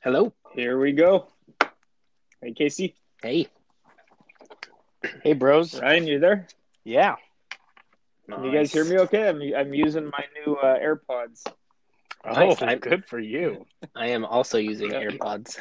Hello. 0.00 0.32
Here 0.54 0.78
we 0.78 0.92
go. 0.92 1.26
Hey, 2.40 2.52
Casey. 2.52 2.94
Hey. 3.20 3.48
Hey, 5.24 5.32
bros. 5.32 5.74
Ryan, 5.80 6.06
you 6.06 6.20
there? 6.20 6.46
Yeah. 6.84 7.16
Can 8.30 8.44
you 8.44 8.52
guys 8.52 8.72
hear 8.72 8.84
me 8.84 8.98
okay? 9.00 9.28
I'm, 9.28 9.42
I'm 9.56 9.74
using 9.74 10.04
my 10.04 10.24
new 10.44 10.54
uh, 10.54 10.78
AirPods. 10.78 11.42
Oh, 12.24 12.32
Nice. 12.32 12.62
I'm 12.62 12.78
good 12.78 13.06
for 13.06 13.18
you. 13.18 13.66
I 13.96 14.08
am 14.08 14.24
also 14.24 14.58
using 14.58 14.92
Yeah. 14.92 15.02
AirPods. 15.02 15.58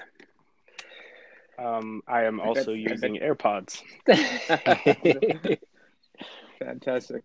Um, 1.58 2.04
I 2.08 2.26
am 2.26 2.40
also 2.40 2.74
using 2.74 3.18
AirPods. 3.18 3.82
Fantastic. 6.60 7.24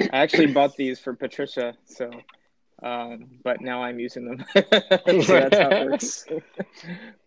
I 0.00 0.08
actually 0.12 0.52
bought 0.52 0.76
these 0.76 0.98
for 0.98 1.14
Patricia, 1.14 1.74
so 1.86 2.10
um, 2.82 3.26
but 3.42 3.60
now 3.60 3.82
I'm 3.82 3.98
using 3.98 4.24
them. 4.26 4.44
so 4.54 4.60
that's 4.62 5.56
how 5.58 5.70
it 5.70 5.86
works. 5.90 6.26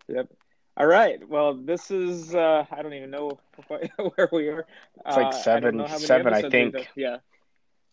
yep. 0.08 0.28
All 0.76 0.86
right. 0.86 1.26
Well, 1.28 1.54
this 1.54 1.90
is 1.90 2.34
uh, 2.34 2.64
I 2.70 2.82
don't 2.82 2.94
even 2.94 3.10
know 3.10 3.38
what, 3.68 3.88
where 4.16 4.28
we 4.32 4.48
are. 4.48 4.66
It's 5.06 5.16
like 5.16 5.26
Uh, 5.26 5.28
I 5.28 5.40
seven- 5.40 5.76
many 5.78 5.98
seven, 5.98 6.34
I 6.34 6.48
think. 6.48 6.88
Yeah. 6.96 7.18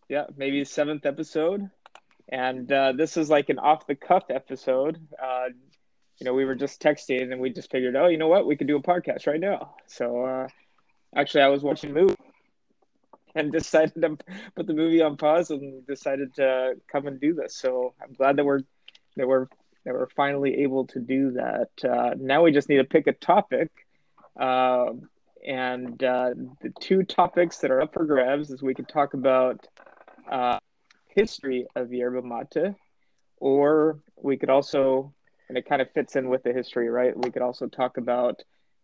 Yeah, 0.08 0.24
maybe 0.36 0.64
seventh 0.64 1.06
episode. 1.06 1.70
And 2.28 2.70
uh, 2.72 2.92
this 2.92 3.16
is 3.16 3.30
like 3.30 3.48
an 3.50 3.58
off 3.58 3.86
the 3.86 3.94
cuff 3.94 4.24
episode. 4.30 4.98
Uh, 5.22 5.48
you 6.18 6.24
know, 6.24 6.34
we 6.34 6.44
were 6.44 6.54
just 6.54 6.82
texting 6.82 7.30
and 7.32 7.40
we 7.40 7.50
just 7.50 7.70
figured, 7.70 7.96
oh, 7.96 8.06
you 8.08 8.18
know 8.18 8.28
what? 8.28 8.46
We 8.46 8.56
could 8.56 8.66
do 8.66 8.76
a 8.76 8.82
podcast 8.82 9.26
right 9.26 9.40
now. 9.40 9.74
So 9.86 10.24
uh, 10.24 10.48
actually, 11.14 11.42
I 11.42 11.48
was 11.48 11.62
watching 11.62 11.90
a 11.90 11.94
movie 11.94 12.14
and 13.34 13.52
decided 13.52 14.00
to 14.00 14.16
put 14.54 14.66
the 14.66 14.74
movie 14.74 15.02
on 15.02 15.16
pause 15.16 15.50
and 15.50 15.86
decided 15.86 16.34
to 16.34 16.74
come 16.90 17.06
and 17.06 17.20
do 17.20 17.34
this. 17.34 17.56
So 17.56 17.94
I'm 18.02 18.12
glad 18.12 18.36
that 18.36 18.44
we're 18.44 18.60
that 19.16 19.26
we're 19.26 19.46
that 19.84 19.94
we're 19.94 20.08
finally 20.10 20.62
able 20.62 20.86
to 20.88 21.00
do 21.00 21.32
that. 21.32 21.70
Uh, 21.82 22.14
now 22.18 22.42
we 22.42 22.52
just 22.52 22.68
need 22.68 22.78
to 22.78 22.84
pick 22.84 23.06
a 23.06 23.12
topic. 23.12 23.70
Um 24.38 25.08
and 25.46 26.02
uh, 26.04 26.30
the 26.60 26.72
two 26.80 27.02
topics 27.02 27.58
that 27.58 27.70
are 27.70 27.82
up 27.82 27.92
for 27.92 28.04
grabs 28.04 28.50
is 28.50 28.62
we 28.62 28.74
could 28.74 28.88
talk 28.88 29.14
about 29.14 29.66
uh, 30.30 30.58
history 31.08 31.66
of 31.74 31.92
yerba 31.92 32.22
mate, 32.22 32.74
or 33.38 33.98
we 34.16 34.36
could 34.36 34.50
also, 34.50 35.12
and 35.48 35.58
it 35.58 35.68
kind 35.68 35.82
of 35.82 35.90
fits 35.90 36.14
in 36.14 36.28
with 36.28 36.44
the 36.44 36.52
history, 36.52 36.88
right? 36.88 37.16
We 37.16 37.30
could 37.30 37.42
also 37.42 37.66
talk 37.66 37.96
about, 37.96 38.42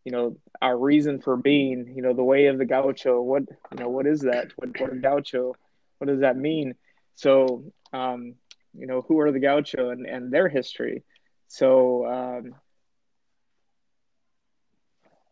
you 0.09 0.13
know, 0.13 0.39
our 0.63 0.75
reason 0.75 1.21
for 1.21 1.37
being, 1.37 1.93
you 1.95 2.01
know, 2.01 2.15
the 2.15 2.25
way 2.25 2.47
of 2.47 2.57
the 2.57 2.65
gaucho. 2.65 3.21
What, 3.21 3.43
you 3.73 3.79
know, 3.79 3.91
what 3.91 4.07
is 4.07 4.23
that? 4.23 4.47
What, 4.57 4.81
what 4.81 5.03
gaucho? 5.03 5.55
What 5.99 6.07
does 6.07 6.21
that 6.21 6.39
mean? 6.39 6.77
So, 7.15 7.65
um, 7.93 8.37
you 8.73 8.87
know, 8.87 9.05
who 9.07 9.21
are 9.21 9.31
the 9.31 9.39
gaucho 9.39 9.91
and, 9.91 10.07
and 10.07 10.33
their 10.33 10.49
history? 10.49 11.05
So, 11.49 12.07
um, 12.07 12.55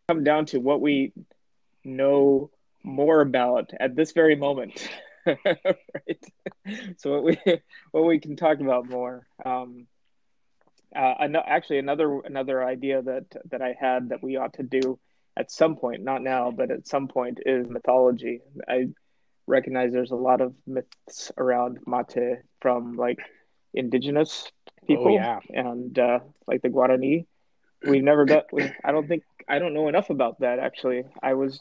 come 0.08 0.24
down 0.24 0.44
to 0.46 0.58
what 0.58 0.82
we 0.82 1.14
know 1.82 2.50
more 2.82 3.22
about 3.22 3.70
at 3.80 3.96
this 3.96 4.12
very 4.12 4.36
moment. 4.36 4.90
right. 5.26 6.24
So 6.98 7.12
what 7.12 7.24
we 7.24 7.38
what 7.92 8.04
we 8.04 8.20
can 8.20 8.36
talk 8.36 8.60
about 8.60 8.90
more. 8.90 9.26
Um, 9.42 9.86
uh, 10.94 11.14
ano- 11.20 11.42
actually, 11.46 11.78
another 11.78 12.20
another 12.20 12.62
idea 12.64 13.02
that 13.02 13.24
that 13.50 13.62
I 13.62 13.74
had 13.78 14.10
that 14.10 14.22
we 14.22 14.36
ought 14.36 14.54
to 14.54 14.62
do 14.62 14.98
at 15.36 15.50
some 15.50 15.76
point, 15.76 16.02
not 16.02 16.22
now, 16.22 16.50
but 16.50 16.70
at 16.70 16.86
some 16.86 17.08
point, 17.08 17.40
is 17.44 17.68
mythology. 17.68 18.40
I 18.68 18.88
recognize 19.46 19.92
there's 19.92 20.10
a 20.10 20.16
lot 20.16 20.40
of 20.40 20.54
myths 20.66 21.30
around 21.36 21.78
mate 21.86 22.38
from 22.60 22.96
like 22.96 23.18
indigenous 23.74 24.50
people 24.86 25.08
Oh, 25.08 25.14
yeah. 25.14 25.40
and 25.50 25.98
uh, 25.98 26.20
like 26.46 26.62
the 26.62 26.68
Guarani. 26.68 27.26
We've 27.86 28.02
never 28.02 28.24
got. 28.24 28.52
We, 28.52 28.72
I 28.84 28.92
don't 28.92 29.06
think 29.06 29.22
I 29.48 29.58
don't 29.58 29.74
know 29.74 29.88
enough 29.88 30.10
about 30.10 30.40
that. 30.40 30.58
Actually, 30.58 31.04
I 31.22 31.34
was 31.34 31.60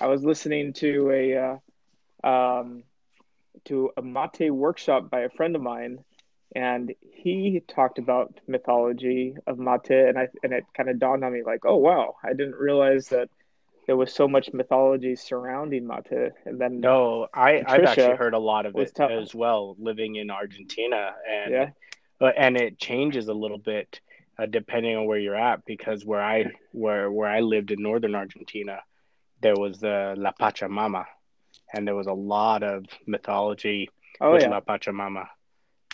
I 0.00 0.06
was 0.06 0.24
listening 0.24 0.72
to 0.74 1.10
a 1.10 1.58
uh, 2.24 2.28
um, 2.28 2.82
to 3.66 3.90
a 3.96 4.02
mate 4.02 4.50
workshop 4.50 5.10
by 5.10 5.20
a 5.20 5.30
friend 5.30 5.54
of 5.54 5.62
mine, 5.62 5.98
and 6.54 6.92
he 7.02 7.62
talked 7.68 7.98
about 7.98 8.38
mythology 8.46 9.34
of 9.46 9.58
mate, 9.58 9.90
and 9.90 10.18
I 10.18 10.28
and 10.42 10.52
it 10.52 10.64
kind 10.76 10.88
of 10.88 10.98
dawned 10.98 11.24
on 11.24 11.32
me 11.32 11.42
like, 11.44 11.64
oh 11.64 11.76
wow, 11.76 12.16
I 12.22 12.30
didn't 12.30 12.56
realize 12.56 13.08
that 13.08 13.28
there 13.86 13.96
was 13.96 14.12
so 14.12 14.28
much 14.28 14.52
mythology 14.52 15.16
surrounding 15.16 15.86
mate. 15.86 16.32
And 16.44 16.60
then 16.60 16.80
No, 16.80 17.26
I, 17.34 17.62
I've 17.66 17.84
actually 17.84 18.16
heard 18.16 18.34
a 18.34 18.38
lot 18.38 18.66
of 18.66 18.76
it 18.76 18.94
tell- 18.94 19.10
as 19.10 19.34
well, 19.34 19.76
living 19.78 20.16
in 20.16 20.30
Argentina, 20.30 21.14
and 21.28 21.52
Yeah. 21.52 21.70
uh, 22.20 22.32
and 22.36 22.56
it 22.56 22.78
changes 22.78 23.28
a 23.28 23.34
little 23.34 23.58
bit 23.58 24.00
uh, 24.38 24.46
depending 24.46 24.96
on 24.96 25.06
where 25.06 25.18
you're 25.18 25.36
at. 25.36 25.64
Because 25.64 26.04
where 26.04 26.22
I 26.22 26.52
where 26.72 27.10
where 27.10 27.28
I 27.28 27.40
lived 27.40 27.70
in 27.70 27.82
northern 27.82 28.14
Argentina, 28.14 28.80
there 29.40 29.56
was 29.56 29.80
the 29.80 30.14
La 30.16 30.32
Pachamama, 30.32 31.06
and 31.74 31.86
there 31.86 31.96
was 31.96 32.06
a 32.06 32.12
lot 32.12 32.62
of 32.62 32.84
mythology 33.06 33.90
oh 34.20 34.32
with 34.32 34.42
yeah, 34.42 34.50
La 34.50 34.60
Pachamama, 34.60 35.26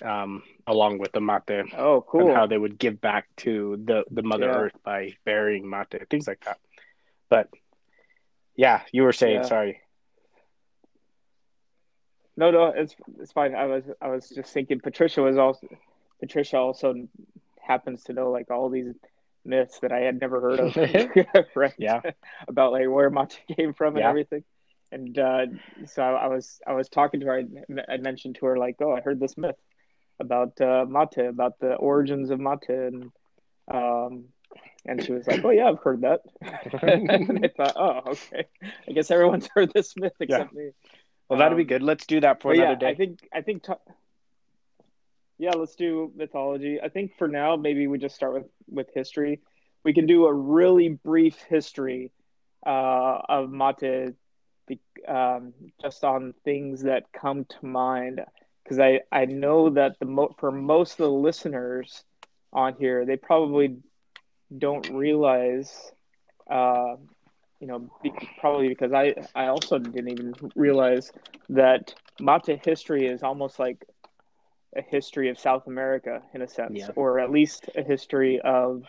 um, 0.03 0.43
along 0.67 0.99
with 0.99 1.13
the 1.13 1.21
mate. 1.21 1.43
oh 1.77 2.05
cool, 2.09 2.29
and 2.29 2.37
how 2.37 2.47
they 2.47 2.59
would 2.59 2.79
give 2.79 3.01
back 3.01 3.27
to 3.39 3.81
the 3.85 4.05
the 4.11 4.23
Mother 4.23 4.47
Yeah. 4.47 4.57
Earth 4.57 4.77
by 4.85 5.15
burying 5.25 5.69
mate, 5.69 6.09
things 6.11 6.27
like 6.29 6.45
that. 6.45 6.59
But 7.29 7.49
yeah, 8.57 8.83
you 8.93 9.03
were 9.03 9.13
saying 9.13 9.41
Yeah. 9.43 9.49
sorry. 9.49 9.81
No, 12.37 12.51
no, 12.51 12.67
it's 12.67 12.95
it's 13.19 13.33
fine. 13.33 13.55
I 13.55 13.67
was 13.67 13.85
I 14.01 14.09
was 14.09 14.29
just 14.29 14.53
thinking 14.53 14.81
Patricia 14.81 15.23
was 15.23 15.37
also 15.37 15.67
Patricia 16.21 16.57
also 16.57 16.95
happens 17.61 18.05
to 18.05 18.13
know 18.13 18.31
like 18.31 18.51
all 18.51 18.71
these 18.71 18.95
myths 19.45 19.81
that 19.81 19.93
I 19.93 20.01
had 20.01 20.21
never 20.21 20.41
heard 20.41 20.61
of, 20.61 20.77
right? 21.57 21.75
Yeah. 21.79 22.01
about 22.47 22.73
like 22.73 22.89
where 22.89 23.11
mate 23.11 23.41
came 23.57 23.75
from 23.75 23.97
and 23.97 24.03
Yeah. 24.05 24.09
everything. 24.11 24.45
And 24.91 25.19
uh, 25.19 25.47
so 25.87 26.03
I, 26.03 26.13
I 26.13 26.27
was 26.29 26.61
I 26.67 26.73
was 26.75 26.89
talking 26.89 27.21
to 27.21 27.27
her. 27.27 27.43
I, 27.89 27.93
I 27.95 27.97
mentioned 27.99 28.37
to 28.37 28.47
her 28.47 28.57
like, 28.57 28.77
oh, 28.81 28.93
I 28.95 29.01
heard 29.01 29.19
this 29.21 29.37
myth 29.37 29.57
about 30.21 30.61
uh, 30.61 30.85
mate, 30.89 31.19
about 31.19 31.59
the 31.61 31.75
origins 31.75 32.31
of 32.31 32.41
mate, 32.41 32.69
and 32.69 33.11
um, 33.69 34.25
and 34.87 35.05
she 35.05 35.13
was 35.13 35.27
like, 35.27 35.45
oh 35.45 35.51
yeah, 35.51 35.69
I've 35.69 35.81
heard 35.81 36.03
that. 36.03 36.21
and 36.83 37.45
I 37.45 37.49
thought, 37.49 37.75
oh, 37.77 38.11
okay. 38.13 38.47
I 38.89 38.93
guess 38.93 39.11
everyone's 39.11 39.49
heard 39.55 39.73
this 39.75 39.97
myth 39.97 40.15
except 40.21 40.53
me. 40.53 40.71
Well, 41.29 41.39
that'd 41.39 41.57
be 41.57 41.63
Um, 41.63 41.67
good. 41.67 41.83
Let's 41.83 42.07
do 42.07 42.21
that 42.21 42.41
for 42.43 42.53
another 42.53 42.73
yeah, 42.73 42.75
day. 42.77 42.89
I 42.89 42.95
think 42.95 43.29
I 43.33 43.43
think. 43.43 43.65
Yeah, 45.39 45.53
let's 45.55 45.77
do 45.77 46.13
mythology. 46.17 46.81
I 46.81 46.89
think 46.89 47.17
for 47.17 47.29
now, 47.29 47.57
maybe 47.57 47.87
we 47.87 47.99
just 47.99 48.15
start 48.17 48.35
with 48.35 48.47
with 48.69 48.89
history. 48.95 49.41
We 49.85 49.93
can 49.93 50.07
do 50.07 50.27
a 50.27 50.33
really 50.35 50.89
brief 50.89 51.37
history 51.49 52.11
uh, 52.67 53.19
of 53.29 53.51
mate, 53.51 54.15
um, 55.07 55.53
just 55.81 56.05
on 56.05 56.35
things 56.45 56.83
that 56.83 57.13
come 57.13 57.45
to 57.45 57.67
mind. 57.67 58.21
Because 58.69 58.81
I 58.81 59.01
I 59.13 59.27
know 59.27 59.71
that 59.71 59.99
the 59.99 60.07
mo- 60.07 60.35
for 60.39 60.51
most 60.53 60.93
of 60.93 60.99
the 60.99 61.11
listeners 61.11 62.05
on 62.53 62.75
here, 62.79 63.07
they 63.07 63.17
probably 63.17 63.79
don't 64.57 64.89
realize. 64.91 65.93
Uh, 66.51 66.97
you 67.61 67.67
know, 67.67 67.91
be- 68.03 68.13
probably 68.39 68.69
because 68.69 68.93
I, 68.93 69.15
I 69.35 69.47
also 69.49 69.79
didn't 69.79 70.11
even 70.11 70.35
realize 70.57 71.13
that 71.51 71.95
mate 72.21 72.61
history 72.65 73.07
is 73.07 73.23
almost 73.23 73.59
like 73.59 73.85
a 74.77 74.83
history 74.83 75.29
of 75.31 75.39
South 75.39 75.67
America 75.67 76.23
in 76.35 76.43
a 76.43 76.49
sense, 76.49 76.89
Yeah. 76.89 76.93
or 76.97 77.19
at 77.19 77.31
least 77.31 77.69
a 77.77 77.83
history 77.83 78.41
of 78.41 78.85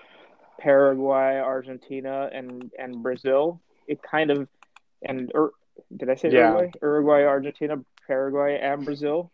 Paraguay, 0.59 1.39
Argentina, 1.39 2.29
and 2.33 2.71
and 2.77 3.01
Brazil. 3.01 3.61
It 3.87 4.01
kind 4.03 4.29
of 4.31 4.47
and 5.03 5.31
Ur- 5.35 5.53
did 5.95 6.09
I 6.09 6.15
say 6.15 6.29
Yeah. 6.29 6.51
Uruguay? 6.51 6.71
Uruguay, 6.81 7.23
Argentina, 7.23 7.77
Paraguay, 8.07 8.59
and 8.61 8.85
Brazil. 8.85 9.31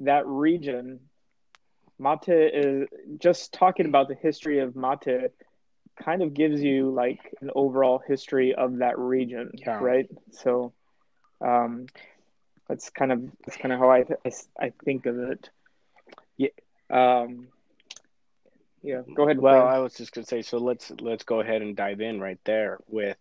That 0.00 0.26
region, 0.26 1.00
mate 1.98 2.28
is 2.28 2.88
just 3.18 3.52
talking 3.52 3.86
about 3.86 4.08
the 4.08 4.14
history 4.14 4.58
of 4.60 4.76
mate 4.76 5.32
kind 6.02 6.22
of 6.22 6.34
gives 6.34 6.62
you 6.62 6.90
like 6.90 7.34
an 7.40 7.50
overall 7.54 7.98
history 8.06 8.54
of 8.54 8.78
that 8.78 8.98
region, 8.98 9.50
Yeah. 9.54 9.78
right? 9.82 10.08
So, 10.32 10.72
um, 11.40 11.86
that's 12.68 12.90
kind 12.90 13.12
of 13.12 13.22
that's 13.44 13.56
kind 13.56 13.72
of 13.72 13.78
how 13.78 13.90
I 13.90 14.04
I, 14.24 14.30
I 14.60 14.72
think 14.84 15.06
of 15.06 15.18
it. 15.18 15.50
Yeah. 16.36 16.48
Um. 16.90 17.48
Yeah. 18.82 19.02
Go 19.14 19.24
ahead. 19.24 19.38
Well, 19.38 19.62
Brian. 19.62 19.74
I 19.74 19.78
was 19.78 19.94
just 19.94 20.12
gonna 20.12 20.26
say, 20.26 20.42
so 20.42 20.58
let's 20.58 20.92
let's 21.00 21.24
go 21.24 21.40
ahead 21.40 21.62
and 21.62 21.74
dive 21.74 22.00
in 22.00 22.20
right 22.20 22.38
there 22.44 22.78
with, 22.88 23.16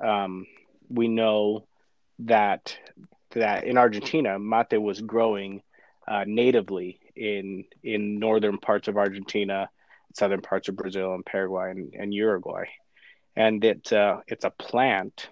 um, 0.00 0.46
we 0.88 1.08
know 1.08 1.66
that 2.20 2.78
that 3.30 3.64
in 3.64 3.76
Argentina, 3.76 4.38
mate 4.38 4.80
was 4.80 5.00
growing 5.00 5.62
uh, 6.06 6.24
natively 6.26 7.00
in 7.16 7.64
in 7.82 8.18
northern 8.18 8.58
parts 8.58 8.88
of 8.88 8.96
Argentina, 8.96 9.70
southern 10.14 10.42
parts 10.42 10.68
of 10.68 10.76
Brazil 10.76 11.14
and 11.14 11.24
Paraguay 11.24 11.70
and, 11.70 11.94
and 11.94 12.14
Uruguay, 12.14 12.64
and 13.36 13.64
it 13.64 13.92
uh, 13.92 14.20
it's 14.26 14.44
a 14.44 14.50
plant 14.50 15.28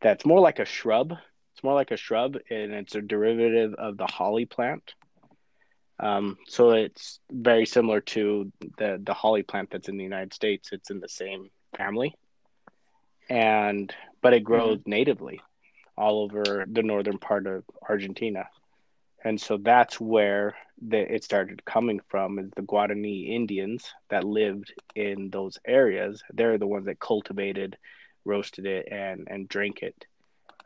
that's 0.00 0.26
more 0.26 0.40
like 0.40 0.58
a 0.58 0.64
shrub. 0.64 1.12
It's 1.54 1.64
more 1.64 1.74
like 1.74 1.90
a 1.90 1.96
shrub, 1.96 2.36
and 2.50 2.72
it's 2.72 2.94
a 2.94 3.02
derivative 3.02 3.74
of 3.74 3.96
the 3.96 4.06
holly 4.06 4.46
plant. 4.46 4.94
Um, 6.00 6.38
so 6.46 6.70
it's 6.70 7.18
very 7.30 7.66
similar 7.66 8.00
to 8.00 8.52
the 8.78 9.00
the 9.02 9.14
holly 9.14 9.42
plant 9.42 9.70
that's 9.70 9.88
in 9.88 9.96
the 9.96 10.04
United 10.04 10.32
States. 10.32 10.70
It's 10.72 10.90
in 10.90 11.00
the 11.00 11.08
same 11.08 11.50
family, 11.76 12.14
and 13.28 13.92
but 14.22 14.34
it 14.34 14.44
grows 14.44 14.78
mm-hmm. 14.78 14.90
natively 14.90 15.40
all 15.96 16.22
over 16.22 16.64
the 16.70 16.82
northern 16.82 17.18
part 17.18 17.46
of 17.48 17.64
Argentina, 17.88 18.44
and 19.28 19.38
so 19.38 19.58
that's 19.58 20.00
where 20.00 20.56
the, 20.80 21.14
it 21.14 21.22
started 21.22 21.62
coming 21.66 22.00
from. 22.08 22.38
Is 22.38 22.50
the 22.56 22.62
Guarani 22.62 23.28
Indians 23.28 23.84
that 24.08 24.24
lived 24.24 24.72
in 24.94 25.28
those 25.28 25.58
areas? 25.66 26.22
They're 26.32 26.56
the 26.56 26.66
ones 26.66 26.86
that 26.86 26.98
cultivated, 26.98 27.76
roasted 28.24 28.64
it, 28.64 28.88
and 28.90 29.28
and 29.30 29.46
drank 29.46 29.82
it 29.82 30.06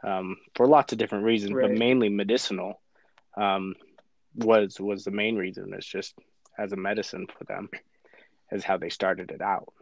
um, 0.05 0.37
for 0.55 0.69
lots 0.69 0.93
of 0.93 0.99
different 0.99 1.25
reasons, 1.25 1.55
right. 1.55 1.71
but 1.71 1.77
mainly 1.77 2.09
medicinal. 2.09 2.81
Um, 3.37 3.75
was 4.37 4.79
was 4.79 5.03
the 5.03 5.11
main 5.11 5.37
reason. 5.37 5.73
It's 5.75 5.85
just 5.85 6.15
as 6.57 6.71
a 6.71 6.77
medicine 6.77 7.27
for 7.37 7.43
them, 7.45 7.69
is 8.53 8.63
how 8.63 8.77
they 8.77 8.91
started 8.91 9.33
it 9.33 9.43
out, 9.43 9.73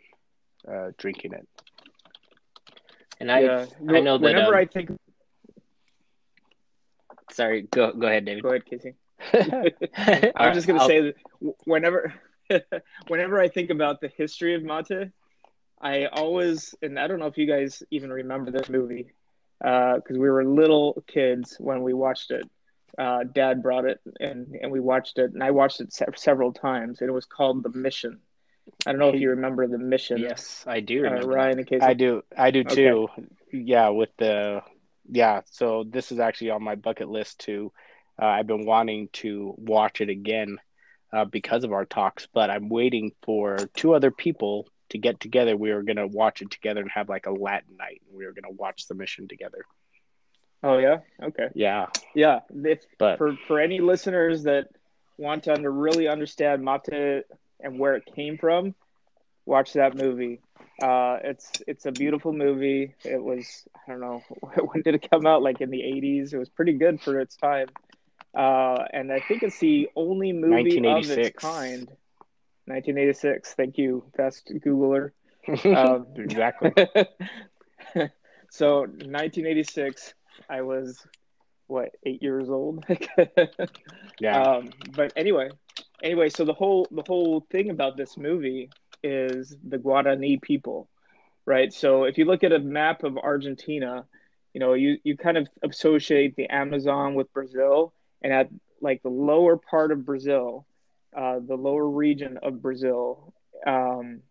uh, 0.66 0.92
drinking 0.96 1.34
it. 1.34 1.46
And 3.20 3.30
I 3.30 3.40
yeah. 3.40 3.66
I 3.90 4.00
know 4.00 4.16
that 4.16 4.24
whenever 4.24 4.54
um, 4.54 4.60
I 4.60 4.64
think. 4.64 4.90
Sorry, 7.30 7.62
go 7.62 7.92
go 7.92 8.06
ahead, 8.06 8.24
David. 8.24 8.42
Go 8.42 8.50
ahead, 8.50 8.66
Casey. 8.66 8.94
I'm 10.36 10.54
just 10.54 10.66
gonna 10.66 10.80
I'll... 10.80 10.88
say 10.88 11.00
that 11.00 11.14
whenever 11.64 12.14
whenever 13.08 13.40
I 13.40 13.48
think 13.48 13.70
about 13.70 14.00
the 14.00 14.08
history 14.08 14.54
of 14.54 14.62
mate, 14.62 15.10
I 15.80 16.06
always 16.06 16.74
and 16.82 16.98
I 16.98 17.06
don't 17.06 17.18
know 17.18 17.26
if 17.26 17.38
you 17.38 17.46
guys 17.46 17.82
even 17.90 18.10
remember 18.12 18.50
this 18.50 18.68
movie 18.68 19.12
because 19.58 20.00
uh, 20.16 20.18
we 20.18 20.30
were 20.30 20.44
little 20.44 21.04
kids 21.06 21.56
when 21.58 21.82
we 21.82 21.92
watched 21.92 22.30
it 22.30 22.48
uh, 22.98 23.24
dad 23.24 23.62
brought 23.62 23.84
it 23.84 24.00
and, 24.18 24.54
and 24.60 24.70
we 24.70 24.80
watched 24.80 25.18
it 25.18 25.32
and 25.32 25.42
I 25.42 25.50
watched 25.50 25.80
it 25.80 25.92
se- 25.92 26.06
several 26.16 26.52
times 26.52 27.00
and 27.00 27.08
it 27.08 27.12
was 27.12 27.24
called 27.24 27.62
The 27.62 27.70
Mission. 27.70 28.20
I 28.86 28.92
don't 28.92 29.00
know 29.00 29.08
if 29.08 29.20
you 29.20 29.30
remember 29.30 29.66
The 29.66 29.78
Mission. 29.78 30.18
Yes, 30.18 30.64
I 30.66 30.80
do. 30.80 31.06
Uh, 31.06 31.22
Ryan, 31.22 31.58
in 31.60 31.64
case 31.64 31.82
I 31.82 31.94
do. 31.94 32.22
I 32.36 32.50
do 32.50 32.62
too. 32.62 33.08
Okay. 33.12 33.26
Yeah, 33.52 33.88
with 33.88 34.10
the 34.18 34.62
yeah. 35.10 35.42
So 35.50 35.84
this 35.88 36.12
is 36.12 36.18
actually 36.18 36.50
on 36.50 36.62
my 36.62 36.74
bucket 36.74 37.08
list 37.08 37.40
too. 37.40 37.72
Uh, 38.20 38.26
I've 38.26 38.46
been 38.46 38.66
wanting 38.66 39.08
to 39.14 39.54
watch 39.56 40.00
it 40.00 40.08
again 40.08 40.58
uh, 41.12 41.24
because 41.24 41.64
of 41.64 41.72
our 41.72 41.84
talks, 41.84 42.28
but 42.32 42.50
I'm 42.50 42.68
waiting 42.68 43.12
for 43.22 43.56
two 43.74 43.94
other 43.94 44.10
people 44.10 44.68
to 44.90 44.98
get 44.98 45.20
together. 45.20 45.56
We 45.56 45.72
were 45.72 45.82
gonna 45.82 46.06
watch 46.06 46.42
it 46.42 46.50
together 46.50 46.80
and 46.80 46.90
have 46.90 47.08
like 47.08 47.26
a 47.26 47.32
Latin 47.32 47.76
night. 47.78 48.02
And 48.08 48.16
we 48.16 48.26
were 48.26 48.32
gonna 48.32 48.54
watch 48.54 48.86
the 48.86 48.94
mission 48.94 49.28
together. 49.28 49.64
Oh 50.62 50.78
yeah. 50.78 50.98
Okay. 51.22 51.48
Yeah. 51.54 51.86
Yeah. 52.14 52.40
If, 52.50 52.84
but 52.98 53.18
for 53.18 53.36
for 53.46 53.58
any 53.58 53.80
listeners 53.80 54.44
that 54.44 54.68
want 55.16 55.44
to 55.44 55.52
under, 55.52 55.70
really 55.70 56.08
understand 56.08 56.64
mate 56.64 57.24
and 57.60 57.78
where 57.78 57.94
it 57.94 58.04
came 58.14 58.38
from, 58.38 58.74
watch 59.50 59.72
that 59.74 59.96
movie. 59.96 60.40
Uh, 60.80 61.18
it's 61.24 61.50
it's 61.66 61.84
a 61.84 61.92
beautiful 61.92 62.32
movie. 62.32 62.94
It 63.04 63.22
was 63.22 63.68
I 63.86 63.90
don't 63.90 64.00
know 64.00 64.22
when 64.70 64.82
did 64.82 64.94
it 64.94 65.10
come 65.10 65.26
out? 65.26 65.42
Like 65.42 65.60
in 65.60 65.70
the 65.70 65.80
'80s. 65.80 66.32
It 66.32 66.38
was 66.38 66.48
pretty 66.48 66.72
good 66.72 67.02
for 67.02 67.20
its 67.20 67.36
time. 67.36 67.66
Uh, 68.34 68.84
and 68.92 69.12
I 69.12 69.20
think 69.20 69.42
it's 69.42 69.58
the 69.58 69.90
only 69.96 70.32
movie 70.32 70.78
of 70.78 71.10
its 71.10 71.36
kind. 71.36 71.88
1986. 72.66 73.54
Thank 73.54 73.76
you, 73.76 74.04
best 74.16 74.46
Googler. 74.64 75.10
Um, 75.64 76.06
exactly. 76.16 76.72
so 78.50 78.80
1986 78.82 80.14
I 80.48 80.62
was 80.62 81.04
what 81.66 81.90
eight 82.06 82.22
years 82.22 82.48
old. 82.48 82.84
yeah. 84.20 84.40
Um, 84.40 84.70
but 84.92 85.12
anyway, 85.16 85.50
anyway, 86.02 86.28
so 86.28 86.44
the 86.44 86.54
whole 86.54 86.86
the 86.92 87.02
whole 87.06 87.44
thing 87.50 87.70
about 87.70 87.96
this 87.96 88.16
movie 88.16 88.70
is 89.02 89.56
the 89.66 89.78
Guarani 89.78 90.40
people, 90.40 90.88
right? 91.46 91.72
So 91.72 92.04
if 92.04 92.18
you 92.18 92.24
look 92.24 92.44
at 92.44 92.52
a 92.52 92.58
map 92.58 93.04
of 93.04 93.16
Argentina, 93.16 94.04
you 94.52 94.60
know 94.60 94.74
you 94.74 94.98
you 95.04 95.16
kind 95.16 95.36
of 95.36 95.48
associate 95.62 96.36
the 96.36 96.48
Amazon 96.48 97.14
with 97.14 97.32
Brazil, 97.32 97.92
and 98.22 98.32
at 98.32 98.48
like 98.80 99.02
the 99.02 99.10
lower 99.10 99.56
part 99.56 99.92
of 99.92 100.04
Brazil, 100.04 100.66
uh, 101.16 101.38
the 101.46 101.56
lower 101.56 101.88
region 101.88 102.38
of 102.42 102.62
Brazil, 102.62 103.32
um, 103.66 104.22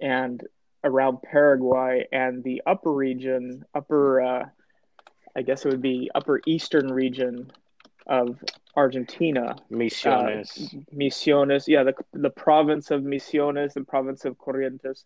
and 0.00 0.42
around 0.84 1.22
Paraguay, 1.22 2.06
and 2.12 2.44
the 2.44 2.62
upper 2.66 2.92
region, 2.92 3.64
upper 3.74 4.20
uh, 4.20 4.46
I 5.36 5.42
guess 5.42 5.64
it 5.64 5.68
would 5.68 5.82
be 5.82 6.10
upper 6.14 6.40
eastern 6.46 6.90
region 6.90 7.50
of 8.06 8.42
Argentina. 8.76 9.56
Misiones. 9.70 10.74
Uh, 10.74 10.78
Misiones, 10.94 11.66
yeah, 11.66 11.82
the, 11.82 11.94
the 12.12 12.30
province 12.30 12.90
of 12.90 13.02
Misiones, 13.02 13.72
the 13.72 13.84
province 13.84 14.24
of 14.24 14.36
Corrientes. 14.38 15.04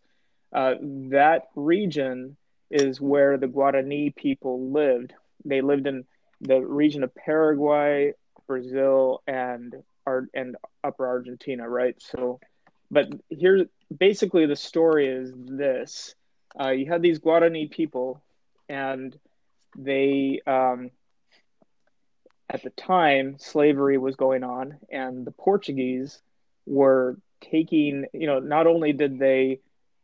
Uh, 0.52 0.75
that 1.11 1.44
region 1.55 2.37
is 2.70 3.00
where 3.00 3.38
the 3.38 3.46
Guarani 3.46 4.14
people 4.14 4.70
lived. 4.72 5.12
They 5.44 5.61
lived 5.61 5.87
in 5.87 6.05
the 6.40 6.61
region 6.61 7.05
of 7.05 7.14
Paraguay, 7.14 8.12
Brazil, 8.46 9.22
and 9.26 9.76
and 10.34 10.56
Upper 10.82 11.06
Argentina, 11.06 11.69
right? 11.69 11.94
So, 11.99 12.40
but 12.90 13.06
here, 13.28 13.66
basically, 13.96 14.46
the 14.46 14.56
story 14.56 15.06
is 15.06 15.32
this: 15.37 16.16
uh, 16.61 16.70
you 16.70 16.87
had 16.87 17.00
these 17.00 17.20
Guarani 17.20 17.70
people, 17.70 18.20
and 18.69 19.16
they 19.78 20.40
um, 20.49 20.90
at 22.50 22.62
the 22.64 22.70
time 22.70 23.37
slavery 23.38 23.97
was 23.97 24.17
going 24.17 24.43
on 24.43 24.76
and 24.91 25.25
the 25.25 25.31
portuguese 25.31 26.20
were 26.67 27.17
taking 27.41 28.05
you 28.12 28.26
know 28.26 28.41
not 28.41 28.67
only 28.67 28.93
did 28.93 29.19
they 29.19 29.61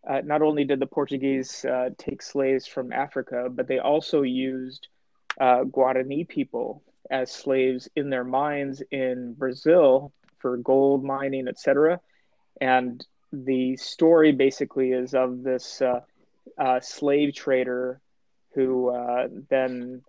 uh, 0.09 0.21
not 0.25 0.43
only 0.43 0.65
did 0.65 0.79
the 0.79 0.87
portuguese 0.87 1.65
uh, 1.65 1.91
take 1.99 2.23
slaves 2.23 2.67
from 2.67 2.93
africa 2.93 3.49
but 3.51 3.67
they 3.67 3.81
also 3.81 4.23
used 4.23 4.87
uh, 5.41 5.65
guarani 5.65 6.27
people 6.27 6.83
as 7.11 7.33
slaves 7.33 7.89
in 7.97 8.11
their 8.11 8.25
mines 8.25 8.81
in 8.93 9.35
brazil 9.35 10.13
for 10.39 10.57
gold 10.59 11.05
mining 11.05 11.49
etc 11.49 12.01
and 12.61 13.07
the 13.33 13.77
story 13.77 14.31
basically 14.31 14.93
is 14.93 15.15
of 15.15 15.43
this 15.43 15.83
uh, 15.83 16.01
uh, 16.59 16.79
slave 16.79 17.35
trader 17.35 18.01
who 18.55 18.89
uh, 18.89 19.27
then 19.51 20.01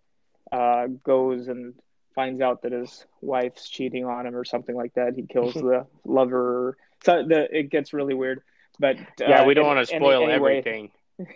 goes 1.03 1.47
and 1.47 1.73
finds 2.17 2.41
out 2.41 2.63
that 2.63 2.71
his 2.71 3.05
wife's 3.21 3.69
cheating 3.69 4.03
on 4.03 4.25
him 4.25 4.35
or 4.35 4.43
something 4.43 4.75
like 4.75 4.91
that. 4.95 5.13
He 5.15 5.21
kills 5.21 5.53
the 5.53 5.85
lover. 6.03 6.75
So 7.05 7.23
the, 7.23 7.47
it 7.55 7.69
gets 7.69 7.93
really 7.93 8.15
weird. 8.15 8.41
But 8.79 8.97
yeah, 9.19 9.45
we 9.45 9.53
don't 9.53 9.67
and, 9.67 9.75
want 9.75 9.87
to 9.87 9.95
spoil 9.95 10.23
anyway, 10.27 10.57
everything. 10.57 10.91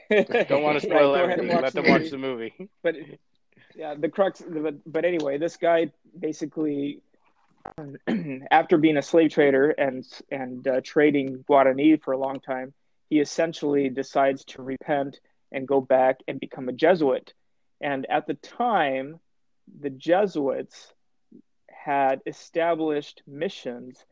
don't 0.50 0.64
want 0.64 0.80
to 0.80 0.86
spoil 0.86 1.14
right, 1.14 1.30
everything. 1.30 1.62
Let 1.62 1.74
them 1.74 1.88
watch 1.88 2.10
the 2.10 2.18
movie. 2.18 2.54
But 2.84 2.96
yeah, 3.76 3.94
the 3.94 4.10
crux. 4.10 4.42
But, 4.42 4.76
but 4.92 5.06
anyway, 5.06 5.38
this 5.38 5.56
guy 5.56 5.92
basically, 6.18 7.02
after 8.52 8.78
being 8.80 8.98
a 8.98 9.04
slave 9.04 9.32
trader 9.32 9.70
and 9.70 10.04
and 10.32 10.68
uh, 10.68 10.82
trading 10.84 11.46
Guarani 11.48 12.02
for 12.02 12.14
a 12.14 12.18
long 12.18 12.40
time, 12.40 12.74
he 13.08 13.20
essentially 13.20 13.90
decides 13.90 14.44
to 14.46 14.64
repent 14.64 15.20
and 15.52 15.68
go 15.68 15.80
back 15.80 16.22
and 16.28 16.40
become 16.40 16.70
a 16.70 16.74
Jesuit. 16.74 17.34
And 17.82 18.08
at 18.10 18.26
the 18.26 18.34
time, 18.34 19.20
the 19.80 19.90
Jesuits 19.90 20.94
had 21.70 22.22
established 22.26 23.24
missions. 23.28 24.06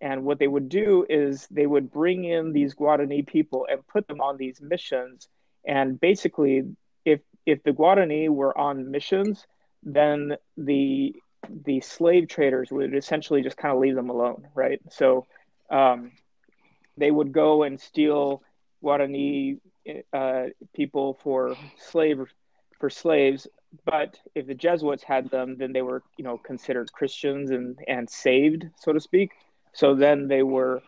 And 0.00 0.24
what 0.24 0.38
they 0.38 0.48
would 0.48 0.68
do 0.68 1.04
is 1.08 1.46
they 1.50 1.66
would 1.66 1.90
bring 1.90 2.24
in 2.24 2.52
these 2.52 2.74
Guarani 2.74 3.26
people 3.26 3.66
and 3.70 3.86
put 3.86 4.06
them 4.08 4.20
on 4.20 4.36
these 4.36 4.60
missions. 4.60 5.28
And 5.66 6.00
basically, 6.00 6.64
if 7.04 7.20
if 7.44 7.62
the 7.62 7.72
Guarani 7.72 8.28
were 8.28 8.56
on 8.56 8.90
missions, 8.90 9.46
then 9.82 10.36
the 10.56 11.14
the 11.48 11.80
slave 11.80 12.28
traders 12.28 12.70
would 12.70 12.94
essentially 12.94 13.42
just 13.42 13.56
kind 13.56 13.74
of 13.74 13.80
leave 13.80 13.94
them 13.94 14.10
alone, 14.10 14.48
right? 14.54 14.80
So 14.90 15.26
um, 15.70 16.12
they 16.96 17.10
would 17.10 17.32
go 17.32 17.62
and 17.62 17.80
steal 17.80 18.42
Guarani 18.82 19.58
uh, 20.12 20.44
people 20.74 21.18
for 21.22 21.56
slave 21.76 22.20
for 22.78 22.90
slaves. 22.90 23.46
But 23.84 24.18
if 24.34 24.46
the 24.46 24.54
Jesuits 24.54 25.02
had 25.02 25.30
them, 25.30 25.56
then 25.56 25.72
they 25.72 25.82
were 25.82 26.02
you 26.16 26.24
know 26.24 26.38
considered 26.38 26.92
Christians 26.92 27.50
and 27.50 27.78
and 27.86 28.08
saved, 28.08 28.66
so 28.76 28.92
to 28.92 29.00
speak. 29.00 29.32
So 29.72 29.94
then 29.94 30.28
they 30.28 30.42
were. 30.42 30.82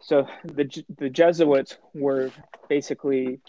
So 0.00 0.26
the 0.44 0.84
the 0.98 1.10
Jesuits 1.10 1.76
were 1.94 2.30
basically 2.68 3.40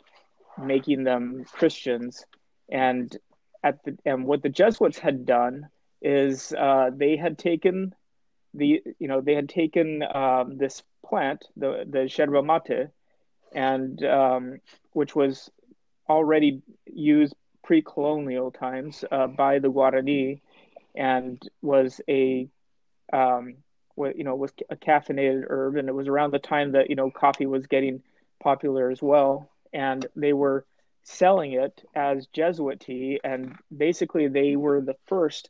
making 0.62 1.06
them 1.06 1.46
Christians, 1.52 2.26
and 2.70 3.16
at 3.64 3.84
the 3.86 3.98
and 4.06 4.26
what 4.26 4.44
the 4.44 4.50
Jesuits 4.50 5.00
had 5.00 5.26
done 5.26 5.70
is 6.02 6.52
uh, 6.54 6.90
they 6.94 7.16
had 7.16 7.38
taken 7.38 7.94
the 8.54 8.82
you 9.00 9.08
know 9.08 9.22
they 9.22 9.36
had 9.36 9.50
taken 9.50 10.04
um, 10.14 10.58
this 10.58 10.84
plant 11.06 11.46
the 11.56 11.86
the 11.90 12.08
yerba 12.08 12.44
mate 12.44 12.88
and 13.54 14.04
um, 14.04 14.60
which 14.94 15.16
was 15.16 15.50
already 16.10 16.62
used 16.86 17.34
pre-colonial 17.72 18.52
times 18.52 19.06
uh, 19.14 19.28
by 19.28 19.58
the 19.58 19.70
Guarani, 19.72 20.42
and 20.94 21.42
was 21.62 22.02
a 22.10 22.50
um, 23.14 23.54
you 23.96 24.26
know 24.26 24.36
was 24.36 24.52
a 24.70 24.76
caffeinated 24.76 25.46
herb, 25.50 25.78
and 25.78 25.88
it 25.88 25.96
was 25.96 26.10
around 26.10 26.34
the 26.34 26.40
time 26.40 26.74
that 26.74 26.90
you 26.90 26.98
know 26.98 27.10
coffee 27.10 27.46
was 27.46 27.68
getting 27.68 28.02
popular 28.44 28.92
as 28.92 29.02
well, 29.02 29.50
and 29.72 30.06
they 30.18 30.34
were 30.34 30.66
selling 31.04 31.54
it 31.54 31.82
as 31.96 32.28
Jesuit 32.34 32.82
tea, 32.82 33.22
and 33.24 33.56
basically 33.78 34.28
they 34.28 34.58
were 34.58 34.82
the 34.82 34.98
first 35.08 35.50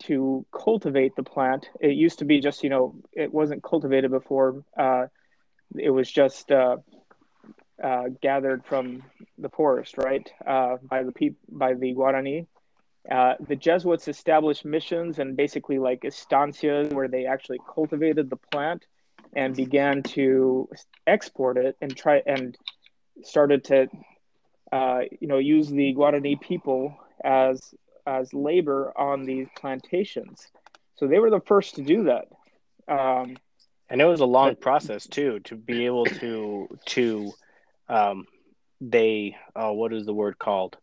to 0.00 0.44
cultivate 0.52 1.16
the 1.16 1.22
plant. 1.22 1.70
It 1.80 1.92
used 1.92 2.18
to 2.18 2.26
be 2.26 2.42
just 2.42 2.62
you 2.62 2.68
know 2.68 2.96
it 3.14 3.32
wasn't 3.32 3.62
cultivated 3.62 4.10
before. 4.10 4.62
Uh, 4.76 5.06
it 5.78 5.88
was 5.88 6.12
just 6.12 6.52
uh, 6.52 6.76
uh, 7.82 8.04
gathered 8.20 8.64
from 8.64 9.02
the 9.38 9.48
forest, 9.48 9.96
right, 9.98 10.28
uh, 10.46 10.76
by 10.82 11.02
the 11.02 11.12
pe- 11.12 11.36
by 11.48 11.74
the 11.74 11.94
Guarani. 11.94 12.46
Uh, 13.10 13.34
the 13.48 13.56
Jesuits 13.56 14.06
established 14.06 14.64
missions 14.64 15.18
and 15.18 15.36
basically 15.36 15.78
like 15.78 16.02
estancias 16.02 16.92
where 16.92 17.08
they 17.08 17.26
actually 17.26 17.58
cultivated 17.74 18.30
the 18.30 18.36
plant 18.36 18.86
and 19.34 19.56
began 19.56 20.02
to 20.02 20.68
export 21.06 21.56
it 21.56 21.76
and 21.80 21.96
try 21.96 22.22
and 22.26 22.56
started 23.24 23.64
to 23.64 23.88
uh, 24.70 25.00
you 25.20 25.28
know 25.28 25.38
use 25.38 25.68
the 25.68 25.94
Guarani 25.94 26.40
people 26.40 26.96
as 27.24 27.74
as 28.06 28.32
labor 28.34 28.92
on 28.96 29.24
these 29.24 29.48
plantations. 29.56 30.48
So 30.96 31.06
they 31.06 31.18
were 31.18 31.30
the 31.30 31.40
first 31.40 31.76
to 31.76 31.82
do 31.82 32.04
that. 32.04 32.28
Um, 32.88 33.36
and 33.88 34.00
it 34.00 34.04
was 34.04 34.20
a 34.20 34.26
long 34.26 34.56
process 34.56 35.06
too 35.06 35.40
to 35.40 35.56
be 35.56 35.86
able 35.86 36.06
to 36.06 36.68
to 36.86 37.32
um, 37.92 38.26
they 38.80 39.36
oh, 39.54 39.72
what 39.72 39.92
is 39.92 40.06
the 40.06 40.14
word 40.14 40.38
called? 40.38 40.76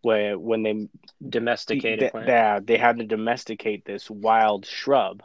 Where 0.00 0.38
when 0.38 0.62
they 0.62 0.88
domesticated 1.26 2.12
they, 2.14 2.60
they 2.64 2.78
had 2.78 2.98
to 2.98 3.04
domesticate 3.04 3.84
this 3.84 4.08
wild 4.08 4.64
shrub 4.64 5.22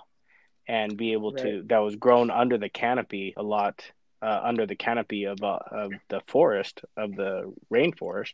and 0.67 0.97
be 0.97 1.13
able 1.13 1.31
right. 1.31 1.43
to 1.43 1.63
that 1.67 1.77
was 1.77 1.95
grown 1.95 2.31
under 2.31 2.57
the 2.57 2.69
canopy 2.69 3.33
a 3.37 3.43
lot 3.43 3.83
uh, 4.21 4.41
under 4.43 4.65
the 4.65 4.75
canopy 4.75 5.25
of, 5.25 5.41
uh, 5.43 5.59
of 5.71 5.91
the 6.09 6.21
forest 6.27 6.81
of 6.97 7.15
the 7.15 7.53
rainforest 7.71 8.33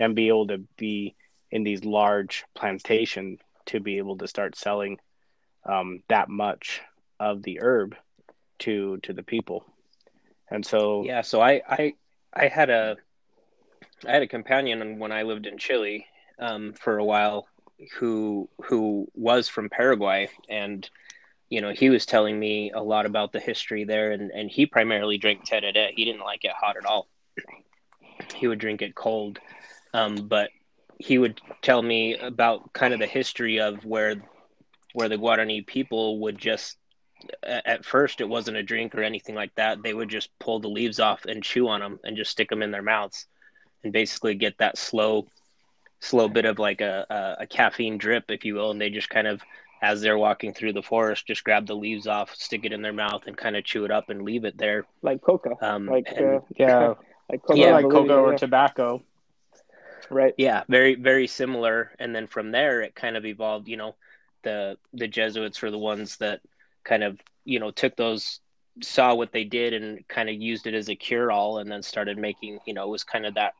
and 0.00 0.16
be 0.16 0.28
able 0.28 0.48
to 0.48 0.58
be 0.76 1.14
in 1.50 1.62
these 1.62 1.84
large 1.84 2.44
plantation 2.54 3.38
to 3.66 3.78
be 3.78 3.98
able 3.98 4.18
to 4.18 4.26
start 4.26 4.56
selling 4.56 4.98
um, 5.64 6.02
that 6.08 6.28
much 6.28 6.80
of 7.20 7.42
the 7.42 7.60
herb 7.62 7.94
to 8.58 8.98
to 8.98 9.12
the 9.12 9.22
people. 9.22 9.64
And 10.50 10.66
so 10.66 11.04
yeah 11.04 11.22
so 11.22 11.40
i 11.40 11.62
i 11.68 11.94
i 12.34 12.48
had 12.48 12.70
a 12.70 12.96
i 14.06 14.12
had 14.12 14.22
a 14.22 14.28
companion 14.28 14.98
when 14.98 15.12
i 15.12 15.22
lived 15.22 15.46
in 15.46 15.58
chile 15.58 16.06
um, 16.38 16.72
for 16.72 16.98
a 16.98 17.04
while 17.04 17.46
who 17.98 18.48
who 18.64 19.06
was 19.14 19.48
from 19.48 19.68
paraguay 19.68 20.28
and 20.48 20.88
you 21.52 21.60
know, 21.60 21.70
he 21.70 21.90
was 21.90 22.06
telling 22.06 22.40
me 22.40 22.70
a 22.70 22.80
lot 22.80 23.04
about 23.04 23.30
the 23.30 23.38
history 23.38 23.84
there, 23.84 24.12
and, 24.12 24.30
and 24.30 24.50
he 24.50 24.64
primarily 24.64 25.18
drank 25.18 25.46
tereré. 25.46 25.90
He 25.94 26.06
didn't 26.06 26.22
like 26.22 26.46
it 26.46 26.52
hot 26.58 26.78
at 26.78 26.86
all. 26.86 27.08
He 28.34 28.48
would 28.48 28.58
drink 28.58 28.80
it 28.80 28.94
cold, 28.94 29.38
um, 29.92 30.14
but 30.28 30.48
he 30.96 31.18
would 31.18 31.42
tell 31.60 31.82
me 31.82 32.16
about 32.16 32.72
kind 32.72 32.94
of 32.94 33.00
the 33.00 33.06
history 33.06 33.60
of 33.60 33.84
where 33.84 34.14
where 34.94 35.10
the 35.10 35.18
Guarani 35.18 35.66
people 35.66 36.20
would 36.20 36.38
just 36.38 36.78
at 37.42 37.84
first 37.84 38.20
it 38.20 38.28
wasn't 38.28 38.56
a 38.56 38.62
drink 38.62 38.94
or 38.94 39.02
anything 39.02 39.34
like 39.34 39.54
that. 39.56 39.82
They 39.82 39.94
would 39.94 40.08
just 40.08 40.36
pull 40.38 40.60
the 40.60 40.68
leaves 40.68 41.00
off 41.00 41.24
and 41.24 41.42
chew 41.42 41.68
on 41.68 41.80
them 41.80 42.00
and 42.04 42.16
just 42.16 42.30
stick 42.30 42.48
them 42.48 42.62
in 42.62 42.70
their 42.70 42.82
mouths 42.82 43.26
and 43.84 43.92
basically 43.92 44.34
get 44.34 44.58
that 44.58 44.78
slow 44.78 45.26
slow 46.00 46.28
bit 46.28 46.44
of 46.44 46.58
like 46.58 46.80
a, 46.80 47.06
a, 47.10 47.42
a 47.42 47.46
caffeine 47.46 47.96
drip, 47.96 48.24
if 48.30 48.44
you 48.44 48.54
will, 48.54 48.72
and 48.72 48.80
they 48.80 48.90
just 48.90 49.08
kind 49.08 49.26
of 49.26 49.40
as 49.82 50.00
they're 50.00 50.18
walking 50.18 50.54
through 50.54 50.72
the 50.72 50.82
forest, 50.82 51.26
just 51.26 51.42
grab 51.42 51.66
the 51.66 51.74
leaves 51.74 52.06
off, 52.06 52.34
stick 52.36 52.64
it 52.64 52.72
in 52.72 52.82
their 52.82 52.92
mouth, 52.92 53.22
and 53.26 53.36
kind 53.36 53.56
of 53.56 53.64
chew 53.64 53.84
it 53.84 53.90
up 53.90 54.10
and 54.10 54.22
leave 54.22 54.44
it 54.44 54.56
there, 54.56 54.86
like 55.02 55.20
coca, 55.20 55.50
um, 55.60 55.86
like 55.86 56.06
and, 56.14 56.36
uh, 56.36 56.40
yeah, 56.56 56.94
like 57.28 57.42
coca, 57.42 57.58
yeah, 57.58 57.72
like 57.72 57.90
coca 57.90 58.14
or 58.14 58.32
yeah. 58.32 58.38
tobacco, 58.38 59.02
right? 60.08 60.34
Yeah, 60.38 60.62
very 60.68 60.94
very 60.94 61.26
similar. 61.26 61.90
And 61.98 62.14
then 62.14 62.26
from 62.28 62.52
there, 62.52 62.82
it 62.82 62.94
kind 62.94 63.16
of 63.16 63.24
evolved. 63.24 63.68
You 63.68 63.76
know, 63.76 63.94
the 64.44 64.78
the 64.94 65.08
Jesuits 65.08 65.60
were 65.60 65.70
the 65.72 65.78
ones 65.78 66.16
that 66.18 66.40
kind 66.84 67.02
of 67.02 67.18
you 67.44 67.60
know 67.60 67.70
took 67.70 67.96
those 67.96 68.40
saw 68.82 69.14
what 69.14 69.32
they 69.32 69.44
did 69.44 69.74
and 69.74 70.06
kind 70.08 70.30
of 70.30 70.34
used 70.34 70.66
it 70.66 70.74
as 70.74 70.88
a 70.88 70.94
cure 70.94 71.30
all 71.30 71.58
and 71.58 71.70
then 71.70 71.82
started 71.82 72.16
making 72.16 72.58
you 72.66 72.74
know 72.74 72.84
it 72.84 72.90
was 72.90 73.04
kind 73.04 73.26
of 73.26 73.34
that 73.34 73.52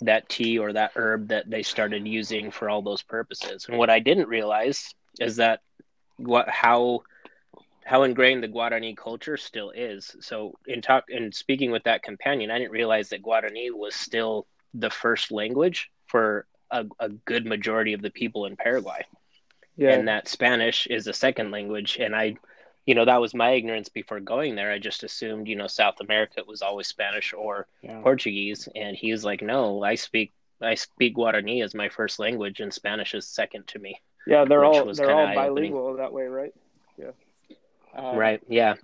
that 0.00 0.28
tea 0.28 0.58
or 0.58 0.72
that 0.72 0.92
herb 0.96 1.28
that 1.28 1.48
they 1.48 1.62
started 1.62 2.06
using 2.06 2.50
for 2.50 2.68
all 2.68 2.82
those 2.82 3.02
purposes 3.02 3.66
and 3.68 3.78
what 3.78 3.88
i 3.88 3.98
didn't 3.98 4.28
realize 4.28 4.94
is 5.20 5.36
that 5.36 5.60
what 6.16 6.48
how 6.48 7.02
how 7.84 8.04
ingrained 8.04 8.42
the 8.42 8.48
Guarani 8.48 8.96
culture 8.96 9.36
still 9.36 9.70
is. 9.70 10.14
So 10.20 10.54
in 10.66 10.82
talk 10.82 11.04
in 11.08 11.32
speaking 11.32 11.70
with 11.70 11.84
that 11.84 12.02
companion, 12.02 12.50
I 12.50 12.58
didn't 12.58 12.72
realize 12.72 13.08
that 13.08 13.22
Guarani 13.22 13.70
was 13.72 13.94
still 13.94 14.46
the 14.74 14.90
first 14.90 15.32
language 15.32 15.90
for 16.06 16.46
a, 16.70 16.86
a 17.00 17.08
good 17.08 17.44
majority 17.44 17.92
of 17.92 18.02
the 18.02 18.10
people 18.10 18.46
in 18.46 18.56
Paraguay. 18.56 19.04
Yeah. 19.76 19.90
And 19.90 20.08
that 20.08 20.28
Spanish 20.28 20.86
is 20.86 21.06
a 21.06 21.12
second 21.12 21.50
language. 21.50 21.98
And 22.00 22.14
I 22.14 22.36
you 22.86 22.94
know, 22.94 23.04
that 23.04 23.20
was 23.20 23.34
my 23.34 23.52
ignorance 23.52 23.88
before 23.88 24.20
going 24.20 24.56
there. 24.56 24.72
I 24.72 24.78
just 24.78 25.04
assumed, 25.04 25.46
you 25.46 25.56
know, 25.56 25.68
South 25.68 26.00
America 26.00 26.42
was 26.46 26.62
always 26.62 26.88
Spanish 26.88 27.32
or 27.32 27.66
yeah. 27.82 28.00
Portuguese. 28.02 28.68
And 28.74 28.96
he 28.96 29.12
was 29.12 29.24
like, 29.24 29.42
No, 29.42 29.82
I 29.82 29.94
speak 29.94 30.32
I 30.60 30.74
speak 30.74 31.16
Guarani 31.16 31.62
as 31.62 31.74
my 31.74 31.88
first 31.88 32.18
language 32.18 32.60
and 32.60 32.72
Spanish 32.72 33.14
is 33.14 33.26
second 33.26 33.66
to 33.68 33.78
me. 33.78 34.00
Yeah, 34.26 34.44
they're 34.44 34.64
all 34.64 34.92
they're 34.92 35.10
all 35.10 35.34
bilingual 35.34 35.96
that 35.96 36.12
way, 36.12 36.24
right? 36.24 36.54
Yeah. 36.96 37.10
Um, 37.96 38.16
right. 38.16 38.40
Yeah. 38.48 38.74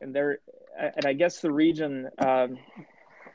And 0.00 0.14
they're 0.14 0.38
and 0.78 1.06
I 1.06 1.12
guess 1.12 1.40
the 1.40 1.50
region. 1.50 2.08
Um, 2.18 2.58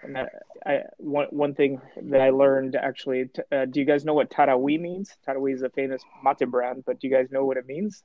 and 0.03 0.17
I, 0.17 0.27
I 0.65 0.79
one 0.97 1.27
one 1.31 1.55
thing 1.55 1.81
that 2.03 2.21
I 2.21 2.29
learned 2.29 2.75
actually. 2.75 3.29
Uh, 3.51 3.65
do 3.65 3.79
you 3.79 3.85
guys 3.85 4.05
know 4.05 4.13
what 4.13 4.29
Taragüí 4.29 4.79
means? 4.79 5.15
Taragüí 5.27 5.53
is 5.53 5.61
a 5.61 5.69
famous 5.69 6.03
mate 6.23 6.49
brand, 6.49 6.83
but 6.85 6.99
do 6.99 7.07
you 7.07 7.13
guys 7.13 7.31
know 7.31 7.45
what 7.45 7.57
it 7.57 7.65
means? 7.65 8.03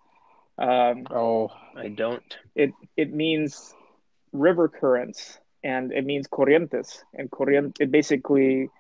Um, 0.59 1.07
oh, 1.11 1.51
I 1.77 1.89
don't. 1.89 2.37
It 2.55 2.73
it 2.97 3.13
means 3.13 3.75
river 4.33 4.69
currents, 4.69 5.39
and 5.63 5.93
it 5.93 6.05
means 6.05 6.27
corrientes, 6.27 7.03
and 7.15 7.31
corriente. 7.31 7.81
It 7.81 7.91
basically 7.91 8.71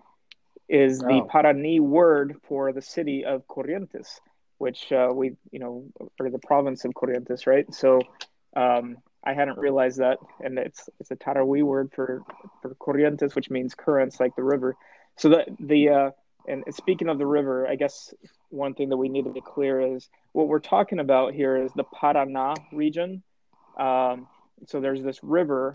is 0.68 0.98
the 0.98 1.22
oh. 1.22 1.26
Guarani 1.32 1.80
word 1.80 2.36
for 2.46 2.72
the 2.72 2.82
city 2.82 3.24
of 3.24 3.46
Corrientes 3.46 4.20
which 4.58 4.92
uh, 4.92 5.08
we, 5.14 5.36
you 5.50 5.60
know, 5.60 5.84
or 6.20 6.30
the 6.30 6.38
province 6.38 6.84
of 6.84 6.92
Corrientes, 6.92 7.46
right? 7.46 7.72
So 7.72 8.00
um, 8.54 8.98
I 9.24 9.32
hadn't 9.32 9.58
realized 9.58 9.98
that, 9.98 10.18
and 10.40 10.58
it's 10.58 10.90
it's 11.00 11.10
a 11.10 11.16
Taragüí 11.16 11.62
word 11.62 11.90
for 11.94 12.22
for 12.60 12.74
Corrientes, 12.74 13.34
which 13.34 13.50
means 13.50 13.74
currents, 13.74 14.20
like 14.20 14.36
the 14.36 14.42
river. 14.42 14.76
So 15.16 15.28
the 15.28 15.44
the 15.58 15.88
uh, 15.88 16.10
and 16.48 16.64
speaking 16.74 17.08
of 17.08 17.18
the 17.18 17.26
river, 17.26 17.68
I 17.68 17.76
guess 17.76 18.14
one 18.50 18.74
thing 18.74 18.88
that 18.88 18.96
we 18.96 19.08
need 19.08 19.24
to 19.24 19.32
be 19.32 19.40
clear 19.40 19.80
is 19.80 20.08
what 20.32 20.48
we're 20.48 20.58
talking 20.58 20.98
about 20.98 21.34
here 21.34 21.56
is 21.56 21.70
the 21.74 21.84
Paraná 21.84 22.56
region. 22.72 23.22
Um, 23.78 24.26
so 24.66 24.80
there's 24.80 25.02
this 25.02 25.22
river 25.22 25.74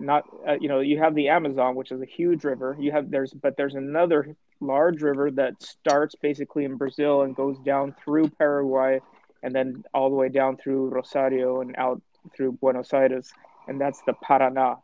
not 0.00 0.24
uh, 0.48 0.56
you 0.60 0.68
know 0.68 0.80
you 0.80 0.98
have 0.98 1.14
the 1.14 1.28
amazon 1.28 1.74
which 1.74 1.92
is 1.92 2.00
a 2.00 2.06
huge 2.06 2.44
river 2.44 2.76
you 2.80 2.90
have 2.90 3.10
there's 3.10 3.32
but 3.32 3.56
there's 3.56 3.74
another 3.74 4.34
large 4.60 5.02
river 5.02 5.30
that 5.30 5.60
starts 5.62 6.14
basically 6.16 6.64
in 6.64 6.76
brazil 6.76 7.22
and 7.22 7.36
goes 7.36 7.58
down 7.60 7.94
through 8.02 8.28
paraguay 8.28 9.00
and 9.42 9.54
then 9.54 9.84
all 9.92 10.10
the 10.10 10.16
way 10.16 10.28
down 10.28 10.56
through 10.56 10.88
rosario 10.88 11.60
and 11.60 11.74
out 11.76 12.00
through 12.34 12.52
buenos 12.52 12.92
aires 12.92 13.32
and 13.68 13.80
that's 13.80 14.02
the 14.02 14.14
paraná 14.14 14.78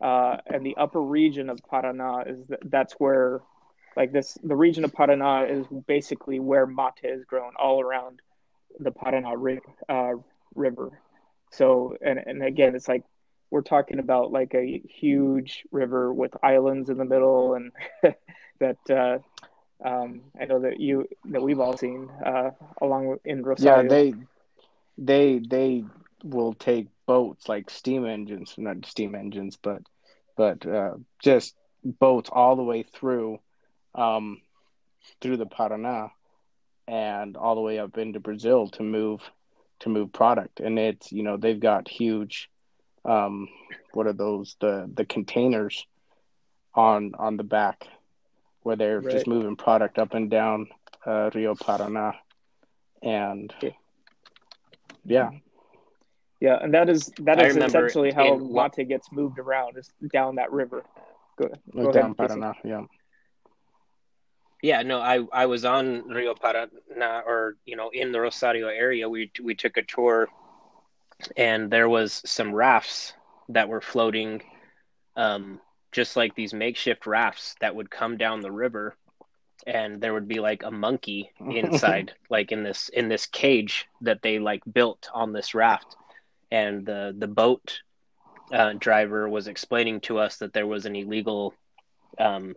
uh, 0.00 0.36
and 0.46 0.64
the 0.64 0.76
upper 0.76 1.00
region 1.00 1.50
of 1.50 1.58
paraná 1.70 2.28
is 2.30 2.46
th- 2.46 2.60
that's 2.66 2.94
where 2.94 3.40
like 3.96 4.12
this 4.12 4.38
the 4.42 4.56
region 4.56 4.84
of 4.84 4.92
paraná 4.92 5.48
is 5.50 5.66
basically 5.86 6.38
where 6.38 6.66
mate 6.66 7.02
is 7.04 7.24
grown 7.24 7.52
all 7.58 7.80
around 7.80 8.20
the 8.78 8.90
paraná 8.90 9.34
ri- 9.36 9.60
uh, 9.88 10.12
river 10.54 10.90
so 11.50 11.96
and, 12.04 12.18
and 12.26 12.42
again 12.42 12.74
it's 12.74 12.88
like 12.88 13.04
we're 13.50 13.62
talking 13.62 13.98
about 13.98 14.32
like 14.32 14.54
a 14.54 14.82
huge 14.88 15.64
river 15.70 16.12
with 16.12 16.32
islands 16.42 16.90
in 16.90 16.98
the 16.98 17.04
middle 17.04 17.54
and 17.54 17.72
that 18.60 18.78
uh, 18.90 19.18
um, 19.84 20.20
I 20.40 20.44
know 20.46 20.60
that 20.60 20.80
you 20.80 21.06
that 21.26 21.42
we've 21.42 21.60
all 21.60 21.76
seen 21.76 22.08
uh, 22.24 22.50
along 22.80 23.18
in 23.24 23.42
Rosario. 23.42 23.82
Yeah, 23.82 23.88
they 23.88 24.14
they 24.98 25.38
they 25.38 25.84
will 26.24 26.54
take 26.54 26.88
boats 27.06 27.48
like 27.48 27.70
steam 27.70 28.06
engines, 28.06 28.54
not 28.58 28.86
steam 28.86 29.14
engines, 29.14 29.56
but 29.62 29.82
but 30.36 30.66
uh, 30.66 30.94
just 31.22 31.54
boats 31.84 32.30
all 32.32 32.56
the 32.56 32.62
way 32.62 32.82
through 32.82 33.38
um, 33.96 34.40
through 35.20 35.38
the 35.38 35.46
Paraná 35.46 36.10
and 36.86 37.36
all 37.36 37.54
the 37.56 37.60
way 37.60 37.78
up 37.78 37.98
into 37.98 38.20
Brazil 38.20 38.68
to 38.68 38.82
move 38.82 39.20
to 39.80 39.88
move 39.88 40.12
product, 40.12 40.60
and 40.60 40.78
it's 40.78 41.10
you 41.12 41.22
know 41.22 41.36
they've 41.36 41.60
got 41.60 41.88
huge 41.88 42.48
um, 43.04 43.48
what 43.92 44.06
are 44.06 44.12
those 44.12 44.56
the 44.60 44.88
the 44.94 45.04
containers 45.04 45.86
on 46.74 47.12
on 47.18 47.36
the 47.36 47.44
back 47.44 47.86
where 48.62 48.76
they're 48.76 49.00
right. 49.00 49.12
just 49.12 49.26
moving 49.26 49.56
product 49.56 49.98
up 49.98 50.14
and 50.14 50.30
down 50.30 50.68
uh, 51.04 51.30
Rio 51.34 51.54
Paraná, 51.54 52.14
and 53.02 53.52
yeah, 53.62 53.70
yeah, 55.04 55.30
Yeah, 56.40 56.58
and 56.60 56.74
that 56.74 56.88
is 56.88 57.12
that 57.20 57.38
I 57.38 57.46
is 57.46 57.54
remember 57.54 57.86
essentially 57.86 58.12
how 58.12 58.34
in- 58.34 58.52
Mate 58.52 58.88
gets 58.88 59.10
moved 59.12 59.38
around 59.38 59.76
is 59.78 59.90
down 60.12 60.36
that 60.36 60.52
river. 60.52 60.84
Go, 61.38 61.48
go 61.74 61.92
down 61.92 62.14
ahead. 62.18 62.30
Casey. 62.30 62.40
Paraná, 62.40 62.54
yeah. 62.64 62.82
Yeah, 64.62 64.82
no, 64.82 65.00
I 65.00 65.20
I 65.32 65.46
was 65.46 65.64
on 65.64 66.08
Rio 66.08 66.34
Paraná, 66.34 67.24
or 67.26 67.56
you 67.66 67.76
know, 67.76 67.90
in 67.92 68.12
the 68.12 68.20
Rosario 68.20 68.68
area. 68.68 69.08
We 69.08 69.30
we 69.42 69.54
took 69.54 69.76
a 69.76 69.82
tour, 69.82 70.28
and 71.36 71.70
there 71.70 71.88
was 71.88 72.22
some 72.24 72.54
rafts 72.54 73.12
that 73.50 73.68
were 73.68 73.80
floating, 73.80 74.42
um, 75.16 75.60
just 75.92 76.16
like 76.16 76.34
these 76.34 76.54
makeshift 76.54 77.06
rafts 77.06 77.54
that 77.60 77.74
would 77.74 77.90
come 77.90 78.16
down 78.16 78.40
the 78.40 78.50
river, 78.50 78.96
and 79.66 80.00
there 80.00 80.14
would 80.14 80.28
be 80.28 80.40
like 80.40 80.62
a 80.62 80.70
monkey 80.70 81.30
inside, 81.50 82.12
like 82.30 82.50
in 82.50 82.62
this 82.62 82.88
in 82.88 83.08
this 83.08 83.26
cage 83.26 83.86
that 84.00 84.22
they 84.22 84.38
like 84.38 84.62
built 84.72 85.08
on 85.12 85.32
this 85.32 85.54
raft, 85.54 85.96
and 86.50 86.86
the 86.86 87.14
the 87.16 87.28
boat 87.28 87.80
uh, 88.52 88.72
driver 88.78 89.28
was 89.28 89.48
explaining 89.48 90.00
to 90.00 90.18
us 90.18 90.38
that 90.38 90.52
there 90.52 90.66
was 90.66 90.86
an 90.86 90.96
illegal 90.96 91.52
um, 92.18 92.54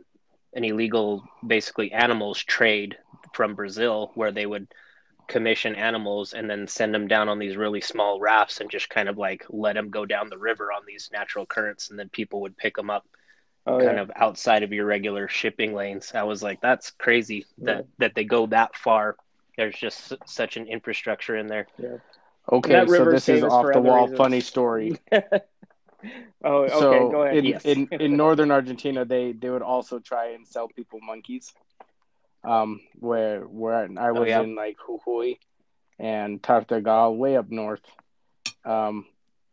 an 0.54 0.64
illegal 0.64 1.24
basically 1.46 1.92
animals 1.92 2.44
trade 2.44 2.98
from 3.34 3.56
Brazil 3.56 4.12
where 4.16 4.32
they 4.32 4.46
would 4.46 4.68
commission 5.28 5.76
animals 5.76 6.34
and 6.34 6.50
then 6.50 6.68
send 6.68 6.94
them 6.94 7.08
down 7.08 7.30
on 7.30 7.38
these 7.38 7.56
really 7.56 7.82
small 7.82 8.20
rafts 8.20 8.62
and 8.62 8.72
just 8.72 8.90
kind 8.90 9.08
of 9.08 9.18
like 9.18 9.46
let 9.50 9.74
them 9.74 9.90
go 9.90 10.06
down 10.06 10.30
the 10.30 10.38
river 10.38 10.72
on 10.72 10.82
these 10.88 11.10
natural 11.14 11.46
currents 11.46 11.90
and 11.90 12.00
then 12.00 12.10
people 12.10 12.42
would 12.42 12.58
pick 12.58 12.76
them 12.76 12.90
up 12.90 13.06
Oh, 13.68 13.80
kind 13.80 13.98
yeah. 13.98 14.02
of 14.02 14.12
outside 14.16 14.64
of 14.64 14.74
your 14.74 14.86
regular 14.86 15.28
shipping 15.28 15.74
lanes. 15.74 16.12
I 16.16 16.24
was 16.24 16.42
like 16.42 16.60
that's 16.62 16.92
crazy 16.92 17.46
that 17.60 17.78
Yeah. 17.78 17.82
that 18.00 18.16
they 18.16 18.24
go 18.24 18.48
that 18.48 18.76
far. 18.76 19.16
There's 19.58 19.78
just 19.78 20.14
such 20.26 20.58
an 20.58 20.68
infrastructure 20.68 21.36
in 21.36 21.48
there. 21.48 21.68
Okay, 22.52 22.88
so 22.88 23.06
this 23.06 23.30
is 23.30 23.44
off 23.44 23.72
the 23.72 23.80
wall 23.80 24.06
reasons. 24.06 24.18
funny 24.18 24.42
story. 24.42 24.98
oh, 26.44 26.64
okay. 26.64 26.80
so 26.80 27.10
go 27.10 27.24
ahead. 27.24 27.38
in, 27.38 27.46
Yes. 27.46 27.66
in 27.66 27.88
in 27.92 28.18
northern 28.18 28.52
Argentina, 28.52 29.06
they 29.06 29.34
they 29.34 29.50
would 29.50 29.62
also 29.62 30.00
try 30.00 30.32
and 30.32 30.48
sell 30.48 30.68
people 30.68 31.00
monkeys. 31.02 31.54
Um, 32.44 32.80
where 32.96 33.42
where 33.42 33.90
I 34.00 34.12
was 34.12 34.30
yeah. 34.30 34.42
in 34.42 34.56
like 34.56 34.78
Jujuy 34.78 35.40
and 35.98 36.42
Tartagal, 36.42 37.18
way 37.18 37.36
up 37.36 37.52
north, 37.52 37.84
um, 38.64 39.06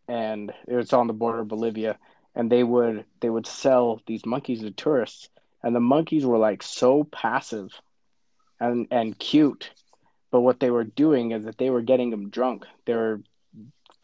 and 0.07 0.53
it 0.69 0.75
was 0.75 0.93
on 0.93 1.09
the 1.09 1.13
border 1.13 1.41
of 1.41 1.49
Bolivia, 1.49 1.99
and 2.37 2.51
they 2.51 2.63
would 2.63 3.05
they 3.21 3.31
would 3.31 3.47
sell 3.47 4.01
these 4.07 4.25
monkeys 4.25 4.61
to 4.61 4.71
tourists, 4.71 5.29
and 5.65 5.75
the 5.75 5.81
monkeys 5.81 6.25
were 6.25 6.39
like 6.39 6.63
so 6.63 7.03
passive, 7.03 7.73
and 8.61 8.87
and 8.93 9.19
cute, 9.19 9.71
but 10.31 10.43
what 10.43 10.61
they 10.61 10.71
were 10.71 10.85
doing 10.85 11.33
is 11.33 11.45
that 11.45 11.59
they 11.59 11.71
were 11.71 11.83
getting 11.83 12.11
them 12.11 12.31
drunk. 12.31 12.67
They 12.85 12.95
were 12.95 13.21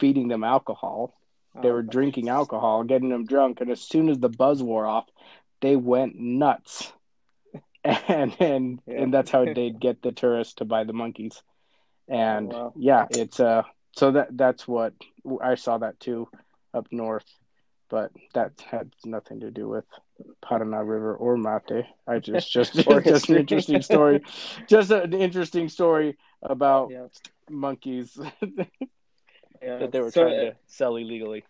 feeding 0.01 0.27
them 0.27 0.43
alcohol 0.43 1.15
they 1.61 1.71
Oh, 1.71 1.73
were 1.73 1.83
drinking 1.83 2.29
alcohol, 2.29 2.85
getting 2.85 3.11
them 3.11 3.27
drunk, 3.27 3.61
and 3.61 3.71
as 3.71 3.81
soon 3.81 4.09
as 4.09 4.19
the 4.19 4.29
buzz 4.29 4.63
wore 4.63 4.87
off, 4.87 5.09
they 5.61 5.77
went 5.77 6.17
nuts. 6.19 6.93
And 7.85 8.37
and 8.41 8.81
Yeah. 8.87 8.97
and 8.97 9.13
that's 9.13 9.31
how 9.31 9.47
they'd 9.47 9.81
get 9.81 10.03
the 10.03 10.13
tourists 10.13 10.55
to 10.55 10.65
buy 10.65 10.85
the 10.85 10.93
monkeys. 10.93 11.43
And 12.09 12.55
Oh, 12.55 12.75
wow. 12.75 12.77
yeah, 12.77 13.07
it's 13.11 13.41
uh 13.41 13.63
so 13.97 14.13
that 14.13 14.37
that's 14.37 14.69
what 14.69 14.95
I 15.43 15.57
saw 15.57 15.79
that 15.79 16.01
too 16.01 16.29
up 16.75 16.89
north, 16.93 17.27
but 17.91 18.13
that 18.35 18.53
had 18.71 18.93
nothing 19.05 19.41
to 19.41 19.51
do 19.51 19.69
with 19.69 19.85
Paraná 20.45 20.87
River 20.87 21.17
or 21.17 21.37
Mate. 21.37 21.87
I 22.07 22.19
just 22.19 22.51
just 22.53 22.75
just 23.05 23.29
an 23.31 23.37
interesting 23.37 23.83
story, 23.83 24.23
just 24.69 24.91
an 24.91 25.13
interesting 25.13 25.69
story 25.69 26.17
about 26.43 26.93
Yeah. 26.93 27.07
monkeys 27.51 28.19
Yeah. 29.62 29.78
that 29.78 29.92
they 29.92 30.00
were 30.00 30.11
So, 30.11 30.23
trying 30.23 30.38
to 30.40 30.57
sell 30.66 30.97
illegally. 30.97 31.45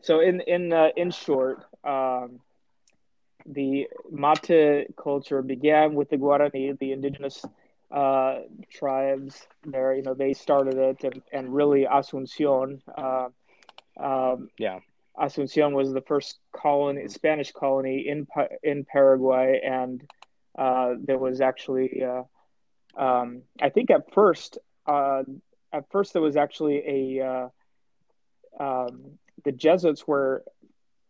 So 0.00 0.20
in 0.20 0.40
in 0.40 0.72
uh, 0.72 0.90
in 0.96 1.10
short, 1.10 1.64
um, 1.84 2.40
the 3.46 3.88
Mate 4.10 4.86
culture 4.96 5.42
began 5.42 5.94
with 5.94 6.08
the 6.10 6.16
Guarani, 6.16 6.78
the 6.78 6.92
indigenous 6.92 7.44
uh, 7.90 8.40
tribes 8.70 9.46
there. 9.64 9.94
You 9.94 10.02
know, 10.02 10.14
they 10.14 10.32
started 10.34 10.76
it, 10.76 11.04
and, 11.04 11.22
and 11.32 11.54
really 11.54 11.84
Asuncion. 11.84 12.80
Uh, 12.96 13.28
um, 13.98 14.50
Yeah. 14.58 14.80
Asuncion 15.18 15.72
was 15.72 15.92
the 15.92 16.02
first 16.02 16.38
colony, 16.52 17.08
Spanish 17.08 17.52
colony 17.52 18.06
in 18.08 18.26
in 18.62 18.84
Paraguay, 18.84 19.60
and 19.64 20.02
uh, 20.58 20.94
there 21.02 21.18
was 21.18 21.40
actually, 21.40 22.02
uh, 22.02 22.22
um, 23.00 23.42
I 23.60 23.70
think 23.70 23.90
at 23.90 24.12
first, 24.12 24.58
uh, 24.86 25.22
at 25.72 25.90
first 25.90 26.12
there 26.12 26.22
was 26.22 26.36
actually 26.36 27.18
a 27.18 27.26
uh, 27.26 27.48
um, 28.58 29.18
the 29.44 29.52
Jesuits 29.52 30.06
were 30.06 30.44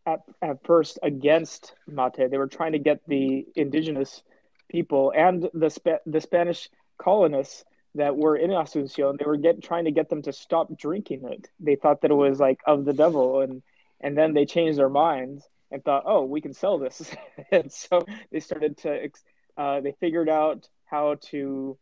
at, 0.04 0.20
at 0.42 0.64
first 0.64 0.98
against 1.02 1.74
Mate. 1.86 2.30
They 2.30 2.38
were 2.38 2.46
trying 2.46 2.72
to 2.72 2.78
get 2.78 3.00
the 3.06 3.46
indigenous 3.54 4.22
people 4.68 5.12
and 5.14 5.42
the 5.54 6.00
the 6.06 6.20
Spanish 6.20 6.68
colonists 6.98 7.64
that 7.94 8.16
were 8.16 8.36
in 8.36 8.50
Asuncion. 8.50 9.18
They 9.18 9.24
were 9.24 9.36
get 9.36 9.62
trying 9.62 9.84
to 9.84 9.90
get 9.90 10.08
them 10.08 10.22
to 10.22 10.32
stop 10.32 10.76
drinking 10.76 11.24
it. 11.24 11.48
They 11.60 11.76
thought 11.76 12.02
that 12.02 12.10
it 12.10 12.14
was 12.14 12.38
like 12.38 12.60
of 12.66 12.84
the 12.84 12.92
devil, 12.92 13.40
and 13.40 13.62
and 14.00 14.16
then 14.16 14.34
they 14.34 14.46
changed 14.46 14.78
their 14.78 14.88
minds 14.88 15.48
and 15.70 15.82
thought, 15.82 16.04
oh, 16.06 16.24
we 16.24 16.40
can 16.40 16.52
sell 16.52 16.78
this, 16.78 17.10
and 17.50 17.72
so 17.72 18.04
they 18.30 18.40
started 18.40 18.78
to 18.78 19.10
uh, 19.56 19.80
they 19.80 19.92
figured 19.92 20.28
out 20.28 20.68
how 20.84 21.16
to 21.30 21.78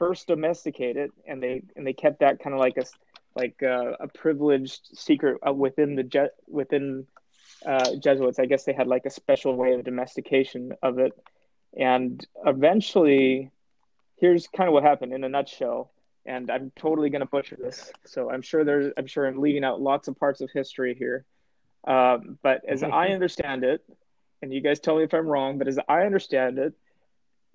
first 0.00 0.26
domesticated, 0.26 1.12
and 1.26 1.40
they 1.40 1.62
and 1.76 1.86
they 1.86 1.92
kept 1.92 2.20
that 2.20 2.40
kind 2.40 2.54
of 2.54 2.58
like 2.58 2.76
a 2.78 2.84
like 3.36 3.62
uh, 3.62 3.92
a 4.00 4.08
privileged 4.08 4.98
secret 4.98 5.38
uh, 5.46 5.52
within 5.52 5.94
the 5.94 6.02
Je- 6.02 6.36
within 6.48 7.06
uh, 7.64 7.94
Jesuits. 8.02 8.40
I 8.40 8.46
guess 8.46 8.64
they 8.64 8.72
had 8.72 8.88
like 8.88 9.06
a 9.06 9.10
special 9.10 9.54
way 9.54 9.74
of 9.74 9.84
domestication 9.84 10.72
of 10.82 10.98
it, 10.98 11.12
and 11.78 12.26
eventually, 12.44 13.52
here's 14.16 14.48
kind 14.48 14.68
of 14.68 14.74
what 14.74 14.82
happened 14.82 15.12
in 15.12 15.22
a 15.22 15.28
nutshell. 15.28 15.92
And 16.26 16.50
I'm 16.50 16.70
totally 16.76 17.08
going 17.08 17.20
to 17.20 17.26
butcher 17.26 17.56
this, 17.58 17.92
so 18.04 18.30
I'm 18.30 18.42
sure 18.42 18.64
there's 18.64 18.92
I'm 18.96 19.06
sure 19.06 19.26
I'm 19.26 19.38
leaving 19.38 19.64
out 19.64 19.80
lots 19.80 20.08
of 20.08 20.18
parts 20.18 20.40
of 20.40 20.50
history 20.50 20.94
here. 20.94 21.24
Um, 21.86 22.38
but 22.42 22.62
as 22.68 22.82
I 22.82 23.08
understand 23.18 23.64
it, 23.64 23.82
and 24.42 24.52
you 24.52 24.60
guys 24.60 24.80
tell 24.80 24.96
me 24.96 25.04
if 25.04 25.14
I'm 25.14 25.26
wrong, 25.26 25.58
but 25.58 25.68
as 25.68 25.78
I 25.88 26.02
understand 26.02 26.58
it, 26.58 26.74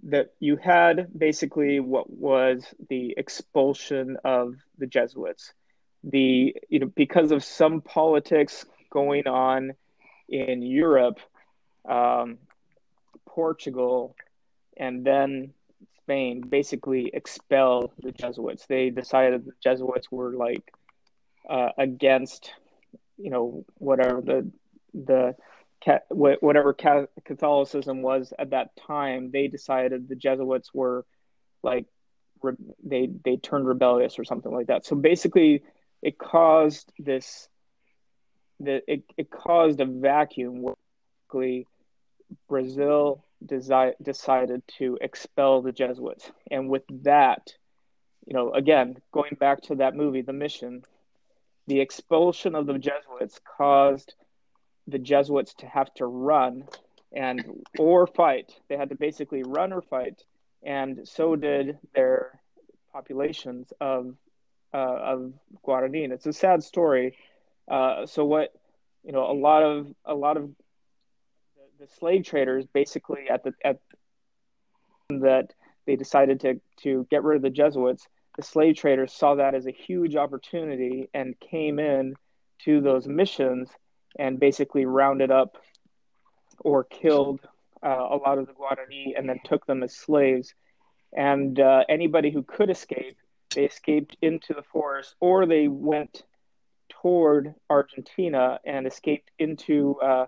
that 0.03 0.34
you 0.39 0.58
had 0.58 1.08
basically 1.17 1.79
what 1.79 2.10
was 2.10 2.65
the 2.89 3.13
expulsion 3.17 4.17
of 4.23 4.55
the 4.77 4.88
Jesuits. 4.88 5.53
The 6.03 6.55
you 6.69 6.79
know 6.79 6.91
because 6.95 7.31
of 7.31 7.43
some 7.43 7.81
politics 7.81 8.65
going 8.91 9.27
on 9.27 9.73
in 10.29 10.62
Europe, 10.62 11.19
um, 11.89 12.38
Portugal, 13.25 14.15
and 14.77 15.05
then 15.05 15.53
Spain 16.03 16.41
basically 16.41 17.10
expelled 17.13 17.91
the 18.01 18.12
Jesuits. 18.12 18.67
They 18.67 18.91
decided 18.91 19.45
the 19.45 19.53
Jesuits 19.63 20.12
were 20.12 20.36
like 20.36 20.71
uh, 21.49 21.69
against 21.77 22.51
you 23.17 23.31
know 23.31 23.65
whatever 23.79 24.21
the 24.21 24.51
the 24.93 25.36
whatever 26.10 26.74
Catholicism 26.74 28.02
was 28.02 28.34
at 28.38 28.52
that 28.52 28.76
time, 28.76 29.32
they 29.32 29.48
decided 29.48 30.08
the 30.08 30.15
Jesuits 30.15 30.74
were 30.74 31.06
like 31.63 31.86
they 32.84 33.10
they 33.24 33.38
turned 33.38 33.67
rebellious 33.67 34.19
or 34.19 34.24
something 34.24 34.52
like 34.52 34.67
that. 34.67 34.86
So 34.86 34.95
basically, 34.95 35.63
it 36.02 36.17
caused 36.17 36.91
this 37.00 37.48
that 38.62 38.84
it, 38.88 39.04
it 39.17 39.30
caused 39.30 39.80
a 39.82 39.86
vacuum 39.86 40.62
where 40.62 40.76
Brazil 42.48 43.24
desi- 43.45 43.95
decided 44.02 44.63
to 44.78 44.98
expel 45.02 45.62
the 45.62 45.71
Jesuits, 45.71 46.32
and 46.50 46.69
with 46.69 46.84
that, 47.04 47.54
you 48.26 48.34
know, 48.34 48.54
again 48.54 48.98
going 49.12 49.36
back 49.39 49.62
to 49.63 49.76
that 49.76 49.95
movie, 49.95 50.21
The 50.21 50.34
Mission, 50.34 50.84
the 51.67 51.82
expulsion 51.82 52.56
of 52.56 52.65
the 52.65 52.80
Jesuits 52.80 53.39
caused 53.58 54.13
the 54.88 55.00
Jesuits 55.00 55.54
to 55.56 55.67
have 55.67 55.93
to 55.95 56.06
run 56.06 56.65
and 57.12 57.65
or 57.80 58.08
fight. 58.08 58.54
They 58.67 58.78
had 58.78 58.89
to 58.89 58.95
basically 58.95 59.43
run 59.43 59.74
or 59.74 59.82
fight, 59.82 60.24
and 60.63 61.08
so 61.08 61.36
did 61.36 61.78
their 61.93 62.39
populations 62.91 63.71
of 63.80 64.15
uh, 64.74 64.78
of 64.78 65.34
Guarani. 65.65 66.04
And 66.04 66.13
it's 66.13 66.26
a 66.26 66.34
sad 66.34 66.63
story. 66.63 67.17
Uh, 67.67 68.06
so 68.06 68.26
what 68.26 68.54
you 69.04 69.12
know, 69.12 69.30
a 69.30 69.34
lot 69.34 69.63
of 69.63 69.88
a 70.04 70.15
lot 70.15 70.38
of 70.38 70.50
the, 71.56 71.86
the 71.86 71.91
slave 72.00 72.26
traders 72.26 72.65
basically 72.65 73.30
at 73.30 73.43
the 73.43 73.54
at 73.63 73.80
that 75.10 75.54
they 75.86 75.95
decided 75.95 76.39
to 76.41 76.60
to 76.82 77.08
get 77.10 77.24
rid 77.24 77.38
of 77.38 77.41
the 77.41 77.50
Jesuits. 77.50 78.08
The 78.36 78.43
slave 78.43 78.76
traders 78.76 79.13
saw 79.13 79.36
that 79.36 79.56
as 79.56 79.65
a 79.65 79.71
huge 79.71 80.17
opportunity 80.17 81.10
and 81.13 81.39
came 81.39 81.80
in 81.80 82.15
to 82.65 82.82
those 82.82 83.08
missions 83.08 83.69
and 84.17 84.39
basically 84.39 84.86
rounded 84.86 85.32
up 85.32 85.58
or 86.60 86.84
killed 86.84 87.41
uh, 87.84 88.08
a 88.12 88.17
lot 88.17 88.38
of 88.38 88.47
the 88.47 88.54
Guarani 88.54 89.13
and 89.17 89.28
then 89.28 89.39
took 89.43 89.65
them 89.65 89.84
as 89.84 89.95
slaves. 89.95 90.54
And 91.15 91.60
uh, 91.60 91.84
anybody 91.88 92.32
who 92.32 92.43
could 92.43 92.69
escape, 92.69 93.17
they 93.54 93.65
escaped 93.65 94.17
into 94.21 94.54
the 94.54 94.63
forest 94.63 95.15
or 95.19 95.45
they 95.45 95.67
went 95.67 96.23
toward 96.89 97.54
Argentina 97.69 98.60
and 98.65 98.88
escaped 98.88 99.32
into, 99.39 99.95
uh, 100.01 100.25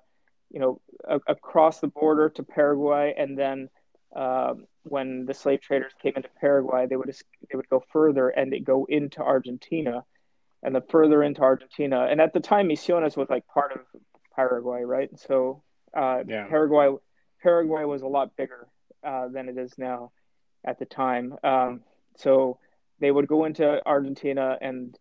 you 0.51 0.59
know, 0.59 0.81
a- 1.05 1.19
across 1.27 1.79
the 1.79 1.87
border 1.87 2.29
to 2.29 2.43
Paraguay, 2.43 3.13
and 3.17 3.37
then 3.37 3.69
uh, 4.15 4.53
when 4.83 5.25
the 5.25 5.33
slave 5.33 5.61
traders 5.61 5.91
came 6.01 6.13
into 6.15 6.29
Paraguay, 6.39 6.85
they 6.87 6.95
would 6.95 7.13
they 7.49 7.55
would 7.55 7.69
go 7.69 7.83
further 7.91 8.29
and 8.29 8.51
they 8.51 8.59
go 8.59 8.85
into 8.89 9.21
Argentina, 9.21 10.03
and 10.63 10.75
the 10.75 10.81
further 10.89 11.23
into 11.23 11.41
Argentina, 11.41 12.07
and 12.09 12.19
at 12.19 12.33
the 12.33 12.39
time 12.39 12.69
Misiones 12.69 13.15
was 13.15 13.29
like 13.29 13.45
part 13.47 13.71
of 13.73 14.01
Paraguay, 14.35 14.83
right? 14.83 15.09
So 15.19 15.63
uh, 15.95 16.23
yeah. 16.27 16.47
Paraguay 16.47 16.95
Paraguay 17.41 17.83
was 17.83 18.01
a 18.01 18.07
lot 18.07 18.35
bigger 18.35 18.67
uh, 19.03 19.27
than 19.29 19.49
it 19.49 19.57
is 19.57 19.73
now 19.77 20.11
at 20.65 20.79
the 20.79 20.85
time. 20.85 21.35
Um, 21.43 21.81
so 22.17 22.59
they 22.99 23.11
would 23.11 23.27
go 23.27 23.45
into 23.45 23.81
Argentina 23.85 24.57
and 24.59 24.97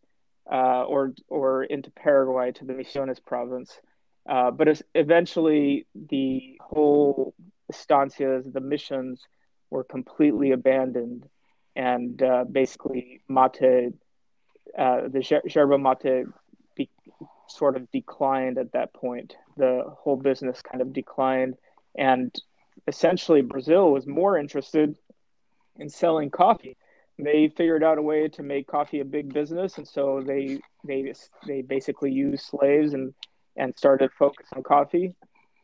uh, 0.51 0.85
or 0.85 1.15
or 1.29 1.65
into 1.65 1.91
Paraguay 1.91 2.53
to 2.53 2.65
the 2.65 2.75
Misiones 2.75 3.23
province. 3.25 3.81
Uh, 4.29 4.51
but 4.51 4.83
eventually, 4.95 5.87
the 5.95 6.59
whole 6.61 7.35
estancias, 7.73 8.53
the 8.53 8.61
missions, 8.61 9.23
were 9.71 9.85
completely 9.85 10.51
abandoned, 10.53 11.29
and 11.75 12.23
uh, 12.23 12.45
basically 12.51 13.21
Mate, 13.29 13.93
uh, 14.79 15.09
the 15.09 15.43
yerba 15.47 15.79
mate, 15.79 16.27
be, 16.75 16.91
sort 17.49 17.77
of 17.77 17.91
declined 17.91 18.59
at 18.59 18.73
that 18.73 18.93
point. 18.93 19.35
The 19.57 19.85
whole 19.87 20.17
business 20.17 20.63
kind 20.63 20.83
of 20.83 20.93
declined, 20.93 21.55
and 21.97 22.35
essentially 22.87 23.43
Brazil 23.43 23.91
was 23.91 24.07
more 24.07 24.39
interested 24.39 24.97
in 25.79 25.89
selling 25.89 26.31
coffee 26.31 26.77
they 27.19 27.49
figured 27.49 27.83
out 27.83 27.99
a 27.99 28.03
way 28.03 28.29
to 28.29 28.43
make 28.43 28.67
coffee 28.67 29.01
a 29.01 29.05
big 29.05 29.33
business, 29.33 29.79
and 29.79 29.89
so 29.89 30.23
they 30.25 30.61
they 30.85 31.13
they 31.47 31.63
basically 31.63 32.13
used 32.13 32.45
slaves 32.45 32.93
and 32.93 33.15
and 33.57 33.77
started 33.77 34.11
focus 34.13 34.47
on 34.55 34.63
coffee 34.63 35.15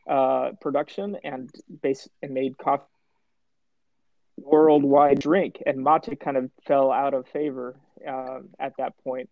uh, 0.09 0.53
production 0.61 1.17
and 1.25 1.51
base 1.83 2.09
and 2.23 2.33
made 2.33 2.57
coffee 2.57 2.85
worldwide 4.39 5.21
drink. 5.21 5.63
And 5.67 5.85
mate 5.85 6.17
kind 6.17 6.39
of 6.39 6.51
fell 6.67 6.91
out 6.91 7.13
of 7.13 7.29
favor 7.29 7.77
uh, 8.07 8.41
at 8.59 8.77
that 8.79 8.95
point. 9.05 9.31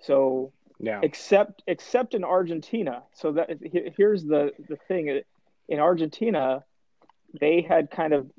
So 0.00 0.52
yeah. 0.80 1.00
except 1.02 1.62
except 1.66 2.14
in 2.14 2.24
Argentina. 2.24 3.02
So 3.14 3.32
that 3.32 3.50
here's 3.96 4.24
the 4.24 4.52
the 4.68 4.76
thing 4.88 5.22
in 5.68 5.78
Argentina, 5.78 6.64
they 7.40 7.62
had 7.62 7.90
kind 7.90 8.12
of 8.12 8.30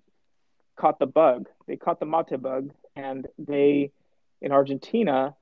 caught 0.75 0.99
the 0.99 1.07
bug. 1.07 1.47
They 1.67 1.77
caught 1.77 1.99
the 1.99 2.05
mate 2.05 2.41
bug 2.41 2.71
and 2.95 3.27
they 3.37 3.91
in 4.41 4.51
Argentina 4.51 5.35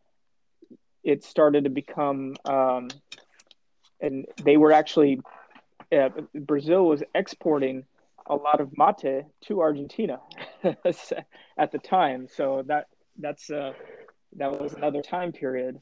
it 1.04 1.24
started 1.24 1.66
to 1.66 1.70
become 1.70 2.36
um, 2.46 2.88
and 4.00 4.26
they 4.44 4.58
were 4.58 4.72
actually 4.72 5.20
uh, 5.92 6.10
Brazil 6.34 6.86
was 6.86 7.04
exporting 7.14 7.84
a 8.26 8.36
lot 8.36 8.62
of 8.62 8.72
mate 8.78 9.26
to 9.42 9.62
Argentina 9.62 10.20
at 10.64 11.72
the 11.72 11.80
time 11.80 12.28
so 12.34 12.64
that 12.68 12.88
that's 13.20 13.50
uh, 13.50 13.74
that 14.38 14.60
was 14.60 14.74
another 14.74 15.02
time 15.02 15.32
period 15.32 15.82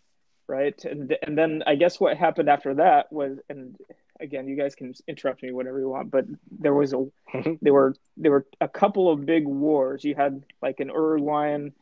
right? 0.51 0.83
And 0.83 1.15
and 1.23 1.37
then 1.37 1.63
I 1.65 1.75
guess 1.75 1.99
what 1.99 2.17
happened 2.17 2.49
after 2.49 2.73
that 2.75 3.11
was 3.11 3.39
and 3.49 3.77
again 4.19 4.47
you 4.47 4.55
guys 4.55 4.75
can 4.75 4.93
interrupt 5.07 5.41
me 5.41 5.51
whatever 5.51 5.79
you 5.79 5.89
want 5.89 6.11
but 6.11 6.25
there 6.59 6.73
was 6.73 6.93
a 6.93 6.97
mm-hmm. 6.97 7.53
there 7.61 7.73
were 7.73 7.95
there 8.17 8.31
were 8.31 8.45
a 8.59 8.67
couple 8.67 9.09
of 9.09 9.25
big 9.25 9.45
wars. 9.47 10.03
You 10.03 10.13
had 10.13 10.43
like 10.61 10.81
an 10.81 10.89
uruguayan 10.89 11.73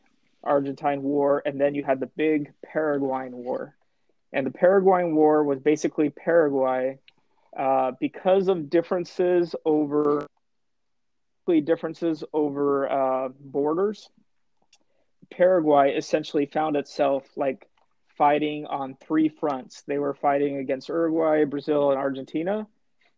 argentine 0.44 1.02
war 1.02 1.42
and 1.44 1.60
then 1.60 1.74
you 1.74 1.82
had 1.82 2.00
the 2.00 2.06
big 2.06 2.52
paraguayan 2.64 3.32
war. 3.32 3.74
And 4.32 4.46
the 4.46 4.52
paraguayan 4.52 5.16
war 5.16 5.42
was 5.42 5.58
basically 5.58 6.08
paraguay 6.10 7.00
uh, 7.56 7.92
because 7.98 8.46
of 8.46 8.70
differences 8.70 9.56
over 9.64 10.26
differences 11.64 12.22
over 12.32 12.88
uh, 12.88 13.28
borders 13.40 14.08
paraguay 15.30 15.94
essentially 15.96 16.46
found 16.46 16.76
itself 16.76 17.24
like 17.36 17.68
fighting 18.16 18.66
on 18.66 18.96
three 19.00 19.28
fronts. 19.28 19.82
They 19.86 19.98
were 19.98 20.14
fighting 20.14 20.58
against 20.58 20.88
Uruguay, 20.88 21.44
Brazil, 21.44 21.90
and 21.90 21.98
Argentina, 21.98 22.66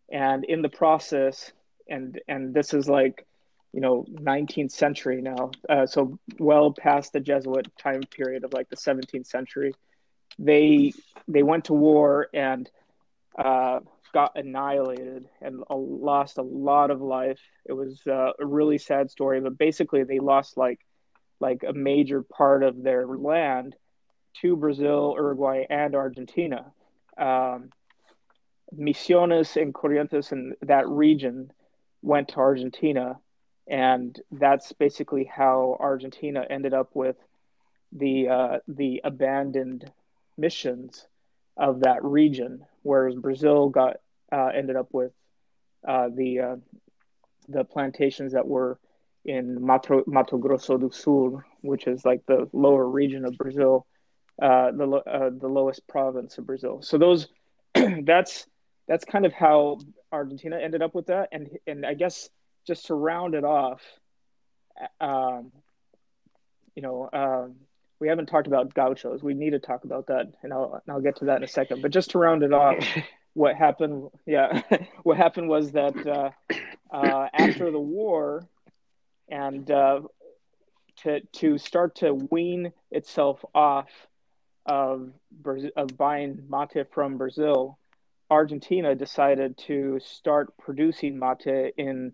and 0.09 0.45
in 0.45 0.61
the 0.61 0.69
process, 0.69 1.51
and 1.89 2.19
and 2.27 2.53
this 2.53 2.73
is 2.73 2.87
like, 2.87 3.25
you 3.73 3.81
know, 3.81 4.05
19th 4.09 4.71
century 4.71 5.21
now, 5.21 5.51
uh, 5.69 5.85
so 5.85 6.17
well 6.39 6.71
past 6.71 7.13
the 7.13 7.19
Jesuit 7.19 7.67
time 7.77 8.01
period 8.03 8.43
of 8.43 8.53
like 8.53 8.69
the 8.69 8.77
17th 8.77 9.27
century. 9.27 9.73
They 10.39 10.93
they 11.27 11.43
went 11.43 11.65
to 11.65 11.73
war 11.73 12.27
and 12.33 12.69
uh, 13.37 13.79
got 14.13 14.37
annihilated 14.37 15.27
and 15.41 15.63
lost 15.69 16.37
a 16.37 16.43
lot 16.43 16.91
of 16.91 17.01
life. 17.01 17.39
It 17.65 17.73
was 17.73 18.01
uh, 18.07 18.31
a 18.39 18.45
really 18.45 18.77
sad 18.77 19.11
story, 19.11 19.41
but 19.41 19.57
basically 19.57 20.03
they 20.03 20.19
lost 20.19 20.55
like 20.55 20.79
like 21.43 21.63
a 21.67 21.73
major 21.73 22.23
part 22.23 22.63
of 22.63 22.81
their 22.81 23.05
land 23.05 23.75
to 24.41 24.55
Brazil, 24.55 25.13
Uruguay, 25.17 25.65
and 25.69 25.93
Argentina. 25.93 26.71
Um, 27.17 27.69
Misiones 28.73 29.61
and 29.61 29.73
Corrientes 29.73 30.31
in 30.31 30.55
that 30.61 30.87
region 30.87 31.51
went 32.01 32.29
to 32.29 32.37
Argentina, 32.37 33.19
and 33.67 34.19
that's 34.31 34.71
basically 34.71 35.25
how 35.25 35.77
Argentina 35.79 36.45
ended 36.49 36.73
up 36.73 36.89
with 36.93 37.17
the 37.91 38.29
uh, 38.29 38.57
the 38.67 39.01
abandoned 39.03 39.91
missions 40.37 41.05
of 41.57 41.81
that 41.81 42.03
region, 42.03 42.65
whereas 42.83 43.15
Brazil 43.15 43.67
got 43.69 43.97
uh, 44.31 44.47
ended 44.47 44.77
up 44.77 44.87
with 44.93 45.11
uh, 45.87 46.07
the 46.15 46.39
uh, 46.39 46.55
the 47.49 47.65
plantations 47.65 48.31
that 48.31 48.47
were 48.47 48.79
in 49.25 49.63
Mato, 49.65 50.03
Mato 50.05 50.37
Grosso 50.37 50.77
do 50.77 50.91
Sul, 50.91 51.41
which 51.61 51.87
is 51.87 52.03
like 52.05 52.25
the 52.25 52.49
lower 52.53 52.87
region 52.87 53.25
of 53.25 53.37
Brazil, 53.37 53.85
uh, 54.41 54.71
the 54.71 54.85
uh, 54.85 55.29
the 55.29 55.47
lowest 55.47 55.87
province 55.87 56.37
of 56.37 56.45
Brazil. 56.45 56.81
So 56.81 56.97
those 56.97 57.27
that's 58.03 58.45
that's 58.87 59.05
kind 59.05 59.25
of 59.25 59.33
how 59.33 59.79
Argentina 60.11 60.59
ended 60.59 60.81
up 60.81 60.93
with 60.93 61.07
that, 61.07 61.29
and 61.31 61.49
and 61.67 61.85
I 61.85 61.93
guess 61.93 62.29
just 62.65 62.87
to 62.87 62.95
round 62.95 63.35
it 63.35 63.43
off, 63.43 63.81
um, 64.99 65.51
you 66.75 66.81
know, 66.81 67.09
um, 67.11 67.55
we 67.99 68.07
haven't 68.07 68.25
talked 68.25 68.47
about 68.47 68.73
gauchos. 68.73 69.23
We 69.23 69.33
need 69.33 69.51
to 69.51 69.59
talk 69.59 69.85
about 69.85 70.07
that, 70.07 70.33
and 70.43 70.51
I'll 70.51 70.81
and 70.85 70.93
I'll 70.93 71.01
get 71.01 71.17
to 71.17 71.25
that 71.25 71.37
in 71.37 71.43
a 71.43 71.47
second. 71.47 71.81
But 71.81 71.91
just 71.91 72.11
to 72.11 72.19
round 72.19 72.43
it 72.43 72.53
off, 72.53 72.85
what 73.33 73.55
happened? 73.55 74.09
Yeah, 74.25 74.61
what 75.03 75.17
happened 75.17 75.47
was 75.47 75.71
that 75.71 75.95
uh, 76.05 76.31
uh, 76.91 77.27
after 77.33 77.71
the 77.71 77.79
war, 77.79 78.47
and 79.33 79.71
uh, 79.71 80.01
to 80.97 81.19
to 81.21 81.57
start 81.57 81.95
to 81.95 82.13
wean 82.13 82.71
itself 82.91 83.43
off 83.55 83.89
of 84.65 85.11
of 85.75 85.97
buying 85.97 86.43
mate 86.47 86.85
from 86.93 87.17
Brazil, 87.17 87.79
Argentina 88.29 88.93
decided 88.93 89.57
to 89.57 89.99
start 89.99 90.55
producing 90.57 91.17
mate 91.17 91.73
in 91.77 92.13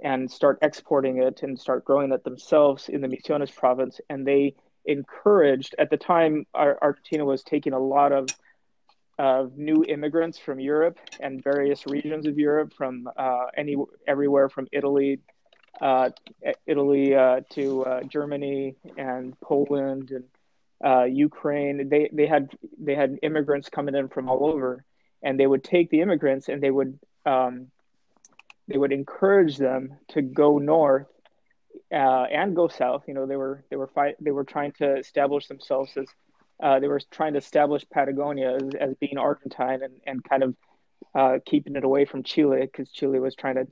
and 0.00 0.30
start 0.30 0.58
exporting 0.62 1.18
it 1.18 1.42
and 1.42 1.58
start 1.58 1.84
growing 1.84 2.12
it 2.12 2.22
themselves 2.24 2.88
in 2.88 3.00
the 3.00 3.08
Misiones 3.08 3.54
province. 3.54 4.00
And 4.08 4.26
they 4.26 4.54
encouraged 4.84 5.74
at 5.78 5.90
the 5.90 5.96
time 5.96 6.46
Argentina 6.54 7.24
was 7.24 7.42
taking 7.42 7.72
a 7.72 7.78
lot 7.78 8.12
of 8.12 8.28
of 9.18 9.56
new 9.56 9.84
immigrants 9.84 10.38
from 10.38 10.60
Europe 10.60 10.98
and 11.20 11.42
various 11.42 11.86
regions 11.86 12.26
of 12.26 12.38
Europe, 12.38 12.72
from 12.72 13.08
uh, 13.16 13.46
any 13.56 13.76
everywhere 14.06 14.48
from 14.48 14.66
Italy, 14.72 15.20
uh, 15.80 16.10
Italy 16.66 17.14
uh, 17.14 17.40
to 17.50 17.84
uh, 17.84 18.02
Germany 18.02 18.76
and 18.96 19.38
Poland 19.40 20.10
and 20.10 20.24
uh, 20.84 21.04
Ukraine. 21.04 21.88
They 21.88 22.08
they 22.12 22.26
had 22.26 22.50
they 22.78 22.94
had 22.94 23.18
immigrants 23.22 23.68
coming 23.68 23.94
in 23.94 24.08
from 24.08 24.28
all 24.28 24.46
over, 24.46 24.84
and 25.22 25.38
they 25.38 25.46
would 25.46 25.64
take 25.64 25.90
the 25.90 26.00
immigrants 26.00 26.48
and 26.48 26.62
they 26.62 26.70
would 26.70 26.98
um, 27.26 27.68
they 28.68 28.78
would 28.78 28.92
encourage 28.92 29.56
them 29.56 29.96
to 30.08 30.22
go 30.22 30.58
north 30.58 31.08
uh, 31.92 32.24
and 32.30 32.54
go 32.54 32.68
south. 32.68 33.04
You 33.08 33.14
know, 33.14 33.26
they 33.26 33.36
were 33.36 33.64
they 33.70 33.76
were 33.76 33.90
they 34.20 34.30
were 34.30 34.44
trying 34.44 34.72
to 34.72 34.96
establish 34.96 35.48
themselves 35.48 35.90
as 35.96 36.06
uh, 36.62 36.78
they 36.78 36.88
were 36.88 37.00
trying 37.10 37.32
to 37.32 37.40
establish 37.40 37.84
Patagonia 37.92 38.54
as, 38.56 38.74
as 38.74 38.94
being 39.00 39.18
Argentine 39.18 39.82
and 39.82 40.00
and 40.06 40.24
kind 40.24 40.42
of 40.42 40.54
keeping 41.44 41.76
it 41.76 41.84
away 41.84 42.04
from 42.04 42.22
Chile 42.22 42.60
because 42.62 42.90
Chile 42.90 43.20
was 43.20 43.34
trying 43.34 43.54
to 43.54 43.66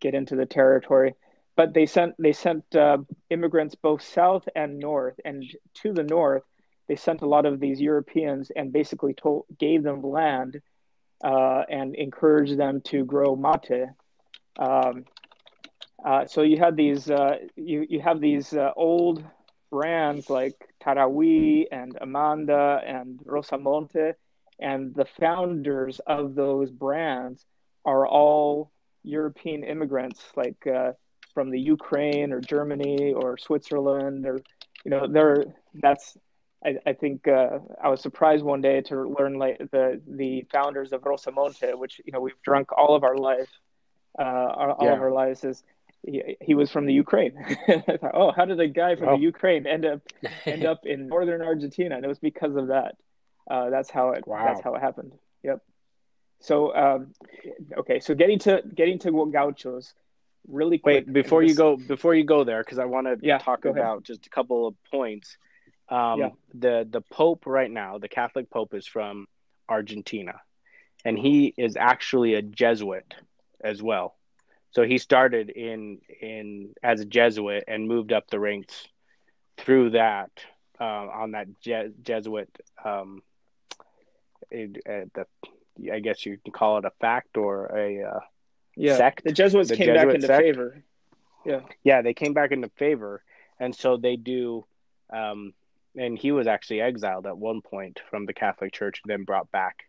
get 0.00 0.14
into 0.14 0.36
the 0.36 0.46
territory. 0.46 1.14
But 1.56 1.72
they 1.72 1.86
sent 1.86 2.14
they 2.18 2.32
sent 2.32 2.74
uh, 2.74 2.98
immigrants 3.30 3.74
both 3.76 4.02
south 4.02 4.48
and 4.56 4.78
north, 4.78 5.18
and 5.24 5.44
to 5.82 5.92
the 5.92 6.02
north, 6.02 6.42
they 6.88 6.96
sent 6.96 7.22
a 7.22 7.28
lot 7.28 7.46
of 7.46 7.60
these 7.60 7.80
Europeans 7.80 8.50
and 8.54 8.72
basically 8.72 9.14
told 9.14 9.44
gave 9.58 9.82
them 9.82 10.02
land 10.02 10.60
uh, 11.22 11.62
and 11.68 11.94
encouraged 11.94 12.58
them 12.58 12.80
to 12.82 13.04
grow 13.04 13.36
mate. 13.36 13.86
Um, 14.58 15.04
uh, 16.04 16.26
so 16.26 16.42
you 16.42 16.58
had 16.58 16.76
these 16.76 17.10
uh, 17.10 17.36
you 17.56 17.86
you 17.88 18.00
have 18.00 18.20
these 18.20 18.52
uh, 18.52 18.72
old 18.76 19.24
brands 19.70 20.28
like 20.28 20.54
Taragüí 20.82 21.64
and 21.72 21.96
Amanda 22.00 22.80
and 22.86 23.18
Rosamonte, 23.24 24.14
and 24.60 24.94
the 24.94 25.06
founders 25.18 26.00
of 26.06 26.34
those 26.34 26.70
brands 26.70 27.44
are 27.84 28.06
all 28.06 28.70
European 29.04 29.62
immigrants, 29.64 30.20
like 30.36 30.66
uh, 30.66 30.92
from 31.32 31.50
the 31.50 31.60
Ukraine 31.60 32.32
or 32.32 32.40
Germany 32.40 33.12
or 33.12 33.38
Switzerland, 33.38 34.26
or 34.26 34.40
you 34.84 34.90
know, 34.90 35.06
they're 35.06 35.44
that's. 35.74 36.16
I, 36.64 36.76
I 36.86 36.92
think 36.94 37.28
uh, 37.28 37.58
I 37.82 37.90
was 37.90 38.00
surprised 38.00 38.42
one 38.42 38.62
day 38.62 38.80
to 38.82 39.06
learn 39.06 39.34
like 39.34 39.58
the 39.70 40.00
the 40.06 40.46
founders 40.50 40.92
of 40.92 41.02
Rosamonte, 41.02 41.78
which 41.78 42.00
you 42.06 42.12
know 42.12 42.20
we've 42.20 42.40
drunk 42.42 42.72
all 42.72 42.96
of 42.96 43.04
our 43.04 43.18
life, 43.18 43.50
uh, 44.18 44.22
all 44.22 44.78
yeah. 44.80 44.94
of 44.94 45.00
our 45.00 45.12
lives 45.12 45.44
is 45.44 45.62
he, 46.06 46.36
he 46.40 46.54
was 46.54 46.70
from 46.70 46.86
the 46.86 46.92
Ukraine. 46.92 47.34
I 47.68 47.80
thought, 47.80 48.10
oh, 48.14 48.32
how 48.32 48.44
did 48.44 48.60
a 48.60 48.68
guy 48.68 48.96
from 48.96 49.08
oh. 49.08 49.16
the 49.16 49.22
Ukraine 49.22 49.66
end 49.66 49.86
up 49.86 50.00
end 50.46 50.64
up 50.64 50.80
in 50.84 51.08
northern 51.08 51.42
Argentina? 51.42 51.96
And 51.96 52.04
it 52.04 52.08
was 52.08 52.18
because 52.18 52.56
of 52.56 52.68
that. 52.68 52.96
Uh, 53.50 53.70
that's 53.70 53.90
how 53.90 54.10
it. 54.10 54.26
Wow. 54.26 54.44
That's 54.46 54.62
how 54.62 54.74
it 54.74 54.80
happened. 54.80 55.12
Yep. 55.42 55.62
So 56.44 56.76
um, 56.76 57.14
okay, 57.78 58.00
so 58.00 58.14
getting 58.14 58.38
to 58.40 58.62
getting 58.74 58.98
to 59.00 59.30
gauchos, 59.32 59.94
really 60.46 60.76
quick. 60.76 61.06
Wait, 61.06 61.12
before 61.12 61.42
you 61.42 61.54
go 61.54 61.78
before 61.78 62.14
you 62.14 62.24
go 62.24 62.44
there, 62.44 62.62
because 62.62 62.78
I 62.78 62.84
want 62.84 63.06
to 63.06 63.16
yeah, 63.26 63.38
talk 63.38 63.64
about 63.64 64.02
just 64.02 64.26
a 64.26 64.28
couple 64.30 64.66
of 64.66 64.74
points. 64.90 65.38
Um, 65.88 66.20
yeah. 66.20 66.28
The 66.52 66.86
the 66.88 67.00
Pope 67.00 67.46
right 67.46 67.70
now, 67.70 67.96
the 67.96 68.08
Catholic 68.08 68.50
Pope, 68.50 68.74
is 68.74 68.86
from 68.86 69.26
Argentina, 69.70 70.34
and 71.02 71.18
he 71.18 71.54
is 71.56 71.76
actually 71.76 72.34
a 72.34 72.42
Jesuit 72.42 73.14
as 73.62 73.82
well. 73.82 74.14
So 74.70 74.82
he 74.82 74.98
started 74.98 75.48
in 75.48 76.00
in 76.20 76.74
as 76.82 77.00
a 77.00 77.06
Jesuit 77.06 77.64
and 77.68 77.88
moved 77.88 78.12
up 78.12 78.28
the 78.28 78.38
ranks 78.38 78.86
through 79.56 79.90
that 79.90 80.30
uh, 80.78 80.84
on 80.84 81.30
that 81.30 81.58
Je- 81.62 81.92
Jesuit. 82.02 82.50
Um, 82.84 83.22
it, 84.50 84.76
uh, 84.86 85.08
the 85.14 85.26
I 85.92 86.00
guess 86.00 86.24
you 86.24 86.38
can 86.42 86.52
call 86.52 86.78
it 86.78 86.84
a 86.84 86.92
fact 87.00 87.36
or 87.36 87.66
a 87.66 88.02
uh, 88.02 88.20
yeah. 88.76 88.96
sect. 88.96 89.24
The 89.24 89.32
Jesuits 89.32 89.70
the 89.70 89.76
came 89.76 89.86
Jesuit 89.88 90.06
back 90.06 90.14
into 90.14 90.26
sect. 90.26 90.42
favor. 90.42 90.84
Yeah, 91.44 91.60
yeah, 91.82 92.02
they 92.02 92.14
came 92.14 92.32
back 92.32 92.52
into 92.52 92.70
favor, 92.76 93.22
and 93.58 93.74
so 93.74 93.96
they 93.96 94.16
do. 94.16 94.64
Um, 95.12 95.52
and 95.96 96.18
he 96.18 96.32
was 96.32 96.46
actually 96.46 96.80
exiled 96.80 97.26
at 97.26 97.38
one 97.38 97.60
point 97.60 98.00
from 98.10 98.26
the 98.26 98.32
Catholic 98.32 98.72
Church, 98.72 99.00
then 99.04 99.24
brought 99.24 99.50
back 99.52 99.84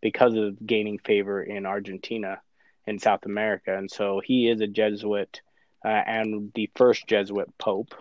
because 0.00 0.34
of 0.34 0.64
gaining 0.64 0.98
favor 0.98 1.42
in 1.42 1.66
Argentina 1.66 2.40
in 2.86 2.98
South 2.98 3.26
America, 3.26 3.76
and 3.76 3.90
so 3.90 4.20
he 4.24 4.48
is 4.48 4.60
a 4.60 4.66
Jesuit 4.66 5.40
uh, 5.84 5.88
and 5.88 6.52
the 6.54 6.70
first 6.74 7.06
Jesuit 7.06 7.56
pope 7.58 7.94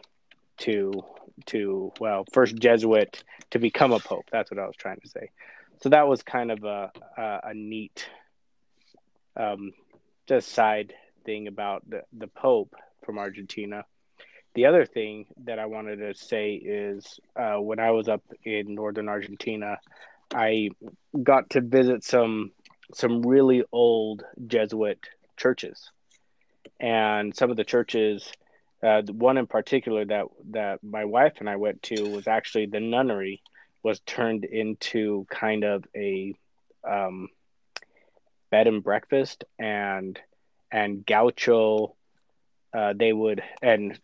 to 0.60 1.04
to 1.47 1.91
well, 2.00 2.26
first 2.34 2.56
Jesuit 2.56 3.23
to 3.52 3.60
become 3.60 3.91
a 3.91 4.00
pope. 4.00 4.26
That's 4.32 4.50
what 4.50 4.60
I 4.60 4.65
was 4.65 4.76
trying 4.76 5.00
to 5.02 5.10
say. 5.10 5.32
So 5.81 5.89
that 5.89 6.07
was 6.07 6.23
kind 6.23 6.51
of 6.51 6.63
a 6.63 6.91
a, 7.17 7.39
a 7.45 7.53
neat, 7.53 8.09
um, 9.35 9.71
just 10.27 10.49
side 10.49 10.93
thing 11.25 11.47
about 11.47 11.87
the 11.87 12.01
the 12.13 12.27
pope 12.27 12.75
from 13.05 13.17
Argentina. 13.17 13.85
The 14.55 14.65
other 14.65 14.85
thing 14.85 15.27
that 15.45 15.59
I 15.59 15.67
wanted 15.67 15.97
to 15.97 16.15
say 16.15 16.53
is 16.53 17.19
uh, 17.35 17.57
when 17.57 17.79
I 17.79 17.91
was 17.91 18.07
up 18.07 18.23
in 18.43 18.73
northern 18.73 19.07
Argentina, 19.07 19.77
I 20.33 20.69
got 21.21 21.51
to 21.51 21.61
visit 21.61 22.03
some 22.03 22.51
some 22.93 23.21
really 23.21 23.63
old 23.71 24.23
Jesuit 24.47 24.99
churches, 25.35 25.91
and 26.79 27.35
some 27.35 27.51
of 27.51 27.57
the 27.57 27.63
churches. 27.63 28.31
Uh, 28.83 29.01
the 29.01 29.13
one 29.13 29.37
in 29.37 29.47
particular 29.47 30.05
that 30.05 30.25
that 30.51 30.83
my 30.83 31.05
wife 31.05 31.33
and 31.39 31.49
I 31.49 31.55
went 31.55 31.81
to 31.83 32.09
was 32.09 32.27
actually 32.27 32.67
the 32.67 32.79
nunnery 32.79 33.41
was 33.83 33.99
turned 34.01 34.45
into 34.45 35.25
kind 35.29 35.63
of 35.63 35.85
a 35.95 36.35
um, 36.87 37.29
bed 38.49 38.67
and 38.67 38.83
breakfast 38.83 39.43
and 39.59 40.19
and 40.71 41.05
gaucho 41.05 41.95
uh, 42.73 42.93
they 42.95 43.13
would 43.13 43.41
and 43.61 43.99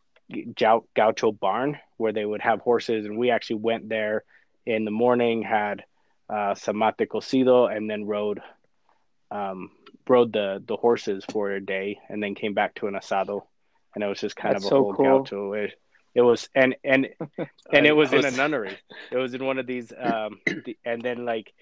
gaucho 0.96 1.32
barn 1.32 1.78
where 1.98 2.14
they 2.14 2.26
would 2.26 2.42
have 2.42 2.62
horses 2.62 3.06
and 3.06 3.18
we 3.18 3.30
actually 3.30 3.58
went 3.58 3.90
there 3.90 4.24
in 4.66 4.86
the 4.86 4.92
morning 4.92 5.44
had 5.44 5.84
uh, 6.30 6.56
some 6.56 6.78
mate 6.78 7.10
cocido 7.10 7.76
and 7.76 7.90
then 7.90 8.06
rode 8.06 8.42
um, 9.34 9.72
rode 10.08 10.32
the 10.32 10.64
the 10.66 10.78
horses 10.78 11.26
for 11.32 11.52
a 11.52 11.62
day 11.62 12.00
and 12.10 12.22
then 12.22 12.36
came 12.36 12.54
back 12.54 12.76
to 12.76 12.88
an 12.88 12.94
asado, 12.94 13.42
and 13.96 14.04
it 14.04 14.08
was 14.08 14.20
just 14.20 14.36
kind 14.36 14.56
That's 14.56 14.66
of 14.66 14.68
a 14.68 14.70
so 14.70 14.84
whole 14.84 14.94
cool. 14.94 15.06
gaucho. 15.20 15.68
It, 16.14 16.20
it 16.20 16.22
was 16.22 16.50
and 16.56 16.76
and 16.84 17.10
and 17.72 17.86
it 17.86 17.96
was, 17.96 18.12
was, 18.12 18.26
in 18.26 18.34
a 18.34 18.38
nunnery. 18.38 18.78
It 19.12 19.18
was 19.18 19.34
in 19.34 19.44
one 19.44 19.60
of 19.60 19.68
these, 19.68 19.92
um, 19.98 20.40
the, 20.46 20.78
and 20.86 21.02
then 21.02 21.26
like 21.26 21.54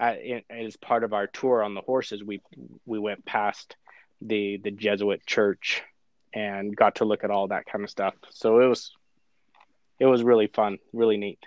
in, 0.00 0.42
as 0.50 0.76
part 0.76 1.04
of 1.04 1.12
our 1.12 1.26
tour 1.26 1.62
on 1.62 1.74
the 1.74 1.80
horses, 1.80 2.22
we 2.22 2.40
we 2.86 2.98
went 2.98 3.24
past 3.24 3.76
the 4.20 4.58
the 4.58 4.70
Jesuit 4.70 5.24
church 5.26 5.82
and 6.32 6.76
got 6.76 6.96
to 6.96 7.04
look 7.04 7.24
at 7.24 7.30
all 7.30 7.48
that 7.48 7.66
kind 7.66 7.84
of 7.84 7.90
stuff. 7.90 8.14
So 8.30 8.60
it 8.60 8.66
was 8.66 8.92
it 9.98 10.06
was 10.06 10.22
really 10.22 10.46
fun, 10.46 10.78
really 10.92 11.16
neat. 11.16 11.40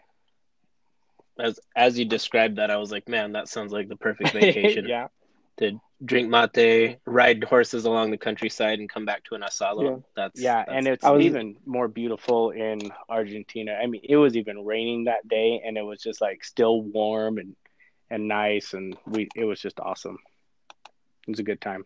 As 1.39 1.60
as 1.76 1.97
you 1.97 2.06
described 2.06 2.58
that, 2.58 2.69
I 2.69 2.78
was 2.78 2.91
like, 2.91 3.10
man, 3.10 3.34
that 3.34 3.47
sounds 3.47 3.71
like 3.71 3.89
the 3.89 3.95
perfect 3.95 4.32
vacation. 4.32 4.86
yeah 4.88 5.08
to 5.57 5.79
drink 6.05 6.29
mate, 6.29 6.97
ride 7.05 7.43
horses 7.43 7.85
along 7.85 8.11
the 8.11 8.17
countryside, 8.17 8.79
and 8.79 8.89
come 8.89 9.05
back 9.05 9.23
to 9.25 9.35
an 9.35 9.41
asado. 9.41 9.83
Yeah. 9.83 10.03
That's 10.15 10.41
yeah, 10.41 10.57
that's, 10.65 10.71
and 10.71 10.87
it's 10.87 11.03
was, 11.03 11.23
even 11.23 11.55
more 11.65 11.87
beautiful 11.87 12.51
in 12.51 12.79
Argentina. 13.09 13.73
I 13.81 13.87
mean, 13.87 14.01
it 14.03 14.17
was 14.17 14.35
even 14.35 14.65
raining 14.65 15.05
that 15.05 15.27
day, 15.27 15.61
and 15.65 15.77
it 15.77 15.83
was 15.83 16.01
just 16.01 16.21
like 16.21 16.43
still 16.43 16.81
warm 16.81 17.37
and 17.37 17.55
and 18.09 18.27
nice, 18.27 18.73
and 18.73 18.97
we 19.07 19.29
it 19.35 19.45
was 19.45 19.59
just 19.59 19.79
awesome. 19.79 20.17
It 21.27 21.31
was 21.31 21.39
a 21.39 21.43
good 21.43 21.61
time. 21.61 21.85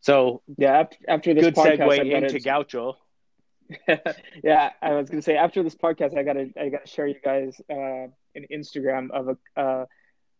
So 0.00 0.42
yeah, 0.56 0.80
after, 0.80 0.96
after 1.06 1.34
this 1.34 1.44
good 1.44 1.54
podcast, 1.54 1.78
segue 1.78 2.12
into 2.12 2.28
to... 2.28 2.40
Gaucho. 2.40 2.96
yeah, 4.42 4.70
I 4.80 4.92
was 4.94 5.10
gonna 5.10 5.22
say 5.22 5.36
after 5.36 5.62
this 5.62 5.74
podcast, 5.74 6.16
I 6.16 6.22
gotta 6.22 6.50
I 6.58 6.70
gotta 6.70 6.86
share 6.86 7.06
you 7.06 7.16
guys 7.22 7.60
uh, 7.70 8.06
an 8.34 8.46
Instagram 8.50 9.10
of 9.10 9.28
a. 9.28 9.60
Uh, 9.60 9.84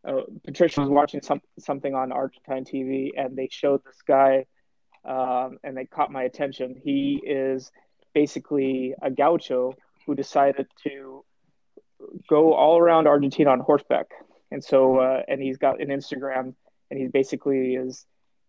uh, 0.07 0.23
Patricia 0.45 0.81
was 0.81 0.89
watching 0.89 1.23
some 1.23 1.41
something 1.59 1.95
on 1.95 2.13
Argentine 2.13 2.65
TV, 2.65 3.11
and 3.17 3.37
they 3.37 3.49
showed 3.51 3.85
this 3.85 4.01
guy, 4.07 4.47
um, 5.05 5.59
and 5.65 5.77
they 5.77 5.85
caught 5.87 6.13
my 6.13 6.23
attention. 6.23 6.81
He 6.83 7.21
is 7.25 7.71
basically 8.15 8.95
a 9.03 9.11
gaucho 9.11 9.75
who 10.07 10.15
decided 10.15 10.67
to 10.85 11.25
go 12.29 12.55
all 12.55 12.79
around 12.79 13.07
Argentina 13.07 13.51
on 13.51 13.61
horseback, 13.61 14.07
and 14.51 14.63
so 14.63 14.99
uh, 14.99 15.23
and 15.27 15.43
he's 15.43 15.59
got 15.59 15.81
an 15.81 15.89
Instagram, 15.89 16.55
and 16.91 17.01
he 17.01 17.09
basically 17.09 17.75
is 17.75 18.07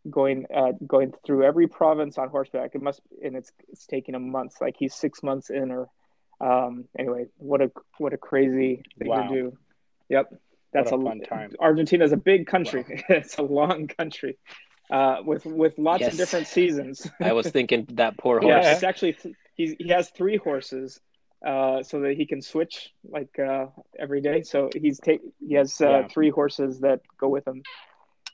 going 0.10 0.46
uh, 0.56 0.74
going 0.86 1.14
through 1.26 1.44
every 1.44 1.68
province 1.68 2.18
on 2.18 2.30
horseback. 2.30 2.76
It 2.76 2.82
must, 2.82 3.02
and 3.24 3.36
it's 3.36 3.52
it's 3.70 3.88
taking 3.88 4.16
him 4.16 4.32
months. 4.32 4.62
Like 4.62 4.76
he's 4.78 4.94
six 4.94 5.24
months 5.24 5.50
in, 5.50 5.72
or 5.72 5.90
um, 6.40 6.86
anyway, 6.98 7.26
what 7.38 7.62
a 7.62 7.72
what 7.98 8.14
a 8.14 8.18
crazy 8.18 8.84
thing 8.98 9.10
wow. 9.10 9.24
to 9.24 9.34
do. 9.34 9.58
Yep. 10.10 10.34
That's 10.72 10.92
a, 10.92 10.96
a, 10.96 11.04
fun 11.04 11.22
time. 11.22 11.54
Argentina 11.60 12.06
is 12.06 12.12
a 12.12 12.18
big 12.18 12.48
country. 12.48 12.86
Wow. 12.88 12.98
it's 13.10 13.38
a 13.38 13.42
long 13.42 13.88
country 13.88 14.38
uh, 14.90 15.18
with 15.24 15.46
with 15.46 15.78
lots 15.78 16.02
yes. 16.02 16.14
of 16.14 16.18
different 16.18 16.48
seasons. 16.48 17.10
I 17.22 17.34
was 17.34 17.48
thinking 17.48 17.88
that 17.94 18.18
poor 18.18 18.40
horse. 18.40 18.52
Yeah, 18.52 18.72
it's 18.72 18.84
actually 18.84 19.18
he 19.56 19.76
he 19.80 19.90
has 19.90 20.10
three 20.10 20.38
horses, 20.38 21.00
uh, 21.46 21.84
so 21.84 22.02
that 22.02 22.16
he 22.16 22.26
can 22.26 22.42
switch 22.42 22.90
like 23.08 23.38
uh, 23.40 23.68
every 23.98 24.22
day. 24.22 24.42
So 24.42 24.70
he's 24.76 25.00
take 25.00 25.22
he 25.46 25.56
has 25.56 25.80
uh, 25.82 25.90
yeah. 25.90 26.08
three 26.08 26.30
horses 26.30 26.80
that 26.82 27.02
go 27.20 27.30
with 27.30 27.48
him. 27.48 27.64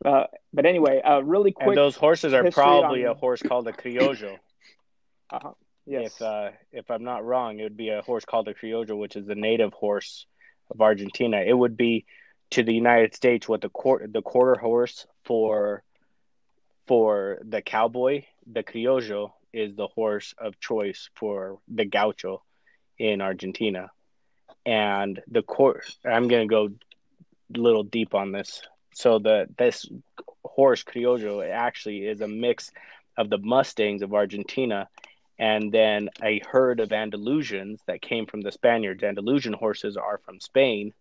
Uh, 0.03 0.25
but 0.53 0.65
anyway, 0.65 1.01
uh, 1.01 1.21
really 1.21 1.51
quick. 1.51 1.69
And 1.69 1.77
those 1.77 1.95
horses 1.95 2.33
are 2.33 2.49
probably 2.51 3.05
on... 3.05 3.11
a 3.11 3.13
horse 3.13 3.41
called 3.41 3.67
a 3.67 3.73
criollo. 3.73 4.37
uh-huh. 5.29 5.51
Yes. 5.85 6.15
If 6.19 6.53
if 6.71 6.91
I'm 6.91 7.03
not 7.03 7.23
wrong, 7.23 7.59
it 7.59 7.63
would 7.63 7.77
be 7.77 7.89
a 7.89 8.01
horse 8.01 8.25
called 8.25 8.47
a 8.47 8.53
criollo, 8.53 8.97
which 8.97 9.15
is 9.15 9.25
the 9.25 9.35
native 9.35 9.73
horse 9.73 10.25
of 10.71 10.81
Argentina. 10.81 11.37
It 11.45 11.53
would 11.53 11.77
be 11.77 12.05
to 12.51 12.63
the 12.63 12.73
United 12.73 13.15
States 13.15 13.47
what 13.47 13.61
the 13.61 13.69
quarter 13.69 14.07
the 14.07 14.21
quarter 14.21 14.59
horse 14.59 15.05
for 15.23 15.83
for 16.87 17.39
the 17.43 17.61
cowboy, 17.61 18.23
the 18.45 18.63
criollo 18.63 19.31
is 19.51 19.75
the 19.75 19.87
horse 19.87 20.35
of 20.37 20.59
choice 20.59 21.09
for 21.15 21.59
the 21.67 21.85
gaucho 21.85 22.43
in 22.99 23.21
Argentina. 23.21 23.89
And 24.65 25.21
the 25.27 25.41
court 25.41 25.85
I'm 26.05 26.27
going 26.27 26.47
to 26.47 26.51
go 26.51 26.69
a 27.55 27.59
little 27.59 27.83
deep 27.83 28.13
on 28.13 28.31
this. 28.31 28.61
So 28.93 29.19
the 29.19 29.47
this 29.57 29.85
horse 30.43 30.83
criollo 30.83 31.47
actually 31.47 32.05
is 32.05 32.21
a 32.21 32.27
mix 32.27 32.71
of 33.17 33.29
the 33.29 33.37
Mustangs 33.37 34.01
of 34.01 34.13
Argentina 34.13 34.87
and 35.37 35.71
then 35.71 36.09
a 36.23 36.41
herd 36.49 36.79
of 36.79 36.89
Andalusians 36.89 37.79
that 37.87 38.01
came 38.01 38.25
from 38.25 38.41
the 38.41 38.51
Spaniards. 38.51 39.03
Andalusian 39.03 39.53
horses 39.53 39.97
are 39.97 40.19
from 40.19 40.39
Spain 40.39 40.93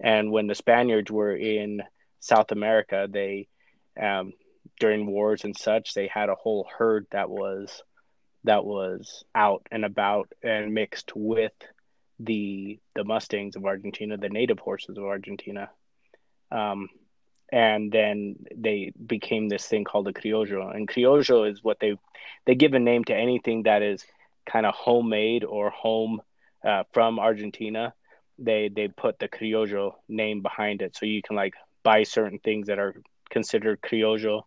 and 0.00 0.30
when 0.30 0.46
the 0.46 0.54
Spaniards 0.54 1.10
were 1.10 1.34
in 1.34 1.82
South 2.20 2.52
America, 2.52 3.06
they 3.10 3.48
um, 4.00 4.32
during 4.80 5.06
wars 5.06 5.44
and 5.44 5.56
such, 5.56 5.94
they 5.94 6.08
had 6.08 6.28
a 6.28 6.34
whole 6.34 6.68
herd 6.78 7.06
that 7.12 7.30
was 7.30 7.82
that 8.44 8.64
was 8.64 9.24
out 9.34 9.66
and 9.70 9.84
about 9.84 10.30
and 10.42 10.74
mixed 10.74 11.12
with 11.14 11.52
the 12.20 12.78
the 12.94 13.04
Mustangs 13.04 13.56
of 13.56 13.64
Argentina, 13.64 14.16
the 14.16 14.28
native 14.28 14.58
horses 14.58 14.96
of 14.96 15.04
Argentina. 15.04 15.70
Um, 16.50 16.88
and 17.52 17.92
then 17.92 18.36
they 18.54 18.92
became 19.06 19.48
this 19.48 19.66
thing 19.66 19.84
called 19.84 20.08
a 20.08 20.12
criollo. 20.12 20.74
And 20.74 20.88
criollo 20.88 21.50
is 21.50 21.62
what 21.62 21.78
they 21.80 21.96
they 22.46 22.54
give 22.54 22.74
a 22.74 22.78
name 22.78 23.04
to 23.04 23.14
anything 23.14 23.64
that 23.64 23.82
is 23.82 24.04
kind 24.46 24.66
of 24.66 24.74
homemade 24.74 25.44
or 25.44 25.70
home 25.70 26.20
uh, 26.66 26.84
from 26.92 27.18
Argentina. 27.18 27.94
They 28.38 28.68
they 28.68 28.88
put 28.88 29.18
the 29.18 29.28
criollo 29.28 29.94
name 30.08 30.42
behind 30.42 30.82
it, 30.82 30.96
so 30.96 31.06
you 31.06 31.22
can 31.22 31.36
like 31.36 31.54
buy 31.82 32.02
certain 32.02 32.38
things 32.38 32.66
that 32.66 32.78
are 32.78 32.94
considered 33.30 33.80
criollo, 33.80 34.42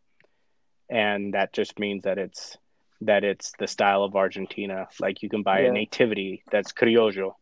and 0.89 1.33
that 1.33 1.53
just 1.53 1.79
means 1.79 2.03
that 2.03 2.17
it's 2.17 2.57
that 3.01 3.23
it's 3.23 3.53
the 3.59 3.67
style 3.67 4.03
of 4.03 4.15
Argentina. 4.15 4.87
Like 4.99 5.21
you 5.23 5.29
can 5.29 5.43
buy 5.43 5.61
yeah. 5.61 5.69
a 5.69 5.71
nativity 5.71 6.43
that's 6.51 6.73
criollo, 6.73 7.33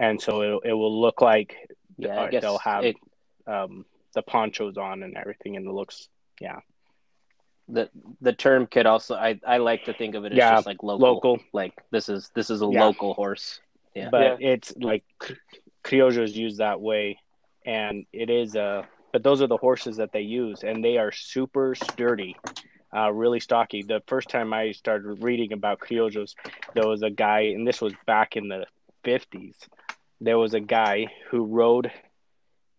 and 0.00 0.20
so 0.20 0.40
it 0.42 0.70
it 0.70 0.72
will 0.72 1.00
look 1.00 1.20
like 1.20 1.56
yeah, 1.98 2.30
they'll 2.40 2.58
have 2.58 2.84
it, 2.84 2.96
um, 3.46 3.84
the 4.14 4.22
ponchos 4.22 4.76
on 4.76 5.02
and 5.02 5.16
everything, 5.16 5.56
and 5.56 5.66
it 5.66 5.72
looks 5.72 6.08
yeah. 6.40 6.60
The 7.68 7.88
the 8.20 8.32
term 8.32 8.66
could 8.66 8.86
also 8.86 9.14
I, 9.14 9.40
I 9.46 9.58
like 9.58 9.84
to 9.84 9.92
think 9.92 10.14
of 10.16 10.24
it 10.24 10.32
as 10.32 10.38
yeah, 10.38 10.54
just 10.54 10.66
like 10.66 10.82
local. 10.82 11.14
local. 11.14 11.38
Like 11.52 11.74
this 11.90 12.08
is 12.08 12.30
this 12.34 12.50
is 12.50 12.60
a 12.60 12.68
Yeah. 12.70 12.84
local 12.86 13.14
horse. 13.14 13.60
Yeah. 13.94 14.08
but 14.10 14.38
it's 14.40 14.74
like 14.78 15.04
cr- 15.82 15.96
criollo 15.96 16.22
is 16.22 16.36
used 16.36 16.58
that 16.58 16.80
way, 16.80 17.18
and 17.64 18.06
it 18.12 18.30
is 18.30 18.54
a. 18.54 18.86
But 19.12 19.22
those 19.22 19.42
are 19.42 19.46
the 19.46 19.58
horses 19.58 19.98
that 19.98 20.12
they 20.12 20.22
use, 20.22 20.62
and 20.62 20.82
they 20.82 20.96
are 20.96 21.12
super 21.12 21.74
sturdy, 21.74 22.34
uh, 22.96 23.12
really 23.12 23.40
stocky. 23.40 23.82
The 23.82 24.02
first 24.06 24.30
time 24.30 24.54
I 24.54 24.72
started 24.72 25.22
reading 25.22 25.52
about 25.52 25.80
criollos, 25.80 26.34
there 26.74 26.86
was 26.86 27.02
a 27.02 27.10
guy, 27.10 27.40
and 27.54 27.66
this 27.66 27.80
was 27.80 27.92
back 28.06 28.36
in 28.36 28.48
the 28.48 28.64
fifties. 29.04 29.56
There 30.20 30.38
was 30.38 30.54
a 30.54 30.60
guy 30.60 31.08
who 31.30 31.44
rode 31.44 31.92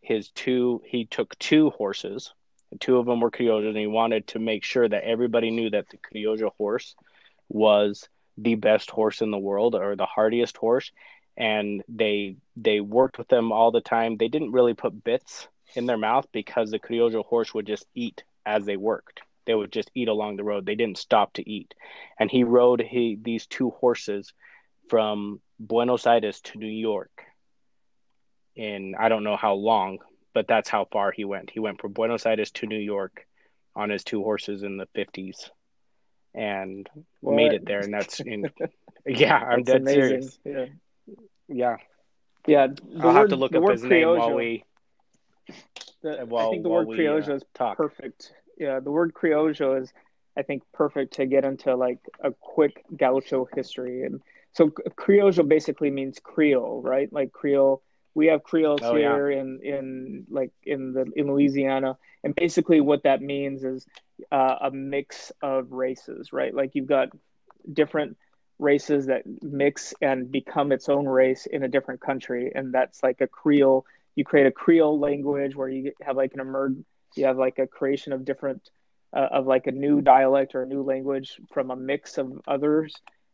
his 0.01 0.29
two. 0.31 0.81
He 0.85 1.05
took 1.05 1.37
two 1.37 1.69
horses. 1.71 2.33
Two 2.79 2.97
of 2.97 3.05
them 3.05 3.19
were 3.19 3.29
criollos, 3.29 3.67
and 3.67 3.77
he 3.77 3.85
wanted 3.85 4.25
to 4.27 4.39
make 4.39 4.63
sure 4.63 4.89
that 4.89 5.03
everybody 5.03 5.51
knew 5.51 5.69
that 5.69 5.85
the 5.89 5.97
criollo 5.97 6.49
horse 6.57 6.95
was 7.49 8.09
the 8.37 8.55
best 8.55 8.89
horse 8.89 9.21
in 9.21 9.29
the 9.29 9.37
world 9.37 9.75
or 9.75 9.95
the 9.95 10.07
hardiest 10.07 10.57
horse 10.57 10.91
and 11.37 11.83
they 11.87 12.35
they 12.55 12.79
worked 12.79 13.17
with 13.17 13.27
them 13.27 13.51
all 13.51 13.71
the 13.71 13.81
time 13.81 14.17
they 14.17 14.27
didn't 14.27 14.51
really 14.51 14.73
put 14.73 15.03
bits 15.03 15.47
in 15.75 15.85
their 15.85 15.97
mouth 15.97 16.27
because 16.31 16.69
the 16.69 16.79
criollo 16.79 17.23
horse 17.25 17.53
would 17.53 17.65
just 17.65 17.85
eat 17.95 18.23
as 18.45 18.65
they 18.65 18.77
worked 18.77 19.21
they 19.45 19.55
would 19.55 19.71
just 19.71 19.91
eat 19.95 20.07
along 20.07 20.35
the 20.35 20.43
road 20.43 20.65
they 20.65 20.75
didn't 20.75 20.97
stop 20.97 21.33
to 21.33 21.49
eat 21.49 21.73
and 22.19 22.29
he 22.29 22.43
rode 22.43 22.81
he, 22.81 23.17
these 23.21 23.47
two 23.47 23.71
horses 23.71 24.33
from 24.89 25.39
buenos 25.59 26.05
aires 26.05 26.39
to 26.41 26.57
new 26.59 26.67
york 26.67 27.11
in 28.55 28.93
i 28.99 29.09
don't 29.09 29.23
know 29.23 29.37
how 29.37 29.53
long 29.53 29.97
but 30.33 30.47
that's 30.47 30.69
how 30.69 30.85
far 30.91 31.11
he 31.11 31.25
went 31.25 31.49
he 31.49 31.59
went 31.59 31.79
from 31.81 31.93
buenos 31.93 32.25
aires 32.25 32.51
to 32.51 32.67
new 32.67 32.77
york 32.77 33.25
on 33.75 33.89
his 33.89 34.03
two 34.03 34.21
horses 34.21 34.61
in 34.63 34.77
the 34.77 34.87
50s 34.95 35.49
and 36.35 36.87
What? 37.21 37.35
made 37.35 37.53
it 37.53 37.65
there 37.65 37.79
and 37.81 37.93
that's 37.93 38.19
in 38.25 38.45
yeah 39.05 39.37
i'm 39.37 39.63
That's 39.63 39.67
dead 39.67 39.81
amazing. 39.81 40.21
serious 40.21 40.39
Yeah. 40.45 40.65
Yeah 41.53 41.77
Yeah. 42.47 42.67
I'll 42.99 43.13
have 43.13 43.29
to 43.29 43.35
look 43.35 43.51
the 43.51 43.59
up 43.59 43.63
word 43.63 43.71
his 43.73 43.83
name 43.83 44.07
while 44.07 44.33
we 44.35 44.63
the- 46.01 46.25
while, 46.25 46.47
I 46.47 46.49
think 46.51 46.63
the 46.63 46.69
word 46.69 46.87
we, 46.87 47.07
uh, 47.07 47.17
is 47.17 47.43
talk 47.53 47.77
perfect. 47.77 48.33
Yeah, 48.57 48.79
the 48.79 48.91
word 48.91 49.13
criollo 49.13 49.81
is, 49.81 49.93
I 50.37 50.41
think, 50.43 50.63
perfect 50.73 51.13
to 51.15 51.25
get 51.25 51.45
into 51.45 51.75
like 51.75 51.99
a 52.19 52.31
quick 52.31 52.83
gaucho 52.95 53.47
history. 53.55 54.03
And 54.03 54.21
so 54.51 54.69
criollo 54.69 55.47
basically 55.47 55.89
means 55.89 56.19
Creole, 56.19 56.81
right? 56.81 57.11
Like 57.11 57.31
Creole. 57.31 57.81
We 58.15 58.27
have 58.27 58.43
Creoles 58.43 58.81
Oh, 58.83 58.95
yeah. 58.95 59.15
here 59.15 59.31
in 59.31 59.59
in 59.63 60.25
like 60.29 60.51
in 60.63 60.93
the 60.93 61.11
in 61.15 61.27
Louisiana, 61.27 61.97
and 62.23 62.35
basically 62.35 62.79
what 62.79 63.03
that 63.03 63.21
means 63.21 63.63
is 63.63 63.87
uh, 64.31 64.57
a 64.61 64.69
mix 64.71 65.31
of 65.41 65.71
races, 65.71 66.31
right? 66.31 66.53
Like 66.53 66.75
you've 66.75 66.85
got 66.87 67.09
different 67.71 68.17
races 68.63 69.05
that 69.07 69.23
mix 69.41 69.93
and 70.01 70.31
become 70.31 70.71
its 70.71 70.89
own 70.89 71.05
race 71.05 71.45
in 71.45 71.63
a 71.63 71.67
different 71.67 72.01
country, 72.01 72.51
and 72.55 72.73
that's 72.73 73.03
like 73.03 73.21
a 73.21 73.27
Creole. 73.27 73.85
You 74.15 74.23
create 74.23 74.47
a 74.47 74.51
Creole 74.51 74.99
language 74.99 75.55
where 75.55 75.69
you 75.69 75.91
have 76.01 76.15
like 76.15 76.33
an 76.33 76.39
emerge, 76.39 76.77
you 77.15 77.25
have 77.25 77.37
like 77.37 77.59
a 77.59 77.67
creation 77.67 78.13
of 78.13 78.25
different 78.25 78.69
uh, 79.15 79.27
of 79.31 79.45
like 79.45 79.67
a 79.67 79.71
new 79.71 80.01
dialect 80.01 80.55
or 80.55 80.63
a 80.63 80.67
new 80.67 80.81
language 80.81 81.39
from 81.51 81.69
a 81.69 81.75
mix 81.75 82.17
of 82.17 82.41
others. 82.47 82.93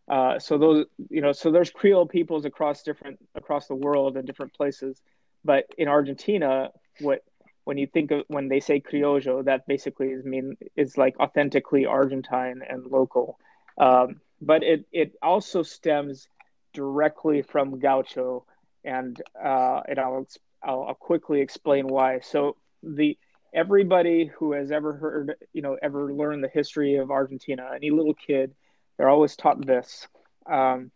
Uh, 0.09 0.39
so 0.39 0.57
those, 0.57 0.85
you 1.09 1.21
know, 1.21 1.31
so 1.31 1.51
there's 1.51 1.69
Creole 1.69 2.07
peoples 2.07 2.45
across 2.45 2.83
different 2.83 3.19
across 3.35 3.67
the 3.67 3.75
world 3.75 4.17
in 4.17 4.25
different 4.25 4.53
places, 4.53 5.01
but 5.45 5.65
in 5.77 5.87
Argentina, 5.87 6.71
what 6.99 7.23
when 7.69 7.77
you 7.77 7.85
think 7.85 8.09
of 8.09 8.23
when 8.27 8.47
they 8.47 8.59
say 8.59 8.81
criollo, 8.81 9.45
that 9.45 9.67
basically 9.67 10.07
is 10.07 10.25
mean 10.25 10.57
is 10.75 10.97
like 10.97 11.19
authentically 11.19 11.85
Argentine 11.85 12.61
and 12.67 12.85
local. 12.87 13.37
Um, 13.77 14.21
but 14.41 14.63
it 14.63 14.85
it 14.91 15.13
also 15.21 15.63
stems 15.63 16.27
directly 16.73 17.41
from 17.41 17.79
gaucho, 17.79 18.45
and 18.83 19.21
uh, 19.43 19.81
and 19.87 19.99
I'll, 19.99 20.27
I'll 20.63 20.83
I'll 20.89 20.95
quickly 20.95 21.41
explain 21.41 21.87
why. 21.87 22.19
So 22.19 22.55
the 22.83 23.17
everybody 23.53 24.25
who 24.37 24.53
has 24.53 24.71
ever 24.71 24.93
heard 24.93 25.35
you 25.53 25.61
know 25.61 25.77
ever 25.81 26.13
learned 26.13 26.43
the 26.43 26.49
history 26.49 26.95
of 26.95 27.11
Argentina, 27.11 27.71
any 27.75 27.89
little 27.91 28.13
kid, 28.13 28.53
they're 28.97 29.09
always 29.09 29.35
taught 29.35 29.65
this. 29.65 30.07
Um, 30.45 30.91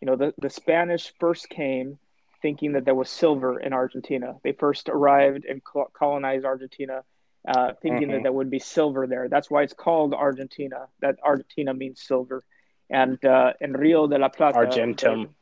you 0.00 0.06
know, 0.06 0.16
the 0.16 0.34
the 0.38 0.50
Spanish 0.50 1.12
first 1.18 1.48
came 1.48 1.98
thinking 2.42 2.72
that 2.72 2.84
there 2.84 2.94
was 2.94 3.10
silver 3.10 3.58
in 3.58 3.72
Argentina. 3.72 4.36
They 4.44 4.52
first 4.52 4.88
arrived 4.88 5.44
and 5.44 5.60
colonized 5.92 6.44
Argentina, 6.44 7.02
uh, 7.48 7.72
thinking 7.82 8.10
that 8.12 8.18
Mhm. 8.18 8.22
there 8.22 8.32
would 8.32 8.50
be 8.50 8.60
silver 8.60 9.06
there. 9.06 9.28
That's 9.28 9.50
why 9.50 9.62
it's 9.62 9.74
called 9.74 10.14
Argentina. 10.14 10.88
That 11.00 11.16
Argentina 11.22 11.74
means 11.74 12.00
silver, 12.00 12.44
and 12.90 13.22
uh, 13.24 13.52
and 13.60 13.78
Rio 13.78 14.06
de 14.06 14.18
la 14.18 14.28
Plata, 14.28 14.58
Argentum. 14.58 15.34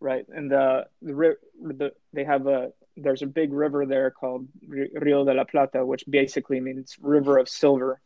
right? 0.00 0.26
And 0.28 0.50
the 0.50 0.86
the, 1.02 1.36
the 1.60 1.92
they 2.12 2.24
have 2.24 2.46
a 2.46 2.72
there's 2.96 3.22
a 3.22 3.26
big 3.26 3.52
river 3.52 3.86
there 3.86 4.10
called 4.10 4.46
Rio 4.66 5.24
de 5.24 5.34
la 5.34 5.44
Plata, 5.44 5.84
which 5.84 6.04
basically 6.08 6.60
means 6.60 6.96
river 7.00 7.38
of 7.38 7.48
silver. 7.48 8.00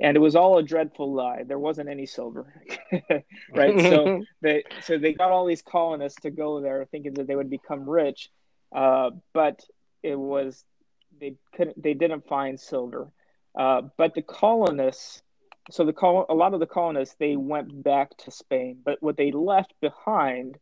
And 0.00 0.16
it 0.16 0.20
was 0.20 0.36
all 0.36 0.58
a 0.58 0.62
dreadful 0.62 1.12
lie. 1.12 1.42
There 1.42 1.58
wasn't 1.58 1.88
any 1.88 2.06
silver, 2.06 2.62
right? 3.52 3.80
So 3.80 4.22
they 4.40 4.62
so 4.82 4.96
they 4.96 5.12
got 5.12 5.32
all 5.32 5.44
these 5.44 5.62
colonists 5.62 6.22
to 6.22 6.30
go 6.30 6.60
there 6.60 6.84
thinking 6.84 7.14
that 7.14 7.26
they 7.26 7.34
would 7.34 7.50
become 7.50 7.88
rich 7.88 8.30
uh, 8.72 9.10
but 9.32 9.62
it 10.02 10.18
was 10.18 10.64
they 11.20 11.34
couldn't 11.54 11.82
they 11.82 11.94
didn't 11.94 12.26
find 12.26 12.60
silver 12.60 13.10
uh, 13.58 13.82
but 13.96 14.14
the 14.14 14.22
colonists 14.22 15.22
so 15.70 15.84
the 15.84 15.92
col- 15.92 16.26
a 16.28 16.34
lot 16.34 16.54
of 16.54 16.60
the 16.60 16.66
colonists 16.66 17.16
they 17.18 17.36
went 17.36 17.82
back 17.82 18.16
to 18.16 18.30
spain 18.30 18.78
but 18.84 19.02
what 19.02 19.16
they 19.16 19.30
left 19.32 19.72
behind 19.80 20.58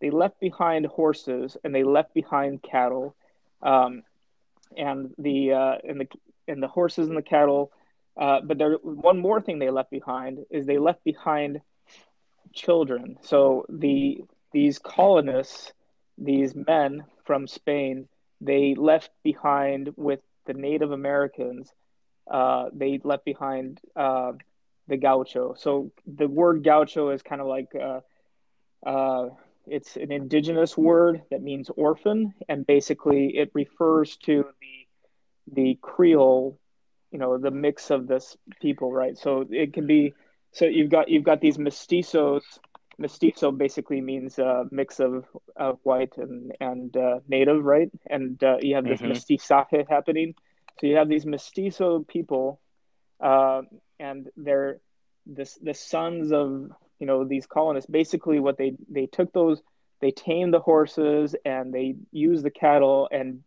they 0.00 0.10
left 0.10 0.40
behind 0.40 0.86
horses 0.86 1.56
and 1.64 1.74
they 1.74 1.84
left 1.84 2.12
behind 2.14 2.62
cattle 2.62 3.14
um, 3.62 4.02
and 4.76 5.10
the 5.18 5.52
uh, 5.52 5.74
and 5.84 6.00
the 6.00 6.06
and 6.48 6.62
the 6.62 6.68
horses 6.68 7.08
and 7.08 7.16
the 7.16 7.22
cattle 7.22 7.70
uh, 8.20 8.40
but 8.42 8.58
there 8.58 8.74
one 8.82 9.18
more 9.18 9.40
thing 9.40 9.58
they 9.58 9.70
left 9.70 9.90
behind 9.90 10.38
is 10.50 10.66
they 10.66 10.78
left 10.78 11.02
behind 11.04 11.60
children. 12.52 13.16
So 13.22 13.66
the 13.68 14.22
these 14.52 14.78
colonists, 14.78 15.72
these 16.18 16.54
men 16.54 17.04
from 17.24 17.46
Spain, 17.46 18.08
they 18.40 18.74
left 18.74 19.10
behind 19.22 19.90
with 19.96 20.20
the 20.46 20.54
Native 20.54 20.90
Americans. 20.90 21.72
Uh, 22.30 22.70
they 22.72 23.00
left 23.04 23.24
behind 23.24 23.80
uh, 23.96 24.32
the 24.88 24.96
gaucho. 24.96 25.54
So 25.54 25.90
the 26.06 26.28
word 26.28 26.64
gaucho 26.64 27.10
is 27.10 27.22
kind 27.22 27.40
of 27.40 27.46
like 27.48 27.68
uh, 27.74 28.00
uh, 28.86 29.28
it's 29.66 29.96
an 29.96 30.12
indigenous 30.12 30.76
word 30.76 31.22
that 31.30 31.42
means 31.42 31.70
orphan, 31.76 32.34
and 32.48 32.66
basically 32.66 33.36
it 33.36 33.50
refers 33.54 34.16
to 34.24 34.44
the 34.60 34.86
the 35.52 35.78
Creole, 35.82 36.58
you 37.10 37.18
know, 37.18 37.38
the 37.38 37.50
mix 37.50 37.90
of 37.90 38.06
this 38.06 38.36
people, 38.60 38.92
right? 38.92 39.16
So 39.16 39.44
it 39.50 39.72
can 39.72 39.86
be 39.86 40.14
so 40.52 40.64
you've 40.66 40.90
got 40.90 41.08
you've 41.08 41.24
got 41.24 41.40
these 41.40 41.58
mestizos. 41.58 42.42
Mestizo 42.98 43.50
basically 43.50 44.00
means 44.00 44.38
a 44.38 44.64
mix 44.70 45.00
of, 45.00 45.24
of 45.56 45.78
white 45.82 46.16
and 46.18 46.52
and 46.60 46.96
uh, 46.96 47.20
native, 47.28 47.64
right? 47.64 47.90
And 48.08 48.42
uh, 48.42 48.56
you 48.60 48.74
have 48.76 48.86
this 48.86 49.00
Mhm. 49.00 49.02
mestizaje 49.02 49.88
happening. 49.88 50.34
So 50.80 50.86
you 50.86 50.96
have 50.96 51.08
these 51.08 51.26
mestizo 51.26 52.00
people, 52.00 52.60
uh, 53.20 53.62
and 53.98 54.28
they're 54.36 54.80
this 55.26 55.58
the 55.62 55.74
sons 55.74 56.32
of 56.32 56.70
you 56.98 57.06
know 57.06 57.24
these 57.24 57.46
colonists. 57.46 57.90
Basically, 57.90 58.40
what 58.40 58.56
they 58.58 58.76
they 58.88 59.06
took 59.06 59.32
those 59.32 59.60
they 60.00 60.10
tamed 60.10 60.54
the 60.54 60.60
horses 60.60 61.36
and 61.44 61.74
they 61.74 61.96
used 62.10 62.42
the 62.44 62.50
cattle 62.50 63.08
and 63.12 63.42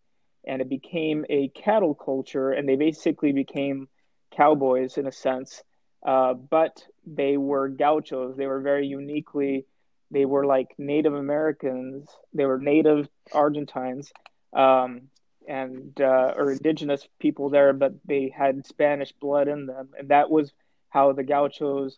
and 0.45 0.61
it 0.61 0.69
became 0.69 1.25
a 1.29 1.47
cattle 1.49 1.95
culture 1.95 2.51
and 2.51 2.69
they 2.69 2.75
basically 2.75 3.31
became 3.31 3.88
cowboys 4.31 4.97
in 4.97 5.07
a 5.07 5.11
sense 5.11 5.63
uh, 6.05 6.34
but 6.34 6.84
they 7.05 7.38
were 7.38 7.69
gauchos. 7.69 8.36
They 8.36 8.47
were 8.47 8.59
very 8.59 8.88
uniquely, 8.88 9.65
they 10.11 10.25
were 10.25 10.45
like 10.45 10.75
Native 10.77 11.13
Americans. 11.13 12.07
They 12.34 12.45
were 12.45 12.59
native 12.59 13.07
Argentines 13.31 14.11
um, 14.53 15.03
and 15.47 15.99
uh, 15.99 16.33
or 16.35 16.51
indigenous 16.51 17.07
people 17.19 17.49
there, 17.49 17.73
but 17.73 17.93
they 18.05 18.33
had 18.35 18.65
Spanish 18.65 19.11
blood 19.11 19.47
in 19.47 19.65
them, 19.65 19.89
and 19.97 20.09
that 20.09 20.29
was 20.29 20.51
how 20.89 21.11
the 21.13 21.23
gauchos 21.23 21.97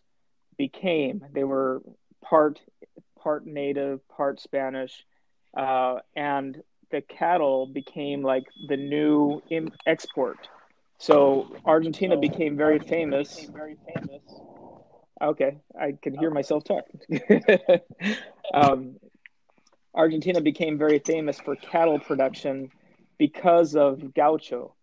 became. 0.56 1.24
They 1.32 1.44
were 1.44 1.82
part 2.22 2.60
part 3.20 3.46
native, 3.46 4.06
part 4.08 4.40
Spanish, 4.40 5.04
uh, 5.56 5.96
and 6.14 6.62
the 6.90 7.00
cattle 7.00 7.66
became 7.66 8.22
like 8.22 8.44
the 8.68 8.76
new 8.76 9.42
export. 9.86 10.48
So 10.98 11.48
Argentina 11.64 12.16
became 12.16 12.56
very 12.56 12.78
famous. 12.78 13.50
Okay, 15.20 15.58
I 15.78 15.94
can 16.00 16.16
hear 16.18 16.30
myself 16.30 16.64
talk. 16.64 16.84
um, 18.54 18.96
Argentina 19.94 20.40
became 20.40 20.76
very 20.78 20.98
famous 20.98 21.40
for 21.40 21.56
cattle 21.56 21.98
production 21.98 22.70
because 23.18 23.76
of 23.76 24.14
gaucho. 24.14 24.74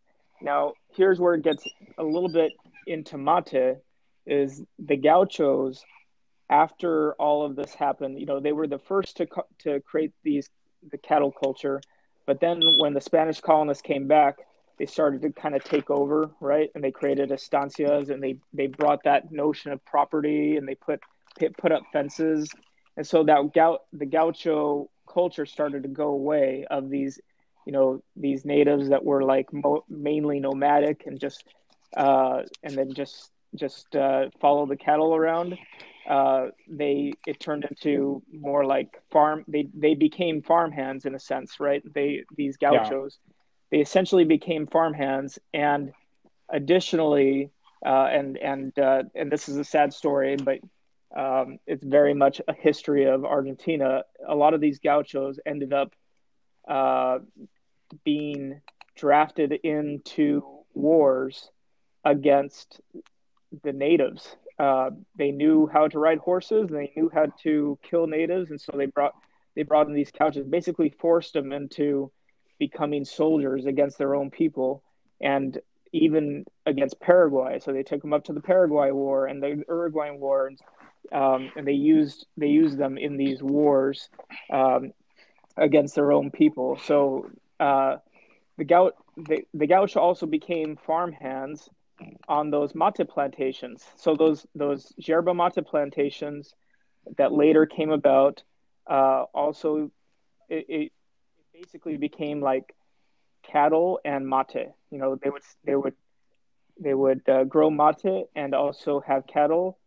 Now, 0.41 0.73
here's 0.95 1.19
where 1.19 1.35
it 1.35 1.43
gets 1.43 1.65
a 1.97 2.03
little 2.03 2.31
bit 2.31 2.51
into 2.85 3.17
mate 3.17 3.77
is 4.25 4.61
the 4.79 4.97
gauchos 4.97 5.83
after 6.49 7.13
all 7.13 7.45
of 7.45 7.55
this 7.55 7.73
happened, 7.73 8.19
you 8.19 8.25
know, 8.25 8.39
they 8.39 8.51
were 8.51 8.67
the 8.67 8.79
first 8.79 9.17
to 9.17 9.27
to 9.59 9.79
create 9.81 10.11
these 10.23 10.49
the 10.91 10.97
cattle 10.97 11.31
culture, 11.31 11.81
but 12.25 12.39
then 12.39 12.61
when 12.77 12.93
the 12.93 13.01
Spanish 13.01 13.39
colonists 13.39 13.81
came 13.81 14.07
back, 14.07 14.35
they 14.77 14.85
started 14.85 15.21
to 15.21 15.31
kind 15.31 15.55
of 15.55 15.63
take 15.63 15.89
over, 15.89 16.29
right? 16.39 16.69
And 16.75 16.83
they 16.83 16.91
created 16.91 17.29
estancias, 17.29 18.09
and 18.09 18.21
they 18.21 18.37
they 18.53 18.67
brought 18.67 19.03
that 19.03 19.31
notion 19.31 19.71
of 19.71 19.83
property, 19.85 20.57
and 20.57 20.67
they 20.67 20.75
put 20.75 20.99
put 21.57 21.71
up 21.71 21.83
fences, 21.91 22.49
and 22.97 23.05
so 23.05 23.23
that 23.23 23.53
gau- 23.53 23.79
the 23.91 24.05
gaucho 24.05 24.89
culture 25.11 25.45
started 25.45 25.83
to 25.83 25.89
go 25.89 26.09
away 26.09 26.65
of 26.69 26.89
these, 26.89 27.19
you 27.65 27.73
know, 27.73 28.03
these 28.15 28.45
natives 28.45 28.89
that 28.89 29.03
were 29.03 29.23
like 29.23 29.51
mo- 29.53 29.85
mainly 29.89 30.39
nomadic 30.39 31.03
and 31.05 31.19
just 31.19 31.43
uh, 31.95 32.43
and 32.63 32.75
then 32.75 32.93
just 32.93 33.31
just 33.55 33.95
uh, 33.95 34.29
follow 34.41 34.65
the 34.65 34.75
cattle 34.75 35.15
around. 35.15 35.57
Uh, 36.09 36.47
they 36.67 37.13
it 37.25 37.39
turned 37.39 37.65
into 37.65 38.21
more 38.31 38.65
like 38.65 39.01
farm. 39.11 39.45
They 39.47 39.67
they 39.73 39.93
became 39.93 40.41
farm 40.41 40.71
hands 40.71 41.05
in 41.05 41.15
a 41.15 41.19
sense, 41.19 41.59
right? 41.59 41.81
They 41.93 42.23
these 42.35 42.57
gauchos, 42.57 43.19
yeah. 43.25 43.33
they 43.71 43.81
essentially 43.81 44.25
became 44.25 44.67
farm 44.67 44.93
hands, 44.93 45.39
and 45.53 45.93
additionally, 46.49 47.51
uh, 47.85 48.07
and 48.11 48.37
and 48.37 48.77
uh, 48.77 49.03
and 49.15 49.31
this 49.31 49.47
is 49.47 49.57
a 49.57 49.63
sad 49.63 49.93
story, 49.93 50.35
but 50.35 50.59
um, 51.15 51.59
it's 51.67 51.83
very 51.83 52.13
much 52.13 52.41
a 52.47 52.53
history 52.53 53.05
of 53.05 53.23
Argentina. 53.23 54.03
A 54.27 54.35
lot 54.35 54.53
of 54.53 54.59
these 54.59 54.79
gauchos 54.79 55.39
ended 55.45 55.71
up 55.71 55.93
uh, 56.67 57.19
being 58.03 58.61
drafted 58.95 59.51
into 59.63 60.43
wars 60.73 61.49
against 62.03 62.81
the 63.63 63.73
natives. 63.73 64.35
Uh, 64.59 64.91
they 65.17 65.31
knew 65.31 65.67
how 65.71 65.87
to 65.87 65.99
ride 65.99 66.19
horses. 66.19 66.69
They 66.69 66.91
knew 66.95 67.09
how 67.13 67.27
to 67.43 67.77
kill 67.83 68.07
natives, 68.07 68.49
and 68.51 68.59
so 68.59 68.73
they 68.75 68.85
brought 68.85 69.13
they 69.55 69.63
brought 69.63 69.87
in 69.87 69.93
these 69.93 70.11
gauchos, 70.11 70.45
basically 70.47 70.89
forced 70.89 71.33
them 71.33 71.51
into 71.51 72.11
becoming 72.59 73.05
soldiers 73.05 73.65
against 73.65 73.97
their 73.97 74.15
own 74.15 74.31
people, 74.31 74.83
and 75.21 75.59
even 75.91 76.45
against 76.65 76.99
Paraguay. 76.99 77.59
So 77.59 77.71
they 77.71 77.83
took 77.83 78.01
them 78.01 78.13
up 78.13 78.25
to 78.25 78.33
the 78.33 78.41
Paraguay 78.41 78.91
War 78.91 79.27
and 79.27 79.41
the 79.41 79.63
Uruguayan 79.67 80.19
War, 80.19 80.47
and, 80.47 80.59
um, 81.11 81.51
and 81.55 81.67
they 81.67 81.73
used 81.73 82.25
they 82.37 82.47
used 82.47 82.77
them 82.77 82.97
in 82.97 83.17
these 83.17 83.41
wars 83.41 84.09
um, 84.51 84.91
against 85.57 85.95
their 85.95 86.11
own 86.11 86.31
people. 86.31 86.77
So 86.83 87.29
uh, 87.59 87.97
the 88.57 88.63
gout 88.63 88.95
the, 89.15 89.45
the 89.53 89.67
gaucho 89.67 89.99
also 89.99 90.25
became 90.25 90.75
farm 90.75 91.11
hands 91.11 91.69
on 92.27 92.49
those 92.49 92.73
mate 92.75 93.07
plantations. 93.09 93.83
So 93.95 94.15
those 94.15 94.45
those 94.55 94.93
yerba 94.97 95.33
mate 95.33 95.65
plantations 95.65 96.53
that 97.17 97.31
later 97.31 97.65
came 97.65 97.91
about 97.91 98.43
uh, 98.89 99.23
also 99.33 99.91
it, 100.49 100.65
it, 100.69 100.91
basically 101.53 101.97
became 101.97 102.41
like 102.41 102.75
cattle 103.43 103.99
and 104.03 104.27
mate. 104.27 104.71
You 104.89 104.97
know, 104.97 105.17
they 105.21 105.29
would 105.29 105.41
they 105.63 105.75
would 105.75 105.93
they 106.79 106.93
would 106.93 107.27
uh, 107.29 107.43
grow 107.43 107.69
mate 107.69 108.25
and 108.35 108.55
also 108.55 108.99
have 109.01 109.27
cattle, 109.27 109.77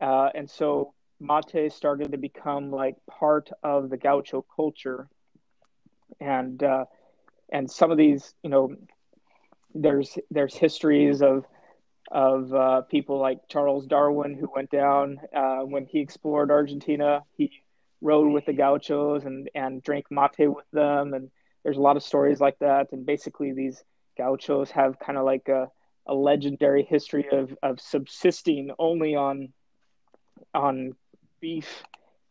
uh, 0.00 0.30
and 0.34 0.50
so 0.50 0.94
mate 1.22 1.72
started 1.72 2.12
to 2.12 2.18
become 2.18 2.70
like 2.70 2.96
part 3.08 3.50
of 3.62 3.88
the 3.88 3.96
gaucho 3.96 4.44
culture. 4.54 5.08
And 6.20 6.62
uh, 6.62 6.84
and 7.52 7.70
some 7.70 7.90
of 7.90 7.98
these, 7.98 8.34
you 8.42 8.50
know, 8.50 8.74
there's 9.74 10.18
there's 10.30 10.54
histories 10.54 11.22
of 11.22 11.44
of 12.10 12.52
uh, 12.52 12.82
people 12.82 13.18
like 13.18 13.48
Charles 13.48 13.86
Darwin 13.86 14.34
who 14.34 14.50
went 14.54 14.70
down 14.70 15.18
uh, 15.34 15.60
when 15.60 15.86
he 15.86 16.00
explored 16.00 16.50
Argentina. 16.50 17.22
He 17.36 17.50
rode 18.00 18.32
with 18.32 18.46
the 18.46 18.52
gauchos 18.52 19.24
and 19.24 19.48
and 19.54 19.82
drank 19.82 20.06
mate 20.10 20.48
with 20.48 20.70
them, 20.72 21.14
and 21.14 21.30
there's 21.62 21.78
a 21.78 21.80
lot 21.82 21.96
of 21.96 22.02
stories 22.02 22.40
like 22.40 22.58
that. 22.58 22.88
And 22.92 23.06
basically, 23.06 23.52
these 23.52 23.82
gauchos 24.18 24.70
have 24.72 24.98
kind 24.98 25.16
of 25.16 25.24
like 25.24 25.48
a, 25.48 25.68
a 26.06 26.14
legendary 26.14 26.84
history 26.84 27.26
of 27.32 27.56
of 27.62 27.80
subsisting 27.80 28.70
only 28.78 29.14
on 29.14 29.52
on 30.54 30.92
beef 31.42 31.82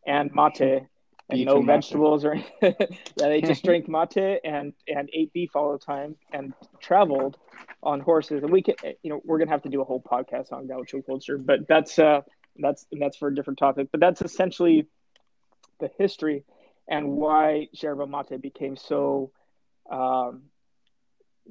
and 0.07 0.31
mate 0.33 0.87
and 1.29 1.45
no 1.45 1.61
vegetables 1.61 2.25
or 2.25 2.35
yeah, 2.61 2.71
they 3.17 3.41
just 3.41 3.63
drank 3.67 3.87
mate 3.87 4.39
and 4.43 4.73
and 4.87 5.09
ate 5.13 5.31
beef 5.33 5.55
all 5.55 5.73
the 5.73 5.77
time 5.77 6.15
and 6.33 6.53
traveled 6.79 7.37
on 7.83 7.99
horses. 7.99 8.41
And 8.41 8.51
we 8.51 8.63
can 8.63 8.75
you 9.03 9.11
know 9.11 9.21
we're 9.23 9.37
gonna 9.37 9.51
have 9.51 9.61
to 9.63 9.69
do 9.69 9.81
a 9.81 9.85
whole 9.85 10.01
podcast 10.01 10.51
on 10.51 10.65
gaucho 10.65 11.03
culture 11.03 11.37
but 11.37 11.67
that's 11.67 11.99
uh 11.99 12.21
that's 12.57 12.87
and 12.91 12.99
that's 12.99 13.17
for 13.17 13.27
a 13.27 13.35
different 13.35 13.59
topic. 13.59 13.89
But 13.91 13.99
that's 13.99 14.21
essentially 14.21 14.87
the 15.79 15.91
history 15.99 16.45
and 16.87 17.11
why 17.11 17.67
yerba 17.73 18.07
mate 18.07 18.41
became 18.41 18.75
so 18.75 19.31
um 19.91 20.43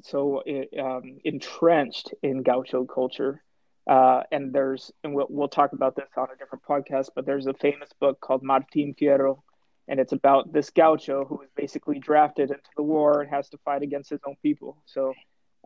so 0.03 0.43
um, 0.79 1.19
entrenched 1.25 2.15
in 2.23 2.43
gaucho 2.43 2.85
culture 2.85 3.43
uh, 3.91 4.23
and 4.33 4.55
there's 4.55 4.91
and 5.05 5.15
we'll, 5.15 5.27
we'll 5.29 5.49
talk 5.49 5.75
about 5.75 5.95
this 5.97 6.09
on 6.17 6.29
a 6.35 6.37
different 6.39 6.65
podcast 6.65 7.09
but 7.15 7.27
there's 7.27 7.47
a 7.47 7.55
famous 7.55 7.91
book 8.01 8.19
called 8.21 8.43
martin 8.43 8.95
fierro 8.99 9.43
and 9.91 9.99
it's 9.99 10.13
about 10.13 10.53
this 10.53 10.71
gaucho 10.71 11.25
who 11.25 11.43
is 11.43 11.51
basically 11.57 11.99
drafted 11.99 12.51
into 12.51 12.71
the 12.77 12.83
war 12.83 13.21
and 13.21 13.31
has 13.31 13.49
to 13.49 13.59
fight 13.59 13.83
against 13.83 14.09
his 14.09 14.21
own 14.25 14.37
people. 14.41 14.77
So 14.87 15.15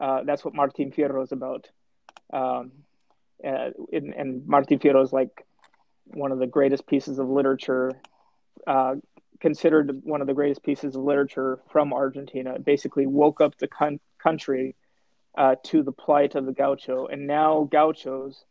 uh, 0.01 0.23
that's 0.25 0.43
what 0.43 0.55
Martin 0.55 0.91
Fierro 0.91 1.23
is 1.23 1.31
about. 1.31 1.69
Um, 2.33 2.73
uh, 3.47 3.71
and, 3.93 4.15
and, 4.15 4.47
Martin 4.47 4.79
Fierro 4.79 5.05
is 5.05 5.13
like 5.13 5.47
one 6.07 6.33
of 6.33 6.39
the 6.39 6.47
greatest 6.47 6.87
pieces 6.87 7.19
of 7.19 7.29
literature, 7.29 7.93
uh, 8.67 8.95
considered 9.41 10.01
one 10.05 10.23
of 10.23 10.27
the 10.27 10.33
greatest 10.33 10.63
pieces 10.63 10.97
of 10.97 11.03
literature 11.03 11.61
from 11.71 11.93
Argentina. 11.93 12.55
It 12.55 12.65
basically 12.65 13.07
woke 13.07 13.43
up 13.43 13.59
the 13.59 13.69
con- 13.69 14.01
country 14.19 14.75
uh, 15.37 15.57
to 15.65 15.83
the 15.83 15.93
plight 15.93 16.35
of 16.35 16.47
the 16.47 16.53
gaucho, 16.53 17.07
and 17.07 17.27
now 17.27 17.69
gauchos 17.71 18.45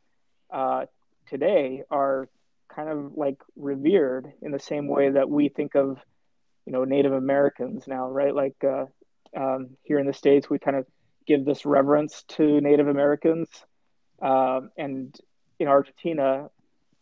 uh, 0.51 0.85
today 1.27 1.83
are 1.89 2.29
kind 2.73 2.89
of 2.89 3.13
like 3.15 3.37
revered 3.55 4.33
in 4.41 4.51
the 4.51 4.59
same 4.59 4.87
way 4.87 5.09
that 5.11 5.29
we 5.29 5.49
think 5.49 5.75
of, 5.75 5.97
you 6.65 6.73
know, 6.73 6.83
Native 6.83 7.13
Americans 7.13 7.87
now, 7.87 8.09
right? 8.09 8.33
Like 8.33 8.55
uh, 8.63 8.85
um, 9.35 9.69
here 9.83 9.99
in 9.99 10.07
the 10.07 10.13
states, 10.13 10.49
we 10.49 10.59
kind 10.59 10.77
of 10.77 10.85
give 11.25 11.45
this 11.45 11.65
reverence 11.65 12.23
to 12.29 12.59
Native 12.61 12.87
Americans, 12.87 13.47
um, 14.21 14.71
and 14.77 15.15
in 15.59 15.67
Argentina, 15.67 16.49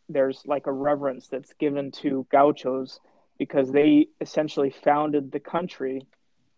there's 0.09 0.41
like 0.45 0.67
a 0.67 0.71
reverence 0.71 1.27
that's 1.27 1.53
given 1.53 1.91
to 1.91 2.27
gauchos 2.31 2.99
because 3.37 3.71
they 3.71 4.07
essentially 4.19 4.69
founded 4.83 5.31
the 5.31 5.39
country 5.39 6.05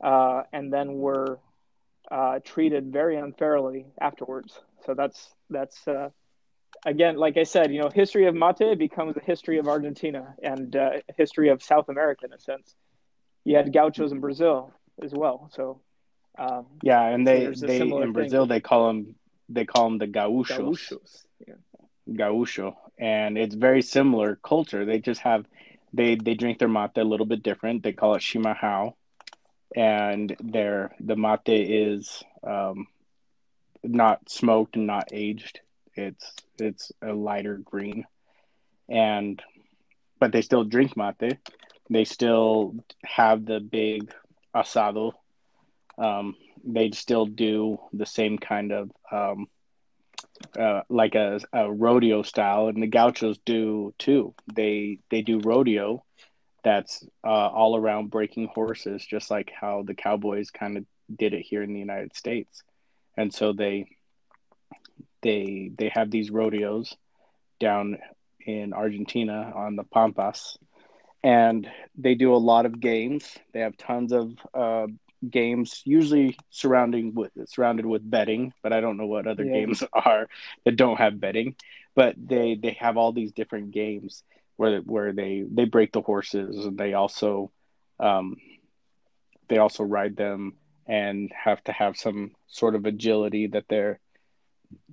uh, 0.04 0.42
and 0.52 0.74
then 0.74 0.96
were 0.96 1.40
uh, 2.14 2.40
treated 2.44 2.94
very 2.94 3.18
unfairly 3.18 3.88
afterwards. 4.00 4.60
So 4.86 4.94
that's 4.94 5.34
that's 5.50 5.88
uh, 5.88 6.10
again, 6.86 7.18
like 7.18 7.38
I 7.38 7.44
said, 7.44 7.74
you 7.74 7.82
know, 7.82 7.90
history 7.90 8.28
of 8.28 8.36
mate 8.36 8.78
becomes 8.78 9.18
a 9.18 9.20
history 9.20 9.58
of 9.58 9.68
Argentina 9.68 10.36
and 10.44 10.76
uh, 10.76 10.92
history 11.18 11.50
of 11.50 11.64
South 11.64 11.90
America 11.90 12.26
in 12.26 12.34
a 12.34 12.40
sense. 12.40 12.76
You 13.46 13.58
had 13.58 13.74
gauchos 13.74 14.12
in 14.12 14.20
Brazil 14.20 14.72
as 15.02 15.12
well, 15.12 15.50
so 15.54 15.82
um, 16.38 16.68
yeah, 16.84 17.04
and 17.04 17.26
they 17.28 17.52
so 17.56 17.66
they 17.66 17.82
in 17.82 17.90
thing. 17.90 18.12
Brazil 18.14 18.46
they 18.46 18.62
call 18.62 18.88
them 18.88 19.16
they 19.50 19.66
call 19.66 19.90
them 19.90 19.98
the 19.98 20.08
gauchos. 20.08 20.58
Gauchos, 20.58 21.26
yeah. 21.48 21.56
Gaucho, 22.16 22.78
and 23.00 23.40
it's 23.40 23.56
very 23.56 23.82
similar 23.82 24.36
culture. 24.36 24.86
They 24.86 25.00
just 25.00 25.22
have 25.22 25.46
they 25.94 26.14
they 26.16 26.36
drink 26.36 26.60
their 26.60 26.68
mate 26.68 26.98
a 26.98 27.04
little 27.04 27.26
bit 27.26 27.42
different. 27.42 27.82
They 27.82 27.94
call 27.94 28.14
it 28.14 28.22
chimarrão, 28.22 28.94
and 29.76 30.36
their 30.40 30.96
the 31.00 31.16
mate 31.16 31.40
is 31.48 32.24
um, 32.46 32.88
not 33.84 34.30
smoked 34.30 34.76
and 34.76 34.88
not 34.88 35.10
aged 35.12 35.60
it's 35.96 36.34
it's 36.60 36.92
a 37.02 37.14
lighter 37.14 37.58
green. 37.58 38.06
and 38.90 39.42
but 40.20 40.32
they 40.32 40.42
still 40.42 40.64
drink 40.64 40.96
mate. 40.96 41.38
They 41.90 42.06
still 42.06 42.76
have 43.04 43.46
the 43.46 43.60
big 43.60 44.14
asado. 44.56 45.12
Um, 45.98 46.36
they 46.64 46.92
still 46.92 47.26
do 47.26 47.78
the 47.92 48.06
same 48.06 48.38
kind 48.38 48.72
of 48.72 48.92
um, 49.12 49.48
uh, 50.58 50.82
like 50.90 51.16
a, 51.16 51.40
a 51.52 51.72
rodeo 51.72 52.24
style, 52.24 52.68
and 52.68 52.82
the 52.82 52.88
gauchos 52.88 53.38
do 53.46 53.94
too. 54.00 54.34
They 54.54 55.00
they 55.10 55.22
do 55.22 55.40
rodeo 55.40 56.04
that's 56.64 57.06
uh, 57.24 57.28
all 57.28 57.76
around 57.76 58.10
breaking 58.10 58.48
horses, 58.48 59.06
just 59.06 59.30
like 59.30 59.52
how 59.60 59.84
the 59.84 59.94
cowboys 59.94 60.50
kind 60.50 60.78
of 60.78 60.86
did 61.16 61.34
it 61.34 61.42
here 61.42 61.62
in 61.62 61.74
the 61.74 61.80
United 61.80 62.16
States. 62.16 62.64
And 63.18 63.34
so 63.34 63.54
they 63.54 63.88
they 65.22 65.72
they 65.78 65.90
have 65.90 66.10
these 66.10 66.32
rodeos 66.32 66.96
down 67.60 67.98
in 68.46 68.74
Argentina 68.74 69.52
on 69.56 69.76
the 69.76 69.84
Pampas, 69.84 70.58
and 71.24 71.70
they 71.98 72.16
do 72.16 72.34
a 72.34 72.38
lot 72.38 72.66
of 72.66 72.80
games. 72.80 73.38
They 73.54 73.60
have 73.60 73.78
tons 73.78 74.12
of 74.12 74.34
uh, 74.54 74.88
games, 75.30 75.82
usually 75.86 76.38
surrounding 76.50 77.14
with 77.14 77.32
surrounded 77.46 77.86
with 77.86 78.10
betting, 78.10 78.54
but 78.62 78.74
I 78.74 78.82
don't 78.82 78.98
know 78.98 79.06
what 79.06 79.28
other 79.28 79.46
yeah. 79.46 79.54
games 79.54 79.84
are 79.94 80.28
that 80.66 80.76
don't 80.76 80.98
have 80.98 81.20
betting. 81.20 81.56
But 81.96 82.16
they 82.18 82.56
they 82.56 82.78
have 82.80 82.98
all 82.98 83.12
these 83.12 83.32
different 83.32 83.72
games 83.72 84.24
where 84.64 84.80
where 84.80 85.12
they 85.14 85.44
they 85.50 85.66
break 85.66 85.92
the 85.92 86.02
horses 86.02 86.66
and 86.66 86.78
they 86.78 86.94
also 86.94 87.52
um, 88.00 88.38
they 89.50 89.58
also 89.58 89.84
ride 89.84 90.16
them 90.16 90.54
and 90.88 91.32
have 91.32 91.64
to 91.66 91.72
have 91.72 91.98
some 91.98 92.32
sort 92.48 92.76
of 92.76 92.86
agility 92.86 93.48
that 93.48 93.66
they're 93.70 94.00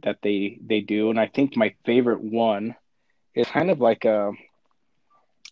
that 0.03 0.19
they 0.23 0.59
they 0.65 0.81
do. 0.81 1.11
And 1.11 1.21
I 1.21 1.27
think 1.27 1.57
my 1.57 1.75
favorite 1.85 2.21
one 2.21 2.75
is 3.35 3.47
kind 3.47 3.71
of 3.71 3.81
like 3.81 4.05
a 4.05 4.33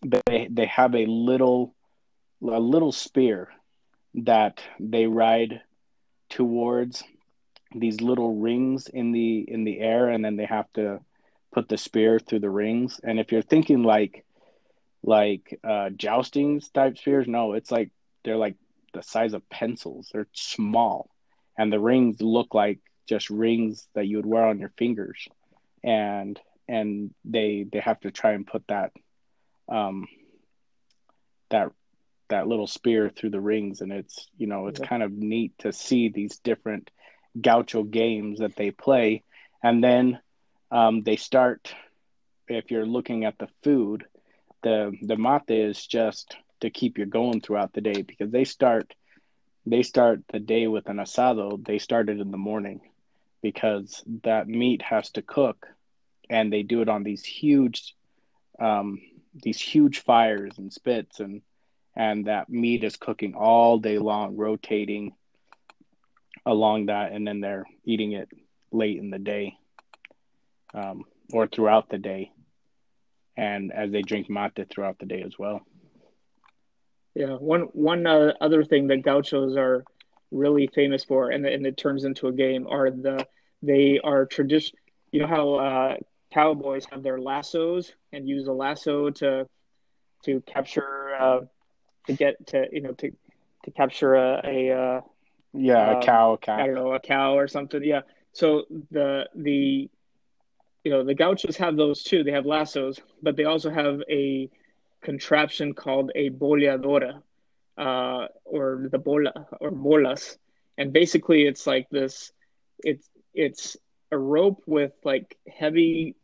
they 0.05 0.49
they 0.51 0.67
have 0.67 0.95
a 0.95 1.07
little 1.07 1.75
a 2.43 2.61
little 2.61 2.93
spear 2.93 3.49
that 4.15 4.61
they 4.81 5.07
ride 5.07 5.61
towards 6.29 7.05
these 7.75 8.01
little 8.01 8.35
rings 8.37 8.89
in 8.89 9.13
the 9.13 9.45
in 9.47 9.65
the 9.65 9.79
air 9.79 10.09
and 10.09 10.25
then 10.25 10.37
they 10.37 10.47
have 10.47 10.73
to 10.73 11.01
put 11.53 11.69
the 11.69 11.79
spear 11.79 12.19
through 12.19 12.41
the 12.41 12.51
rings. 12.51 13.01
And 13.03 13.19
if 13.19 13.33
you're 13.33 13.43
thinking 13.43 13.83
like 13.83 14.25
like 15.05 15.59
uh 15.63 15.91
jousting 15.91 16.61
type 16.75 16.99
spears 16.99 17.29
no 17.29 17.53
it's 17.53 17.71
like 17.71 17.93
they're 18.25 18.37
like 18.37 18.57
the 18.93 19.03
size 19.03 19.35
of 19.35 19.49
pencils. 19.49 20.11
They're 20.13 20.29
small. 20.33 21.11
And 21.57 21.73
the 21.73 21.81
rings 21.81 22.21
look 22.21 22.55
like 22.55 22.81
just 23.09 23.31
rings 23.31 23.89
that 23.95 24.07
you 24.07 24.17
would 24.17 24.27
wear 24.27 24.47
on 24.47 24.59
your 24.59 24.73
fingers. 24.77 25.27
And 25.83 26.39
and 26.69 27.15
they 27.25 27.67
they 27.71 27.81
have 27.81 28.01
to 28.01 28.11
try 28.11 28.33
and 28.33 28.47
put 28.47 28.67
that 28.69 28.93
um 29.69 30.07
that 31.51 31.71
that 32.29 32.47
little 32.47 32.67
spear 32.67 33.11
through 33.11 33.31
the 33.31 33.41
rings. 33.41 33.81
And 33.81 33.93
it's 33.93 34.29
you 34.37 34.47
know 34.47 34.67
it's 34.67 34.81
yeah. 34.81 34.87
kind 34.87 35.03
of 35.03 35.13
neat 35.13 35.59
to 35.61 35.73
see 35.73 36.09
these 36.09 36.39
different 36.39 36.91
gaucho 37.41 37.83
games 37.83 38.41
that 38.41 38.57
they 38.57 38.71
play. 38.71 39.25
And 39.63 39.83
then 39.83 40.21
um, 40.71 41.03
they 41.03 41.17
start 41.17 41.75
if 42.49 42.71
you're 42.71 42.87
looking 42.87 43.25
at 43.25 43.39
the 43.39 43.49
food 43.63 44.05
the 44.63 44.93
the 45.03 45.17
mate 45.17 45.51
is 45.51 45.87
just 45.87 46.37
to 46.61 46.71
keep 46.71 46.99
you 46.99 47.07
going 47.07 47.41
throughout 47.41 47.73
the 47.73 47.81
day 47.81 48.03
because 48.03 48.31
they 48.31 48.45
start 48.45 48.95
they 49.67 49.83
start 49.83 50.23
the 50.33 50.41
day 50.41 50.67
with 50.67 50.89
an 50.89 50.97
asado. 50.97 51.65
They 51.65 51.79
started 51.79 52.21
in 52.21 52.31
the 52.31 52.39
morning 52.39 52.81
because 53.43 54.03
that 54.25 54.49
meat 54.49 54.83
has 54.83 55.11
to 55.13 55.23
cook 55.23 55.67
and 56.31 56.53
they 56.53 56.63
do 56.63 56.81
it 56.81 56.89
on 56.89 57.03
these 57.03 57.25
huge 57.25 57.95
um, 58.59 59.01
these 59.35 59.61
huge 59.61 60.01
fires 60.01 60.59
and 60.59 60.73
spits 60.73 61.21
and 61.21 61.43
and 61.95 62.27
that 62.27 62.49
meat 62.49 62.85
is 62.85 62.97
cooking 62.97 63.35
all 63.35 63.79
day 63.79 63.99
long, 63.99 64.37
rotating 64.37 65.15
along 66.47 66.87
that, 66.87 67.13
and 67.13 67.27
then 67.27 67.41
they're 67.41 67.67
eating 67.85 68.13
it 68.13 68.29
late 68.71 68.99
in 68.99 69.11
the 69.11 69.19
day 69.19 69.55
um, 70.75 71.05
or 71.33 71.47
throughout 71.47 71.89
the 71.89 71.99
day, 71.99 72.31
and 73.37 73.73
as 73.73 73.91
they 73.91 74.03
drink 74.03 74.29
mate 74.29 74.69
throughout 74.71 74.99
the 74.99 75.07
day 75.07 75.23
as 75.23 75.39
well. 75.39 75.63
Yeah, 77.15 77.35
one 77.35 77.63
one 77.73 78.07
uh, 78.07 78.33
other 78.41 78.65
thing 78.65 78.89
that 78.89 79.03
gauchos 79.03 79.57
are 79.57 79.85
really 80.31 80.69
famous 80.75 81.05
for, 81.05 81.31
and, 81.31 81.47
and 81.47 81.67
it 81.67 81.77
turns 81.77 82.05
into 82.05 82.29
a 82.29 82.33
game, 82.33 82.67
are 82.69 82.91
the 82.91 83.27
they 83.63 83.99
are 84.03 84.27
tradition. 84.27 84.79
You 85.11 85.23
know 85.23 85.27
how 85.27 85.55
uh, 85.55 85.97
cowboys 86.33 86.87
have 86.91 87.03
their 87.03 87.19
lassos 87.19 87.93
and 88.13 88.29
use 88.29 88.47
a 88.47 88.53
lasso 88.53 89.11
to 89.11 89.49
to 90.25 90.41
capture 90.43 91.15
uh, 91.19 91.41
to 92.07 92.13
get 92.13 92.47
to 92.49 92.67
you 92.73 92.83
know 92.83 92.93
to 92.93 93.11
to 93.65 93.71
capture 93.71 94.15
a, 94.15 94.41
a 94.45 94.79
uh, 94.79 95.01
yeah 95.55 95.99
a 95.99 96.03
cow, 96.05 96.35
a 96.35 96.39
cow 96.39 96.57
I 96.57 96.67
don't 96.67 96.75
know 96.75 96.93
a 96.93 97.01
cow 97.01 97.37
or 97.37 97.49
something 97.49 97.83
yeah 97.83 98.03
so 98.33 98.65
the 98.91 99.29
the 99.35 99.91
you 100.89 100.95
know 100.95 101.05
the 101.05 101.13
gauchos 101.13 101.59
have 101.59 101.77
those 101.77 102.03
too. 102.03 102.25
They 102.25 102.31
have 102.33 102.47
lassos 102.47 102.99
but 103.23 103.37
they 103.37 103.45
also 103.45 103.69
have 103.69 104.01
a 104.09 104.49
contraption 105.03 105.75
called 105.75 106.11
a 106.15 106.31
boleadora 106.31 107.23
uh, 107.77 108.29
or 108.47 108.89
the 108.91 108.99
bola 108.99 109.47
or 109.61 109.71
bolas. 109.71 110.39
And 110.79 110.91
basically 110.91 111.43
it's 111.43 111.67
like 111.67 111.91
this 111.91 112.33
it's 112.79 113.07
it's 113.35 113.77
a 114.11 114.17
rope 114.17 114.63
with 114.65 114.93
like 115.05 115.37
heavy 115.47 116.17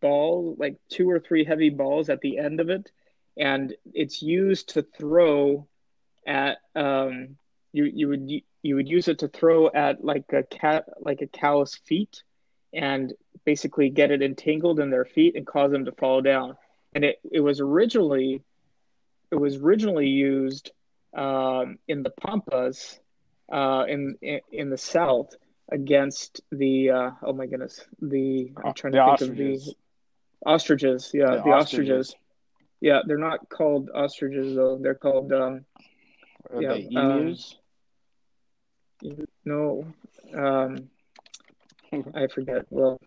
balls 0.00 0.58
like 0.58 0.76
two 0.88 1.08
or 1.08 1.20
three 1.20 1.44
heavy 1.44 1.70
balls 1.70 2.08
at 2.08 2.20
the 2.20 2.38
end 2.38 2.58
of 2.58 2.68
it. 2.68 2.90
And 3.36 3.72
it's 3.94 4.20
used 4.20 4.70
to 4.70 4.82
throw 4.82 5.68
at 6.26 6.58
um, 6.74 7.36
you 7.72 7.84
you 7.84 8.08
would 8.08 8.28
you 8.64 8.74
would 8.74 8.88
use 8.88 9.06
it 9.06 9.20
to 9.20 9.28
throw 9.28 9.68
at 9.70 10.04
like 10.04 10.24
a 10.32 10.42
cat 10.42 10.86
like 11.00 11.22
a 11.22 11.28
cow's 11.28 11.76
feet 11.76 12.24
and 12.72 13.12
basically 13.44 13.90
get 13.90 14.10
it 14.10 14.22
entangled 14.22 14.80
in 14.80 14.90
their 14.90 15.04
feet 15.04 15.36
and 15.36 15.46
cause 15.46 15.70
them 15.70 15.84
to 15.84 15.92
fall 15.92 16.20
down 16.20 16.56
and 16.94 17.04
it, 17.04 17.18
it 17.30 17.40
was 17.40 17.60
originally 17.60 18.42
it 19.30 19.36
was 19.36 19.56
originally 19.56 20.08
used 20.08 20.72
um, 21.16 21.78
in 21.88 22.02
the 22.02 22.10
pampas 22.10 22.98
uh, 23.52 23.84
in, 23.88 24.16
in, 24.22 24.40
in 24.52 24.70
the 24.70 24.78
south 24.78 25.34
against 25.70 26.40
the 26.50 26.90
uh, 26.90 27.10
oh 27.22 27.32
my 27.32 27.46
goodness 27.46 27.84
the 28.00 28.50
I'm 28.64 28.74
trying 28.74 28.92
the 28.92 28.98
to 28.98 29.16
think 29.16 29.20
ostriches. 29.20 29.68
of 29.68 29.74
the 29.74 30.50
ostriches 30.50 31.10
yeah 31.14 31.26
the, 31.26 31.42
the 31.42 31.50
ostriches. 31.50 31.90
ostriches. 32.08 32.16
Yeah, 32.80 33.00
they're 33.06 33.18
not 33.18 33.48
called 33.48 33.90
ostriches 33.94 34.56
though. 34.56 34.78
They're 34.78 34.94
called 34.94 35.32
um, 35.32 35.64
Are 36.52 36.62
yeah, 36.62 36.72
emus. 36.72 37.56
Um, 39.04 39.26
no, 39.44 39.86
um, 40.34 40.90
I 42.14 42.26
forget. 42.28 42.66
Well, 42.70 43.00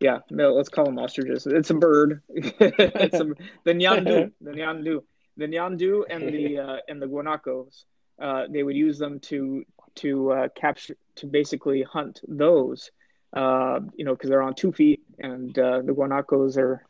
yeah, 0.00 0.20
no, 0.30 0.54
let's 0.54 0.68
call 0.68 0.86
them 0.86 0.98
ostriches. 0.98 1.46
It's 1.46 1.70
a 1.70 1.74
bird. 1.74 2.22
it's 2.28 3.20
a, 3.20 3.24
the 3.64 3.72
nyandu, 3.72 4.32
the 4.40 4.50
nyandu, 4.50 5.02
the 5.36 5.46
nyandu, 5.46 6.04
and 6.08 6.28
the 6.28 6.58
uh, 6.66 6.76
and 6.88 7.00
the 7.00 7.06
guanacos. 7.06 7.84
Uh, 8.20 8.44
they 8.50 8.62
would 8.62 8.76
use 8.76 8.98
them 8.98 9.20
to 9.20 9.64
to 9.96 10.32
uh, 10.32 10.48
capture 10.54 10.96
to 11.16 11.26
basically 11.26 11.82
hunt 11.82 12.20
those. 12.26 12.90
Uh, 13.32 13.80
you 13.94 14.04
know, 14.04 14.12
because 14.12 14.30
they're 14.30 14.42
on 14.42 14.54
two 14.54 14.72
feet, 14.72 15.02
and 15.18 15.56
uh, 15.58 15.82
the 15.82 15.92
guanacos 15.92 16.56
are 16.56 16.84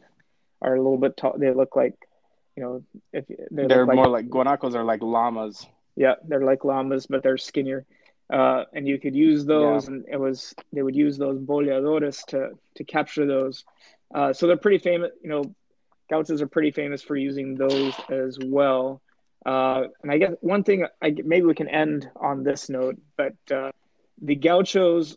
are 0.63 0.75
a 0.75 0.79
little 0.79 0.99
bit 0.99 1.17
tall. 1.17 1.35
They 1.37 1.53
look 1.53 1.77
like, 1.77 1.95
you 2.57 2.63
know, 2.63 2.83
if 3.13 3.27
they 3.27 3.67
they're 3.67 3.87
more 3.87 4.07
like, 4.07 4.27
like 4.27 4.31
guanacos 4.31 4.75
are 4.75 4.85
like 4.85 5.03
llamas. 5.03 5.67
Yeah, 5.97 6.15
they're 6.27 6.45
like 6.45 6.65
llamas, 6.65 7.07
but 7.07 7.23
they're 7.23 7.37
skinnier. 7.37 7.85
Uh, 8.31 8.65
and 8.73 8.87
you 8.87 8.99
could 8.99 9.15
use 9.15 9.45
those, 9.45 9.85
yeah. 9.85 9.95
and 9.95 10.05
it 10.09 10.19
was 10.19 10.55
they 10.73 10.83
would 10.83 10.95
use 10.95 11.19
those 11.19 11.39
boleadores 11.39 12.25
to 12.27 12.51
to 12.77 12.85
capture 12.85 13.27
those. 13.27 13.65
Uh, 14.15 14.33
so 14.33 14.47
they're 14.47 14.57
pretty 14.57 14.79
famous. 14.79 15.11
You 15.23 15.31
know, 15.31 15.55
gauchos 16.09 16.41
are 16.41 16.47
pretty 16.47 16.71
famous 16.71 17.03
for 17.03 17.17
using 17.17 17.57
those 17.57 17.95
as 18.09 18.39
well. 18.43 19.03
Uh, 19.45 19.85
and 20.03 20.13
I 20.13 20.19
guess 20.19 20.33
one 20.41 20.65
thing, 20.65 20.87
I 21.03 21.15
maybe 21.25 21.47
we 21.47 21.55
can 21.55 21.69
end 21.69 22.09
on 22.15 22.45
this 22.45 22.69
note, 22.69 23.01
but 23.17 23.35
uh, 23.51 23.73
the 24.21 24.37
gauchos 24.37 25.17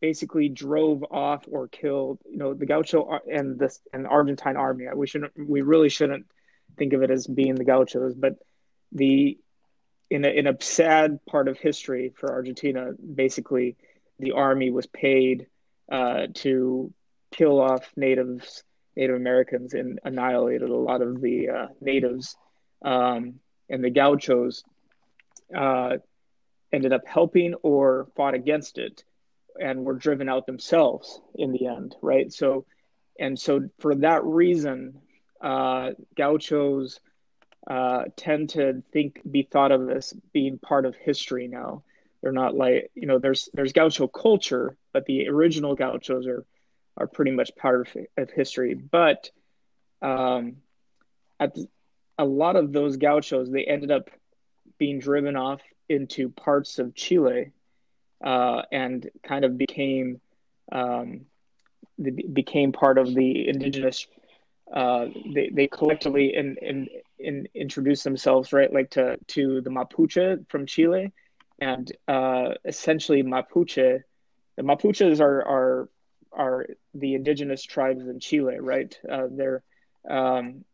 basically 0.00 0.48
drove 0.48 1.04
off 1.10 1.44
or 1.50 1.68
killed, 1.68 2.18
you 2.30 2.36
know, 2.36 2.54
the 2.54 2.66
Gaucho 2.66 3.18
and 3.30 3.58
this 3.58 3.80
and 3.92 4.04
the 4.04 4.08
Argentine 4.08 4.56
army. 4.56 4.86
We 4.94 5.06
shouldn't, 5.06 5.32
we 5.36 5.62
really 5.62 5.88
shouldn't 5.88 6.26
think 6.76 6.92
of 6.92 7.02
it 7.02 7.10
as 7.10 7.26
being 7.26 7.54
the 7.54 7.64
Gauchos, 7.64 8.14
but 8.14 8.36
the 8.92 9.38
in 10.14 10.24
a 10.24 10.28
in 10.28 10.46
a 10.46 10.56
sad 10.60 11.18
part 11.26 11.48
of 11.48 11.58
history 11.58 12.12
for 12.16 12.30
Argentina, 12.30 12.92
basically, 13.14 13.76
the 14.20 14.30
army 14.30 14.70
was 14.70 14.86
paid 14.86 15.48
uh, 15.90 16.28
to 16.34 16.92
kill 17.32 17.60
off 17.60 17.90
natives, 17.96 18.62
Native 18.94 19.16
Americans, 19.16 19.74
and 19.74 19.98
annihilated 20.04 20.70
a 20.70 20.76
lot 20.76 21.02
of 21.02 21.20
the 21.20 21.48
uh, 21.48 21.66
natives. 21.80 22.36
Um, 22.82 23.40
and 23.68 23.82
the 23.82 23.90
Gauchos 23.90 24.62
uh, 25.52 25.96
ended 26.72 26.92
up 26.92 27.02
helping 27.06 27.54
or 27.62 28.06
fought 28.14 28.34
against 28.34 28.78
it 28.78 29.02
and 29.60 29.84
were 29.84 29.94
driven 29.94 30.28
out 30.28 30.46
themselves 30.46 31.20
in 31.34 31.50
the 31.50 31.66
end, 31.66 31.96
right? 32.02 32.32
So, 32.32 32.66
and 33.18 33.36
so 33.36 33.68
for 33.80 33.96
that 33.96 34.24
reason, 34.24 35.00
uh, 35.40 35.90
gauchos 36.16 37.00
uh, 37.66 38.04
tend 38.16 38.50
to 38.50 38.82
think 38.92 39.20
be 39.30 39.42
thought 39.42 39.72
of 39.72 39.90
as 39.90 40.12
being 40.32 40.58
part 40.58 40.84
of 40.86 40.94
history 40.96 41.48
now. 41.48 41.82
They're 42.22 42.32
not 42.32 42.54
like 42.54 42.90
you 42.94 43.06
know 43.06 43.18
there's 43.18 43.48
there's 43.54 43.72
gaucho 43.72 44.06
culture, 44.08 44.76
but 44.92 45.06
the 45.06 45.28
original 45.28 45.74
gauchos 45.74 46.26
are 46.26 46.44
are 46.96 47.06
pretty 47.06 47.32
much 47.32 47.54
part 47.56 47.80
of, 47.88 47.96
of 48.16 48.30
history. 48.30 48.74
But 48.74 49.30
um, 50.00 50.56
at 51.40 51.54
the, 51.54 51.68
a 52.18 52.24
lot 52.24 52.56
of 52.56 52.72
those 52.72 52.96
gauchos, 52.96 53.50
they 53.50 53.64
ended 53.64 53.90
up 53.90 54.10
being 54.78 55.00
driven 55.00 55.36
off 55.36 55.60
into 55.88 56.28
parts 56.28 56.78
of 56.78 56.94
Chile 56.94 57.50
uh, 58.22 58.62
and 58.72 59.08
kind 59.22 59.44
of 59.44 59.58
became 59.58 60.20
um, 60.72 61.22
became 62.32 62.72
part 62.72 62.98
of 62.98 63.14
the 63.14 63.48
indigenous. 63.48 64.06
Uh, 64.72 65.06
they 65.34 65.50
they 65.52 65.66
collectively 65.66 66.34
in, 66.34 66.56
in, 66.62 66.88
in 67.18 67.48
introduced 67.54 68.04
themselves 68.04 68.52
right 68.52 68.72
like 68.72 68.90
to 68.90 69.18
to 69.28 69.60
the 69.60 69.70
Mapuche 69.70 70.48
from 70.48 70.66
Chile, 70.66 71.12
and 71.60 71.92
uh, 72.08 72.54
essentially 72.64 73.22
Mapuche, 73.22 74.00
the 74.56 74.62
Mapuches 74.62 75.20
are 75.20 75.44
are 75.44 75.88
are 76.32 76.66
the 76.94 77.14
indigenous 77.14 77.62
tribes 77.62 78.06
in 78.08 78.20
Chile, 78.20 78.58
right? 78.58 78.98
Uh, 79.10 79.28
they're 79.30 79.62
um, 80.08 80.64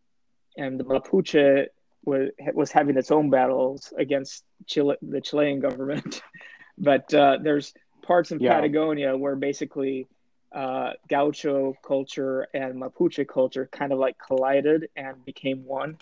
and 0.56 0.78
the 0.78 0.84
Mapuche 0.84 1.66
was 2.04 2.30
was 2.54 2.72
having 2.72 2.96
its 2.96 3.10
own 3.10 3.30
battles 3.30 3.92
against 3.96 4.44
Chile, 4.66 4.96
the 5.02 5.20
Chilean 5.20 5.60
government. 5.60 6.22
but 6.78 7.12
uh, 7.12 7.38
there's 7.42 7.74
parts 8.02 8.32
in 8.32 8.40
yeah. 8.40 8.54
Patagonia 8.54 9.16
where 9.16 9.36
basically 9.36 10.08
uh, 10.52 10.92
Gaucho 11.08 11.74
culture 11.82 12.46
and 12.54 12.74
Mapuche 12.74 13.26
culture 13.28 13.68
kind 13.70 13.92
of 13.92 13.98
like 13.98 14.16
collided 14.18 14.88
and 14.96 15.24
became 15.24 15.64
one. 15.64 15.98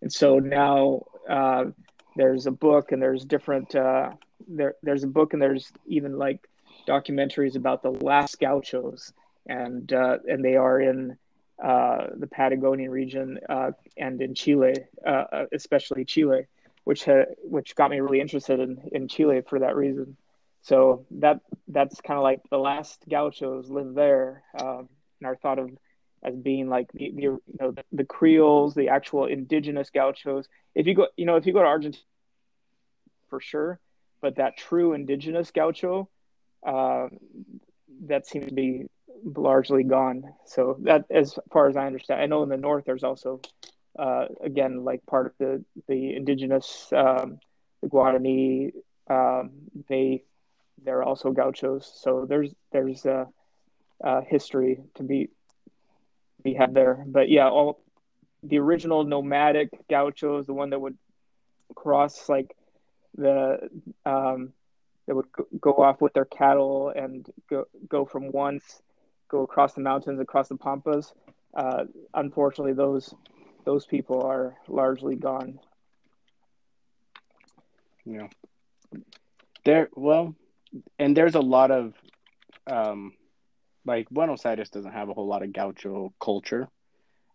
And 0.00 0.12
so 0.12 0.38
now 0.38 1.02
uh, 1.28 1.66
there's 2.16 2.46
a 2.46 2.50
book 2.50 2.92
and 2.92 3.00
there's 3.00 3.24
different 3.24 3.74
uh, 3.74 4.10
there 4.48 4.74
there's 4.82 5.04
a 5.04 5.08
book 5.08 5.32
and 5.32 5.42
there's 5.42 5.72
even 5.86 6.18
like 6.18 6.48
documentaries 6.86 7.56
about 7.56 7.82
the 7.82 7.90
last 7.90 8.38
Gauchos 8.40 9.12
and 9.46 9.92
uh, 9.92 10.18
and 10.26 10.44
they 10.44 10.56
are 10.56 10.80
in 10.80 11.16
uh, 11.62 12.06
the 12.16 12.26
Patagonian 12.26 12.90
region 12.90 13.38
uh, 13.48 13.70
and 13.96 14.20
in 14.20 14.34
Chile, 14.34 14.74
uh, 15.06 15.44
especially 15.52 16.04
Chile, 16.04 16.46
which 16.84 17.04
ha- 17.04 17.26
which 17.44 17.76
got 17.76 17.90
me 17.90 18.00
really 18.00 18.20
interested 18.20 18.58
in, 18.58 18.80
in 18.92 19.06
Chile 19.06 19.42
for 19.48 19.60
that 19.60 19.76
reason. 19.76 20.16
So 20.62 21.06
that 21.10 21.40
that's 21.68 22.00
kind 22.00 22.18
of 22.18 22.22
like 22.22 22.40
the 22.50 22.58
last 22.58 23.04
Gauchos 23.08 23.68
live 23.68 23.94
there, 23.94 24.44
um, 24.58 24.88
and 25.20 25.26
are 25.26 25.36
thought 25.36 25.58
of 25.58 25.70
as 26.22 26.36
being 26.36 26.68
like 26.68 26.90
the, 26.92 27.10
the 27.14 27.22
you 27.22 27.42
know 27.60 27.72
the, 27.72 27.82
the, 27.92 28.04
Creoles, 28.04 28.74
the 28.74 28.88
actual 28.88 29.26
indigenous 29.26 29.90
Gauchos. 29.90 30.46
If 30.74 30.86
you 30.86 30.94
go, 30.94 31.08
you 31.16 31.26
know, 31.26 31.36
if 31.36 31.46
you 31.46 31.52
go 31.52 31.60
to 31.60 31.66
Argentina, 31.66 32.04
for 33.28 33.40
sure, 33.40 33.80
but 34.20 34.36
that 34.36 34.56
true 34.56 34.92
indigenous 34.92 35.50
Gaucho, 35.50 36.08
uh, 36.64 37.08
that 38.06 38.26
seems 38.26 38.48
to 38.48 38.54
be 38.54 38.86
largely 39.24 39.82
gone. 39.82 40.22
So 40.46 40.76
that, 40.82 41.06
as 41.10 41.38
far 41.52 41.68
as 41.68 41.76
I 41.76 41.86
understand, 41.86 42.20
I 42.20 42.26
know 42.26 42.44
in 42.44 42.48
the 42.48 42.56
north 42.56 42.84
there's 42.84 43.04
also, 43.04 43.40
uh, 43.98 44.26
again, 44.40 44.84
like 44.84 45.04
part 45.06 45.26
of 45.26 45.32
the 45.38 45.64
the 45.88 46.14
indigenous 46.14 46.92
um, 46.92 47.40
the 47.82 47.88
Guarani. 47.88 48.72
Um, 49.10 49.50
they 49.88 50.22
they're 50.84 51.02
also 51.02 51.30
gauchos. 51.30 51.90
So 52.02 52.26
there's 52.28 52.54
there's 52.72 53.04
a, 53.06 53.26
a 54.00 54.22
history 54.22 54.80
to 54.94 55.02
be 55.02 55.30
be 56.42 56.54
had 56.54 56.74
there. 56.74 57.04
But 57.06 57.28
yeah, 57.28 57.48
all 57.48 57.80
the 58.42 58.58
original 58.58 59.04
nomadic 59.04 59.70
gauchos, 59.88 60.46
the 60.46 60.54
one 60.54 60.70
that 60.70 60.80
would 60.80 60.98
cross 61.74 62.28
like 62.28 62.54
the 63.16 63.68
um, 64.04 64.52
that 65.06 65.14
would 65.14 65.26
go 65.60 65.72
off 65.72 66.00
with 66.00 66.12
their 66.12 66.24
cattle 66.24 66.92
and 66.94 67.28
go 67.48 67.66
go 67.88 68.04
from 68.04 68.30
once 68.30 68.82
go 69.32 69.42
across 69.42 69.72
the 69.72 69.80
mountains, 69.80 70.20
across 70.20 70.48
the 70.48 70.56
pampas. 70.56 71.12
Uh, 71.54 71.84
unfortunately, 72.14 72.74
those 72.74 73.12
those 73.64 73.86
people 73.86 74.22
are 74.22 74.54
largely 74.68 75.16
gone. 75.16 75.58
Yeah. 78.04 78.28
There, 79.64 79.88
well, 79.94 80.34
and 80.98 81.16
there's 81.16 81.34
a 81.34 81.40
lot 81.40 81.70
of, 81.70 81.94
um, 82.66 83.12
like 83.84 84.08
Buenos 84.10 84.46
Aires 84.46 84.70
doesn't 84.70 84.92
have 84.92 85.08
a 85.08 85.14
whole 85.14 85.26
lot 85.26 85.42
of 85.42 85.52
gaucho 85.52 86.12
culture, 86.20 86.68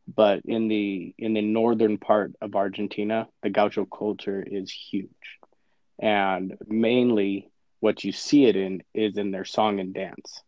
but 0.07 0.41
in 0.45 0.67
the 0.67 1.13
in 1.17 1.33
the 1.33 1.41
northern 1.41 1.97
part 1.97 2.33
of 2.41 2.55
Argentina, 2.55 3.27
the 3.43 3.49
gaucho 3.49 3.85
culture 3.85 4.41
is 4.45 4.71
huge, 4.71 5.09
and 5.99 6.57
mainly 6.67 7.49
what 7.79 8.03
you 8.03 8.11
see 8.11 8.45
it 8.45 8.55
in 8.55 8.81
is 8.93 9.17
in 9.17 9.31
their 9.31 9.45
song 9.45 9.79
and 9.79 9.93
dance. 9.93 10.41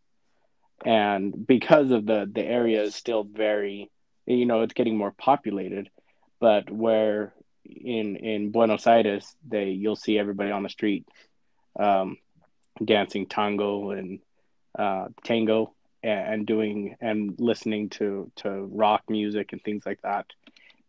And 0.84 1.46
because 1.46 1.90
of 1.90 2.06
the 2.06 2.30
the 2.32 2.44
area 2.44 2.82
is 2.82 2.94
still 2.94 3.24
very 3.24 3.90
you 4.26 4.46
know 4.46 4.62
it's 4.62 4.74
getting 4.74 4.96
more 4.96 5.12
populated 5.12 5.90
but 6.40 6.70
where 6.70 7.34
in 7.64 8.16
in 8.16 8.50
Buenos 8.50 8.86
Aires 8.86 9.34
they 9.46 9.66
you'll 9.70 9.96
see 9.96 10.18
everybody 10.18 10.50
on 10.50 10.62
the 10.62 10.68
street 10.68 11.06
um, 11.78 12.16
dancing 12.84 13.26
tango 13.26 13.90
and 13.90 14.20
uh, 14.78 15.08
tango 15.24 15.74
and, 16.02 16.46
doing 16.46 16.96
and 17.00 17.34
listening 17.38 17.90
to 17.90 18.30
to 18.36 18.50
rock 18.72 19.02
music 19.08 19.52
and 19.52 19.62
things 19.62 19.84
like 19.84 20.00
that 20.02 20.26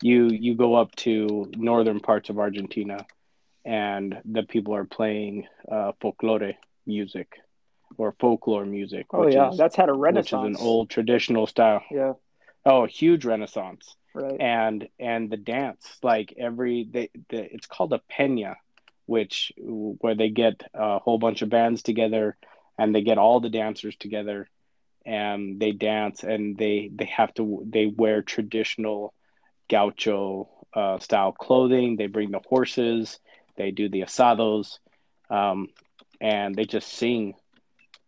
you 0.02 0.28
you 0.28 0.56
go 0.56 0.76
up 0.76 0.96
to 0.96 1.52
northern 1.56 2.00
parts 2.00 2.30
of 2.30 2.40
Argentina 2.40 3.06
and 3.64 4.20
the 4.26 4.44
people 4.44 4.76
are 4.76 4.86
playing 4.86 5.48
uh, 5.72 5.92
folklore 6.02 6.54
music 6.86 7.40
or 7.98 8.16
folklore 8.20 8.66
music. 8.66 9.08
Oh 9.14 9.28
yeah, 9.28 9.50
is, 9.50 9.58
that's 9.58 9.76
had 9.76 9.90
a 9.90 9.94
renaissance. 9.94 10.44
Which 10.44 10.54
is 10.54 10.62
an 10.62 10.66
old 10.66 10.90
traditional 10.90 11.48
style. 11.48 11.84
Yeah. 11.92 12.14
Oh, 12.66 12.86
huge 12.86 13.26
renaissance. 13.26 13.96
Right. 14.14 14.40
And 14.40 14.88
and 15.00 15.30
the 15.30 15.38
dance, 15.38 15.86
like 16.02 16.34
every 16.38 16.88
they, 16.90 17.10
the, 17.30 17.54
it's 17.54 17.68
called 17.68 17.94
a 17.94 18.02
peña, 18.12 18.56
which 19.12 19.52
where 19.58 20.16
they 20.16 20.30
get 20.30 20.64
a 20.74 20.98
whole 21.00 21.20
bunch 21.20 21.42
of 21.42 21.50
bands 21.50 21.84
together, 21.84 22.38
and 22.78 22.96
they 22.96 23.02
get 23.02 23.18
all 23.18 23.42
the 23.42 23.50
dancers 23.50 23.96
together, 23.98 24.50
and 25.06 25.60
they 25.60 25.74
dance, 25.74 26.24
and 26.24 26.58
they 26.58 26.90
they 26.96 27.10
have 27.18 27.34
to 27.34 27.62
they 27.68 27.88
wear 27.88 28.22
traditional 28.22 29.14
gaucho 29.70 30.48
uh, 30.74 30.98
style 31.00 31.34
clothing. 31.34 31.98
They 31.98 32.08
bring 32.08 32.32
the 32.32 32.40
horses. 32.48 33.20
They 33.58 33.72
do 33.72 33.90
the 33.90 34.04
asados, 34.04 34.80
um, 35.30 35.68
and 36.22 36.56
they 36.56 36.64
just 36.64 36.88
sing 36.88 37.36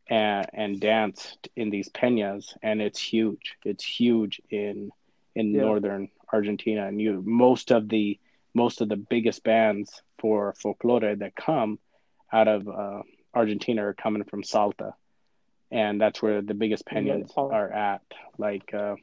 and 0.07 0.47
and 0.53 0.79
dance 0.79 1.37
in 1.55 1.69
these 1.69 1.89
peñas 1.89 2.55
and 2.61 2.81
it's 2.81 2.99
huge 2.99 3.55
it's 3.63 3.85
huge 3.85 4.41
in 4.49 4.91
in 5.33 5.53
yeah. 5.53 5.61
northern 5.61 6.09
argentina 6.33 6.85
and 6.87 6.99
you 6.99 7.23
most 7.25 7.71
of 7.71 7.87
the 7.87 8.19
most 8.53 8.81
of 8.81 8.89
the 8.89 8.95
biggest 8.95 9.43
bands 9.43 10.01
for 10.19 10.53
folklore 10.61 11.15
that 11.15 11.35
come 11.35 11.79
out 12.31 12.47
of 12.47 12.67
uh, 12.67 13.01
argentina 13.33 13.85
are 13.85 13.93
coming 13.93 14.23
from 14.23 14.43
salta. 14.43 14.93
And 15.71 15.99
that's 15.99 16.21
where 16.21 16.41
the 16.41 16.53
biggest 16.53 16.85
peñas 16.85 17.35
are 17.35 17.71
at. 17.71 18.01
Like 18.37 18.73
uh 18.73 18.95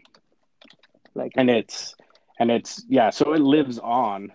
like 1.14 1.32
and 1.36 1.50
it's 1.50 1.96
and 2.38 2.50
it's 2.50 2.84
yeah 2.88 3.10
so 3.10 3.32
it 3.32 3.40
lives 3.40 3.80
on 3.80 4.32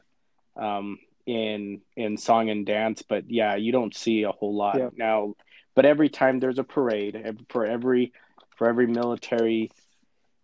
um 0.58 1.00
in 1.26 1.82
in 1.96 2.18
song 2.18 2.50
and 2.50 2.66
dance. 2.66 3.04
But 3.08 3.30
yeah 3.30 3.56
you 3.56 3.72
don't 3.72 3.96
see 3.96 4.24
a 4.24 4.32
whole 4.32 4.54
lot. 4.54 4.78
Yeah. 4.78 4.90
now 4.98 5.36
but 5.76 5.86
every 5.86 6.10
time 6.10 6.40
there's 6.40 6.60
a 6.60 6.64
parade, 6.64 7.38
for 7.50 7.66
every 7.66 8.14
for 8.58 8.68
every 8.68 8.88
military 8.88 9.72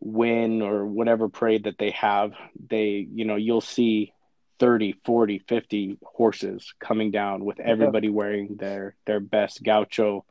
win 0.01 0.61
or 0.61 0.85
whatever 0.85 1.29
parade 1.29 1.63
that 1.63 1.77
they 1.77 1.91
have, 1.91 2.33
they 2.69 3.07
you 3.11 3.25
know 3.25 3.37
you'll 3.37 3.61
see 3.61 4.13
30, 4.61 4.93
40, 5.03 5.39
50 5.39 5.97
horses 6.03 6.71
coming 6.79 7.09
down 7.09 7.43
with 7.43 7.59
everybody 7.59 8.07
yeah. 8.07 8.13
wearing 8.13 8.57
their 8.57 8.95
their 9.07 9.19
best 9.19 9.63
gaucho 9.63 10.23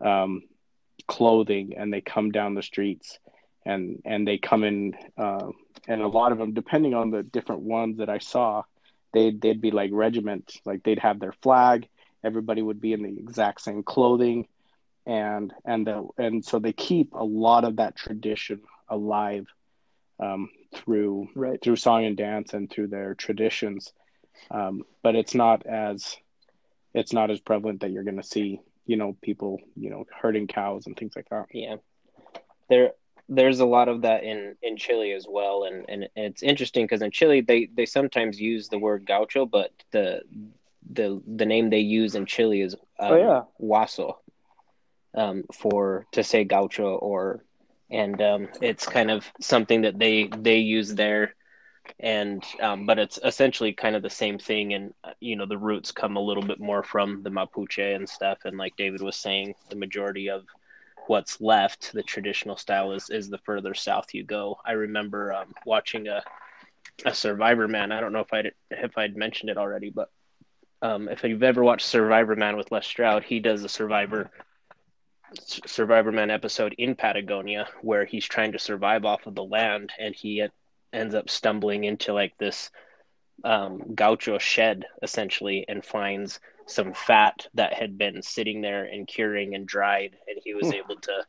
um, 0.00 0.44
clothing, 1.08 1.74
and 1.76 1.92
they 1.92 2.00
come 2.00 2.30
down 2.30 2.54
the 2.54 2.62
streets, 2.62 3.18
and 3.66 4.00
and 4.04 4.28
they 4.28 4.38
come 4.38 4.62
in, 4.62 4.94
uh, 5.18 5.48
and 5.88 6.00
a 6.00 6.06
lot 6.06 6.30
of 6.30 6.38
them, 6.38 6.54
depending 6.54 6.94
on 6.94 7.10
the 7.10 7.24
different 7.24 7.62
ones 7.62 7.98
that 7.98 8.08
I 8.08 8.18
saw, 8.18 8.62
they'd 9.12 9.40
they'd 9.40 9.60
be 9.60 9.72
like 9.72 9.90
regiment, 9.92 10.52
like 10.64 10.84
they'd 10.84 11.00
have 11.00 11.18
their 11.18 11.34
flag, 11.42 11.88
everybody 12.22 12.62
would 12.62 12.80
be 12.80 12.92
in 12.92 13.02
the 13.02 13.18
exact 13.18 13.60
same 13.60 13.82
clothing 13.82 14.46
and 15.04 15.52
and 15.64 15.84
the, 15.84 16.06
and 16.16 16.44
so 16.44 16.60
they 16.60 16.72
keep 16.72 17.12
a 17.12 17.24
lot 17.24 17.64
of 17.64 17.76
that 17.76 17.96
tradition 17.96 18.60
alive 18.88 19.46
um, 20.20 20.48
through 20.74 21.28
right. 21.34 21.62
through 21.62 21.76
song 21.76 22.04
and 22.04 22.16
dance 22.16 22.54
and 22.54 22.70
through 22.70 22.88
their 22.88 23.14
traditions 23.14 23.92
um, 24.50 24.82
but 25.02 25.14
it's 25.14 25.34
not 25.34 25.66
as 25.66 26.16
it's 26.92 27.12
not 27.12 27.30
as 27.30 27.40
prevalent 27.40 27.80
that 27.80 27.90
you're 27.90 28.04
going 28.04 28.20
to 28.20 28.22
see 28.22 28.60
you 28.86 28.96
know 28.96 29.16
people 29.22 29.58
you 29.76 29.90
know 29.90 30.04
herding 30.20 30.46
cows 30.46 30.86
and 30.86 30.96
things 30.96 31.14
like 31.16 31.28
that 31.30 31.46
yeah 31.52 31.76
there 32.68 32.92
there's 33.28 33.60
a 33.60 33.66
lot 33.66 33.88
of 33.88 34.02
that 34.02 34.22
in 34.24 34.56
in 34.62 34.76
Chile 34.76 35.12
as 35.12 35.26
well, 35.28 35.64
and 35.64 35.84
and 35.88 36.08
it's 36.14 36.42
interesting 36.42 36.84
because 36.84 37.02
in 37.02 37.10
Chile 37.10 37.40
they 37.40 37.68
they 37.74 37.86
sometimes 37.86 38.40
use 38.40 38.68
the 38.68 38.78
word 38.78 39.06
gaucho, 39.06 39.46
but 39.46 39.72
the 39.92 40.22
the 40.90 41.22
the 41.26 41.46
name 41.46 41.70
they 41.70 41.78
use 41.78 42.14
in 42.14 42.26
Chile 42.26 42.60
is 42.60 42.74
um, 42.98 43.12
Oh, 43.12 43.16
yeah. 43.16 43.42
Huaso, 43.60 44.16
um, 45.14 45.44
for 45.52 46.06
to 46.12 46.22
say 46.22 46.44
gaucho 46.44 46.96
or 46.96 47.44
and 47.90 48.20
um, 48.22 48.48
it's 48.60 48.86
kind 48.86 49.10
of 49.10 49.24
something 49.40 49.82
that 49.82 49.98
they 49.98 50.28
they 50.38 50.58
use 50.58 50.94
there. 50.94 51.34
And 52.00 52.42
um, 52.60 52.86
but 52.86 52.98
it's 52.98 53.18
essentially 53.22 53.72
kind 53.72 53.94
of 53.94 54.02
the 54.02 54.10
same 54.10 54.38
thing 54.38 54.72
and 54.72 54.94
uh, 55.04 55.12
you 55.20 55.36
know 55.36 55.46
the 55.46 55.58
roots 55.58 55.92
come 55.92 56.16
a 56.16 56.20
little 56.20 56.42
bit 56.42 56.58
more 56.58 56.82
from 56.82 57.22
the 57.22 57.30
mapuche 57.30 57.94
and 57.94 58.08
stuff. 58.08 58.38
And 58.44 58.56
like 58.56 58.76
david 58.76 59.02
was 59.02 59.16
saying 59.16 59.54
the 59.68 59.76
majority 59.76 60.30
of 60.30 60.44
what's 61.06 61.40
left 61.40 61.92
the 61.92 62.02
traditional 62.02 62.56
style 62.56 62.92
is 62.92 63.10
is 63.10 63.28
the 63.28 63.38
further 63.38 63.74
south 63.74 64.14
you 64.14 64.24
go. 64.24 64.56
I 64.64 64.72
remember 64.72 65.32
um, 65.34 65.52
watching 65.66 66.08
a 66.08 66.22
a 67.04 67.14
survivor 67.14 67.68
man. 67.68 67.92
I 67.92 68.00
don't 68.00 68.12
know 68.12 68.20
if 68.20 68.32
i'd 68.32 68.52
if 68.70 68.96
i'd 68.96 69.16
mentioned 69.16 69.50
it 69.50 69.58
already 69.58 69.90
but 69.90 70.10
um, 70.82 71.08
if 71.08 71.22
you've 71.24 71.42
ever 71.42 71.64
watched 71.64 71.86
survivor 71.86 72.36
man 72.36 72.56
with 72.56 72.70
les 72.72 72.86
stroud 72.86 73.24
he 73.24 73.40
does 73.40 73.64
a 73.64 73.68
survivor 73.68 74.30
survivor 75.66 76.12
man 76.12 76.30
episode 76.30 76.74
in 76.78 76.94
patagonia 76.94 77.66
where 77.82 78.04
he's 78.04 78.24
trying 78.24 78.52
to 78.52 78.58
survive 78.58 79.04
off 79.04 79.26
of 79.26 79.34
the 79.34 79.44
land 79.44 79.90
and 79.98 80.14
he 80.14 80.46
ends 80.92 81.14
up 81.14 81.28
stumbling 81.28 81.84
into 81.84 82.12
like 82.12 82.36
this 82.38 82.70
um, 83.44 83.94
gaucho 83.94 84.38
shed 84.38 84.84
essentially 85.02 85.64
and 85.68 85.84
finds 85.84 86.38
some 86.66 86.94
fat 86.94 87.46
that 87.54 87.74
had 87.74 87.98
been 87.98 88.22
sitting 88.22 88.60
there 88.60 88.84
and 88.84 89.06
curing 89.06 89.54
and 89.54 89.66
dried 89.66 90.16
and 90.28 90.38
he 90.42 90.54
was 90.54 90.72
able 90.72 90.96
to 90.96 91.24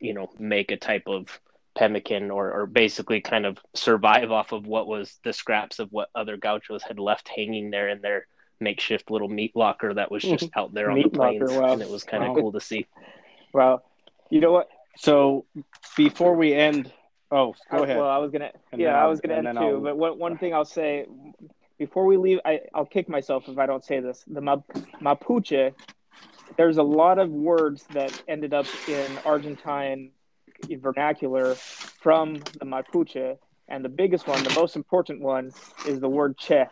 you 0.00 0.12
know 0.14 0.28
make 0.38 0.70
a 0.72 0.76
type 0.76 1.04
of 1.06 1.40
pemmican 1.76 2.30
or, 2.30 2.52
or 2.52 2.66
basically 2.66 3.20
kind 3.20 3.46
of 3.46 3.56
survive 3.74 4.32
off 4.32 4.50
of 4.52 4.66
what 4.66 4.88
was 4.88 5.18
the 5.22 5.32
scraps 5.32 5.78
of 5.78 5.92
what 5.92 6.08
other 6.14 6.36
gauchos 6.36 6.82
had 6.82 6.98
left 6.98 7.28
hanging 7.28 7.70
there 7.70 7.88
in 7.88 8.00
their 8.02 8.26
makeshift 8.60 9.10
little 9.10 9.28
meat 9.28 9.52
locker 9.54 9.94
that 9.94 10.10
was 10.10 10.22
just 10.22 10.50
out 10.56 10.74
there 10.74 10.90
on 10.90 10.98
the 10.98 11.04
Meat 11.04 11.14
locker, 11.16 11.46
plains 11.46 11.52
wow. 11.52 11.72
and 11.72 11.82
it 11.82 11.88
was 11.88 12.02
kind 12.02 12.24
of 12.24 12.30
Wow. 12.30 12.34
cool 12.34 12.52
to 12.52 12.60
see 12.60 12.84
Wow. 13.52 13.82
You 14.30 14.40
know 14.40 14.52
what? 14.52 14.68
So 14.96 15.44
before 15.96 16.34
we 16.36 16.52
end, 16.54 16.92
oh, 17.30 17.54
go 17.70 17.78
I- 17.78 17.84
ahead. 17.84 17.96
Well, 17.98 18.08
I 18.08 18.18
was 18.18 18.30
gonna. 18.30 18.52
And 18.72 18.80
yeah, 18.80 19.02
I 19.02 19.06
was 19.06 19.20
gonna 19.20 19.34
end 19.34 19.48
too. 19.58 19.58
I'll- 19.60 19.80
But 19.80 19.96
one 19.96 20.18
one 20.18 20.38
thing 20.38 20.54
I'll 20.54 20.64
say 20.64 21.06
before 21.78 22.04
we 22.06 22.16
leave, 22.16 22.40
I 22.44 22.60
I'll 22.74 22.86
kick 22.86 23.08
myself 23.08 23.48
if 23.48 23.58
I 23.58 23.66
don't 23.66 23.84
say 23.84 24.00
this. 24.00 24.24
The 24.26 24.40
Map- 24.40 24.68
Mapuche. 25.00 25.74
There's 26.56 26.78
a 26.78 26.82
lot 26.82 27.18
of 27.18 27.30
words 27.30 27.86
that 27.90 28.12
ended 28.26 28.52
up 28.54 28.66
in 28.86 29.18
Argentine 29.24 30.10
vernacular 30.70 31.54
from 32.00 32.34
the 32.58 32.64
Mapuche, 32.64 33.38
and 33.68 33.84
the 33.84 33.88
biggest 33.88 34.26
one, 34.26 34.42
the 34.42 34.50
most 34.50 34.74
important 34.74 35.20
one, 35.20 35.52
is 35.86 36.00
the 36.00 36.08
word 36.08 36.36
"che." 36.36 36.66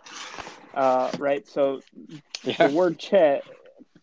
Uh, 0.75 1.11
right. 1.19 1.47
So 1.47 1.81
yeah. 2.43 2.67
the 2.67 2.75
word 2.75 2.99
che 2.99 3.41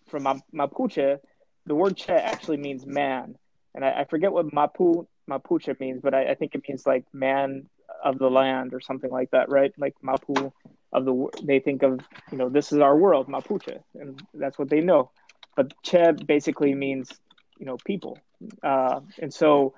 from 0.08 0.42
Mapuche, 0.54 1.20
the 1.66 1.76
word 1.76 1.96
che 1.98 2.14
actually 2.14 2.58
means 2.58 2.86
man. 2.86 3.38
And 3.76 3.84
I, 3.84 4.02
I 4.02 4.04
forget 4.06 4.32
what 4.32 4.54
Mapu 4.54 5.06
Mapuche 5.30 5.80
means, 5.80 6.02
but 6.02 6.14
I, 6.14 6.32
I 6.32 6.36
think 6.36 6.56
it 6.56 6.64
means 6.68 6.86
like 6.86 7.06
man 7.14 7.68
of 8.04 8.18
the 8.20 8.30
land 8.30 8.74
or 8.74 8.82
something 8.82 9.12
like 9.12 9.32
that, 9.32 9.50
right? 9.50 9.74
Like 9.78 9.96
Mapu 10.02 10.52
of 10.92 11.06
the, 11.06 11.28
they 11.44 11.60
think 11.60 11.84
of, 11.84 12.00
you 12.32 12.38
know, 12.38 12.50
this 12.50 12.72
is 12.72 12.80
our 12.80 12.96
world, 12.98 13.28
Mapuche, 13.28 13.80
and 13.96 14.22
that's 14.34 14.60
what 14.60 14.70
they 14.70 14.82
know. 14.82 15.12
But 15.56 15.74
che 15.84 16.12
basically 16.26 16.74
means, 16.74 17.10
you 17.58 17.66
know, 17.66 17.78
people. 17.86 18.20
Uh, 18.62 19.00
and 19.20 19.34
so 19.34 19.74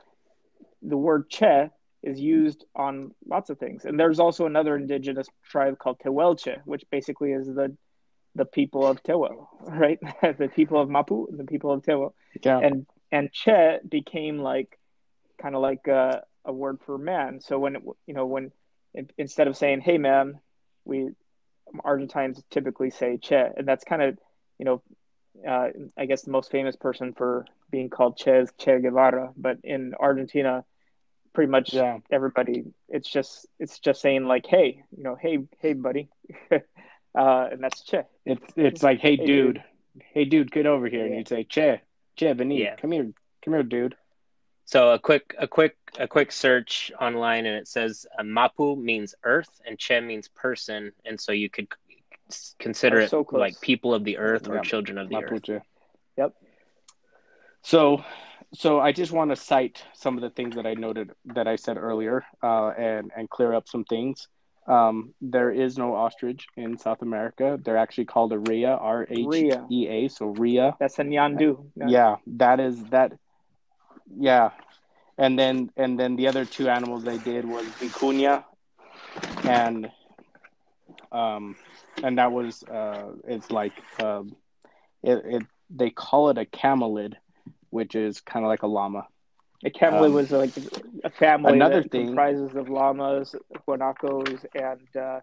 the 0.81 0.97
word 0.97 1.29
che 1.29 1.69
is 2.01 2.19
used 2.19 2.65
on 2.75 3.11
lots 3.27 3.49
of 3.49 3.57
things. 3.59 3.85
And 3.85 3.99
there's 3.99 4.19
also 4.19 4.45
another 4.45 4.75
indigenous 4.75 5.27
tribe 5.49 5.77
called 5.79 5.99
Tehuelche, 5.99 6.61
which 6.65 6.83
basically 6.91 7.31
is 7.31 7.47
the 7.47 7.75
the 8.35 8.45
people 8.45 8.85
of 8.85 9.01
Tehuel, 9.03 9.47
right? 9.61 9.99
the 10.21 10.49
people 10.53 10.79
of 10.81 10.89
Mapu, 10.89 11.27
the 11.31 11.45
people 11.45 11.71
of 11.71 11.81
Tehuel. 11.83 12.13
yeah. 12.43 12.59
And 12.59 12.85
and 13.11 13.31
Che 13.31 13.79
became 13.87 14.39
like 14.39 14.77
kind 15.41 15.55
of 15.55 15.61
like 15.61 15.87
a, 15.87 16.23
a 16.43 16.51
word 16.53 16.79
for 16.85 16.97
man. 16.97 17.39
So 17.41 17.59
when 17.59 17.75
it, 17.77 17.81
you 18.07 18.13
know 18.13 18.25
when 18.25 18.51
in, 18.93 19.09
instead 19.17 19.47
of 19.47 19.55
saying 19.57 19.81
"Hey 19.81 19.97
man," 19.97 20.39
we 20.83 21.09
Argentines 21.83 22.41
typically 22.51 22.89
say 22.91 23.17
Che, 23.17 23.49
and 23.57 23.67
that's 23.67 23.83
kind 23.83 24.01
of 24.01 24.17
you 24.59 24.65
know 24.65 24.81
uh, 25.47 25.69
I 25.97 26.05
guess 26.05 26.23
the 26.23 26.31
most 26.31 26.51
famous 26.51 26.75
person 26.75 27.13
for 27.13 27.45
being 27.71 27.89
called 27.89 28.17
Che 28.17 28.31
is 28.39 28.51
Che 28.57 28.79
Guevara, 28.79 29.31
but 29.35 29.57
in 29.63 29.93
Argentina, 29.99 30.63
pretty 31.33 31.51
much 31.51 31.73
Yeah. 31.73 31.99
everybody 32.11 32.63
it's 32.87 33.09
just 33.09 33.45
it's 33.59 33.79
just 33.79 33.99
saying 34.01 34.25
like 34.25 34.45
hey 34.45 34.83
you 34.95 35.03
know 35.03 35.15
hey 35.15 35.39
hey 35.59 35.73
buddy 35.73 36.07
uh, 37.17 37.47
and 37.51 37.63
that's 37.63 37.81
che 37.83 38.03
It's 38.25 38.53
it's 38.55 38.83
like, 38.83 38.99
hey, 38.99 39.15
Hey, 39.15 39.25
dude, 39.25 39.55
dude. 39.55 39.63
hey, 40.13 40.25
dude, 40.25 40.51
get 40.51 40.65
over 40.65 40.87
here, 40.87 41.05
and 41.05 41.15
you'd 41.15 41.27
say, 41.27 41.43
che, 41.43 41.81
che, 42.15 42.33
veni, 42.33 42.61
Yeah. 42.61 42.75
come 42.75 42.91
here, 42.91 43.11
come 43.43 43.53
here, 43.53 43.63
dude. 43.63 43.95
So 44.65 44.91
a 44.93 44.99
quick, 44.99 45.35
a 45.37 45.47
quick, 45.47 45.77
a 45.99 46.07
quick 46.07 46.31
search 46.31 46.91
online, 46.99 47.45
and 47.45 47.55
it 47.55 47.67
says 47.67 48.05
uh, 48.17 48.23
Mapu 48.23 48.75
means 48.75 49.13
earth, 49.23 49.61
and 49.65 49.77
Che 49.77 49.99
means 50.01 50.27
person, 50.27 50.91
and 51.05 51.19
so 51.19 51.31
you 51.31 51.49
could 51.49 51.67
consider 52.59 52.99
it 52.99 53.09
so 53.11 53.23
close. 53.23 53.39
like 53.39 53.61
people 53.61 53.93
of 53.93 54.03
the 54.03 54.17
earth 54.17 54.47
or 54.49 54.55
Yeah. 54.55 54.61
children 54.61 54.97
of 54.97 55.07
the 55.09 55.15
earth. 55.17 55.31
Mapuche. 55.31 55.61
Yep. 56.17 56.33
So, 57.61 58.03
so 58.53 58.79
I 58.79 58.91
just 58.91 59.11
want 59.11 59.29
to 59.31 59.35
cite 59.35 59.83
some 59.93 60.15
of 60.17 60.21
the 60.21 60.29
things 60.31 60.55
that 60.55 60.65
I 60.65 60.73
noted 60.73 61.11
that 61.25 61.47
I 61.47 61.55
said 61.57 61.77
earlier, 61.77 62.23
uh, 62.41 62.69
and 62.69 63.11
and 63.15 63.29
clear 63.29 63.53
up 63.53 63.67
some 63.67 63.83
things. 63.85 64.27
Um, 64.67 65.13
there 65.21 65.51
is 65.51 65.77
no 65.77 65.93
ostrich 65.95 66.47
in 66.57 66.77
South 66.77 67.01
America. 67.01 67.59
They're 67.63 67.77
actually 67.77 68.05
called 68.05 68.33
a 68.33 68.39
rhea, 68.39 68.71
R 68.71 69.05
H 69.09 69.27
E 69.69 69.87
A. 69.87 70.07
So 70.07 70.27
rhea. 70.27 70.75
that's 70.79 70.97
a 70.97 71.03
nyandu 71.03 71.69
Yeah, 71.75 72.15
that 72.27 72.59
is 72.59 72.83
that. 72.85 73.13
Yeah, 74.17 74.51
and 75.17 75.37
then 75.37 75.71
and 75.77 75.99
then 75.99 76.15
the 76.15 76.27
other 76.27 76.45
two 76.45 76.67
animals 76.69 77.03
they 77.03 77.17
did 77.17 77.45
was 77.45 77.65
vicuña, 77.79 78.43
and 79.43 79.89
um, 81.11 81.55
and 82.03 82.17
that 82.17 82.31
was 82.31 82.63
uh, 82.63 83.11
it's 83.27 83.51
like 83.51 83.73
um, 83.99 84.35
it, 85.03 85.21
it 85.25 85.43
they 85.69 85.89
call 85.89 86.29
it 86.29 86.37
a 86.37 86.45
camelid, 86.45 87.15
which 87.69 87.95
is 87.95 88.21
kind 88.21 88.45
of 88.45 88.49
like 88.49 88.63
a 88.63 88.67
llama. 88.67 89.07
A 89.65 89.69
camelid 89.69 90.09
Um, 90.09 90.13
was 90.13 90.31
like 90.31 90.51
a 91.03 91.09
family 91.09 91.53
another 91.53 91.81
that 91.81 91.91
thing- 91.91 92.07
comprises 92.07 92.55
of 92.55 92.69
llamas 92.69 93.35
guanacos 93.67 94.45
and 94.55 94.95
uh 94.95 95.19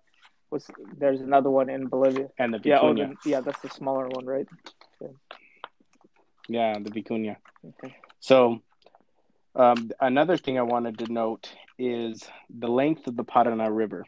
was 0.51 0.67
there's 0.99 1.21
another 1.21 1.51
one 1.51 1.71
in 1.71 1.87
bolivia 1.87 2.29
And 2.39 2.53
the 2.55 2.61
yeah 2.65 2.81
oh, 2.81 2.93
vicuña, 2.93 3.15
the, 3.25 3.31
yeah 3.31 3.41
that's 3.41 3.61
the 3.63 3.71
smaller 3.71 4.09
one 4.09 4.27
right 4.27 4.49
yeah, 6.49 6.79
the 6.79 6.91
vicuña. 6.91 7.37
okay. 7.65 7.97
So, 8.21 8.61
um, 9.55 9.91
another 10.01 10.37
thing 10.37 10.59
I 10.59 10.63
wanted 10.63 10.99
to 10.99 11.13
note 11.13 11.51
is 11.79 12.23
the 12.51 12.69
length 12.69 13.07
of 13.07 13.17
the 13.17 13.25
Paraná 13.25 13.75
River. 13.75 14.05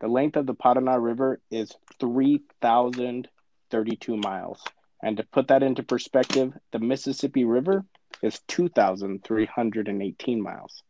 The 0.00 0.08
length 0.08 0.36
of 0.36 0.46
the 0.46 0.54
Paraná 0.54 1.02
River 1.02 1.40
is 1.50 1.72
3,032 2.00 4.16
miles. 4.16 4.62
And 5.02 5.16
to 5.16 5.24
put 5.24 5.48
that 5.48 5.62
into 5.62 5.82
perspective, 5.82 6.52
the 6.72 6.78
Mississippi 6.78 7.44
River 7.44 7.84
is 8.22 8.40
2,318 8.48 10.42
miles. 10.42 10.82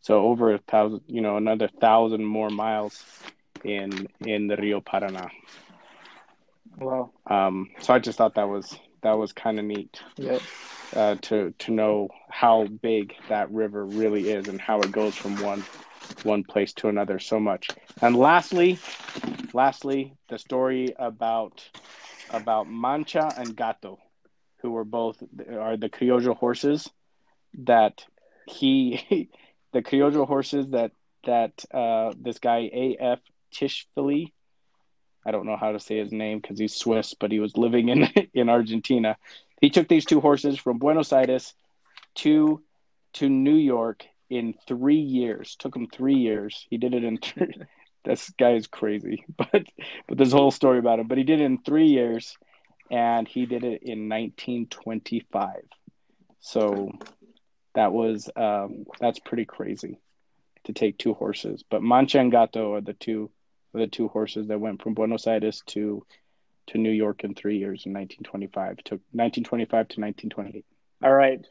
So 0.00 0.22
over 0.22 0.54
a 0.54 0.58
thousand, 0.58 1.02
you 1.06 1.20
know, 1.22 1.36
another 1.36 1.68
thousand 1.80 2.24
more 2.24 2.50
miles 2.50 3.06
in 3.64 4.08
in 4.20 4.48
the 4.48 4.56
Rio 4.56 4.80
Paraná. 4.80 5.28
wow 6.78 7.10
Um, 7.30 7.70
so 7.80 7.94
I 7.94 7.98
just 8.00 8.18
thought 8.18 8.34
that 8.36 8.48
was 8.48 8.78
that 9.02 9.12
was 9.12 9.32
kind 9.32 9.58
of 9.58 9.64
neat 9.64 10.02
yeah 10.18 10.38
uh, 10.96 11.16
to 11.22 11.54
to 11.60 11.72
know 11.72 12.08
how 12.30 12.66
big 12.82 13.14
that 13.28 13.50
river 13.50 13.84
really 13.86 14.28
is 14.28 14.48
and 14.48 14.60
how 14.60 14.82
it 14.82 14.92
goes 14.92 15.16
from 15.16 15.38
one 15.38 15.66
one 16.22 16.44
place 16.44 16.72
to 16.74 16.88
another 16.88 17.18
so 17.18 17.40
much. 17.40 17.72
And 18.00 18.16
lastly, 18.16 18.84
lastly, 19.52 20.16
the 20.28 20.38
story 20.38 20.94
about 20.98 21.70
about 22.30 22.68
Mancha 22.68 23.34
and 23.36 23.56
Gato, 23.56 23.98
who 24.62 24.70
were 24.70 24.84
both 24.84 25.22
are 25.58 25.76
the 25.76 25.88
Criollo 25.88 26.36
horses 26.36 26.88
that 27.64 28.04
he 28.46 29.28
the 29.72 29.82
Criollo 29.82 30.26
horses 30.26 30.68
that 30.68 30.92
that 31.24 31.64
uh, 31.72 32.12
this 32.18 32.38
guy 32.38 32.70
A.F. 32.72 33.20
Tschiffely 33.52 34.32
I 35.24 35.30
don't 35.30 35.46
know 35.46 35.56
how 35.56 35.72
to 35.72 35.80
say 35.80 35.98
his 35.98 36.12
name 36.12 36.40
because 36.40 36.58
he's 36.58 36.74
Swiss, 36.74 37.14
but 37.14 37.30
he 37.30 37.38
was 37.38 37.56
living 37.56 37.88
in 37.88 38.08
in 38.34 38.48
Argentina. 38.48 39.16
He 39.60 39.70
took 39.70 39.88
these 39.88 40.04
two 40.04 40.20
horses 40.20 40.58
from 40.58 40.78
Buenos 40.78 41.12
Aires 41.12 41.54
to 42.16 42.62
to 43.14 43.28
New 43.28 43.54
York 43.54 44.04
in 44.30 44.54
three 44.66 45.00
years. 45.00 45.56
Took 45.56 45.76
him 45.76 45.86
three 45.86 46.16
years. 46.16 46.66
He 46.70 46.78
did 46.78 46.94
it 46.94 47.04
in 47.04 47.18
three. 47.18 47.54
this 48.04 48.30
guy 48.30 48.54
is 48.54 48.66
crazy, 48.66 49.24
but 49.36 49.64
but 50.08 50.18
there's 50.18 50.32
a 50.32 50.36
whole 50.36 50.50
story 50.50 50.78
about 50.78 50.98
him. 50.98 51.06
But 51.06 51.18
he 51.18 51.24
did 51.24 51.40
it 51.40 51.44
in 51.44 51.58
three 51.58 51.88
years, 51.88 52.36
and 52.92 53.26
he 53.26 53.46
did 53.46 53.64
it 53.64 53.82
in 53.82 54.08
1925. 54.08 55.62
So 56.40 56.92
That 57.74 57.92
was 57.92 58.28
um, 58.36 58.84
that's 59.00 59.18
pretty 59.18 59.46
crazy 59.46 59.98
to 60.64 60.72
take 60.74 60.98
two 60.98 61.14
horses. 61.14 61.64
But 61.68 61.82
Mancha 61.82 62.20
and 62.20 62.30
Gato 62.30 62.74
are 62.74 62.82
the 62.82 62.92
two 62.92 63.30
are 63.74 63.80
the 63.80 63.86
two 63.86 64.08
horses 64.08 64.48
that 64.48 64.60
went 64.60 64.82
from 64.82 64.92
Buenos 64.94 65.26
Aires 65.26 65.62
to 65.68 66.04
to 66.68 66.78
New 66.78 66.90
York 66.90 67.24
in 67.24 67.34
three 67.34 67.58
years 67.58 67.86
in 67.86 67.92
1925. 67.92 68.76
Took 68.84 69.00
1925 69.12 69.70
to 69.70 70.00
1928. 70.00 70.64
All 71.02 71.12
right. 71.12 71.44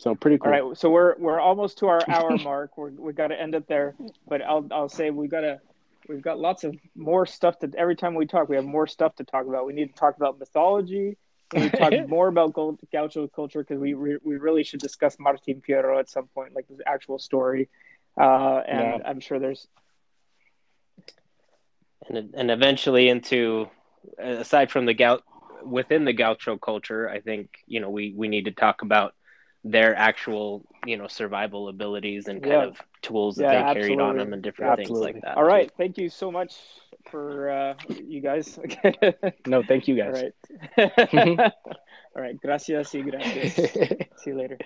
So 0.00 0.14
pretty 0.16 0.38
cool. 0.38 0.52
All 0.52 0.70
right. 0.70 0.76
So 0.76 0.90
we're 0.90 1.16
we're 1.18 1.40
almost 1.40 1.78
to 1.78 1.86
our 1.86 2.00
hour 2.08 2.36
mark. 2.36 2.76
We're 2.76 2.90
we 2.90 3.12
got 3.12 3.28
to 3.28 3.40
end 3.40 3.54
it 3.54 3.68
there. 3.68 3.94
But 4.26 4.42
I'll 4.42 4.66
I'll 4.72 4.88
say 4.88 5.10
we 5.10 5.28
got 5.28 5.42
to 5.42 5.60
we've 6.08 6.22
got 6.22 6.38
lots 6.38 6.64
of 6.64 6.76
more 6.96 7.26
stuff 7.26 7.58
to 7.60 7.70
every 7.76 7.96
time 7.96 8.14
we 8.14 8.26
talk 8.26 8.48
we 8.48 8.56
have 8.56 8.64
more 8.64 8.86
stuff 8.86 9.14
to 9.16 9.24
talk 9.24 9.46
about. 9.46 9.66
We 9.66 9.72
need 9.72 9.88
to 9.88 9.94
talk 9.94 10.16
about 10.16 10.38
mythology. 10.38 11.16
We 11.52 11.60
need 11.60 11.72
to 11.72 11.78
talk 11.78 11.92
more 12.08 12.28
about 12.28 12.54
gaucho 12.54 13.28
culture 13.28 13.60
because 13.60 13.78
we 13.78 13.94
re, 13.94 14.18
we 14.22 14.36
really 14.36 14.64
should 14.64 14.80
discuss 14.80 15.16
Martin 15.18 15.62
Fierro 15.66 15.98
at 15.98 16.08
some 16.08 16.28
point, 16.28 16.54
like 16.54 16.66
the 16.68 16.86
actual 16.88 17.18
story. 17.18 17.68
Uh, 18.18 18.62
and 18.66 19.00
yeah. 19.00 19.08
I'm 19.08 19.20
sure 19.20 19.38
there's 19.38 19.68
and 22.08 22.34
and 22.34 22.50
eventually 22.50 23.08
into 23.08 23.68
aside 24.18 24.70
from 24.70 24.86
the 24.86 24.94
gout 24.94 25.22
within 25.64 26.04
the 26.04 26.12
gaucho 26.12 26.56
culture, 26.56 27.08
I 27.08 27.20
think 27.20 27.50
you 27.66 27.80
know 27.80 27.90
we 27.90 28.12
we 28.16 28.28
need 28.28 28.46
to 28.46 28.52
talk 28.52 28.82
about 28.82 29.14
their 29.70 29.94
actual 29.96 30.64
you 30.86 30.96
know 30.96 31.06
survival 31.06 31.68
abilities 31.68 32.28
and 32.28 32.42
kind 32.42 32.52
yeah. 32.52 32.64
of 32.64 32.76
tools 33.02 33.36
that 33.36 33.44
yeah, 33.44 33.50
they 33.50 33.56
absolutely. 33.56 33.96
carried 33.96 34.00
on 34.00 34.16
them 34.16 34.32
and 34.32 34.42
different 34.42 34.80
absolutely. 34.80 35.12
things 35.12 35.22
like 35.24 35.34
that. 35.34 35.36
All 35.36 35.44
right, 35.44 35.70
thank 35.76 35.98
you 35.98 36.08
so 36.08 36.30
much 36.30 36.54
for 37.10 37.50
uh, 37.50 37.74
you 37.88 38.20
guys. 38.20 38.58
no, 39.46 39.62
thank 39.62 39.88
you 39.88 39.96
guys. 39.96 40.22
All 40.76 40.90
right. 40.96 41.52
All 42.16 42.22
right. 42.22 42.40
Gracias 42.40 42.94
y 42.94 43.02
gracias. 43.02 43.54
See 44.16 44.30
you 44.30 44.36
later. 44.36 44.58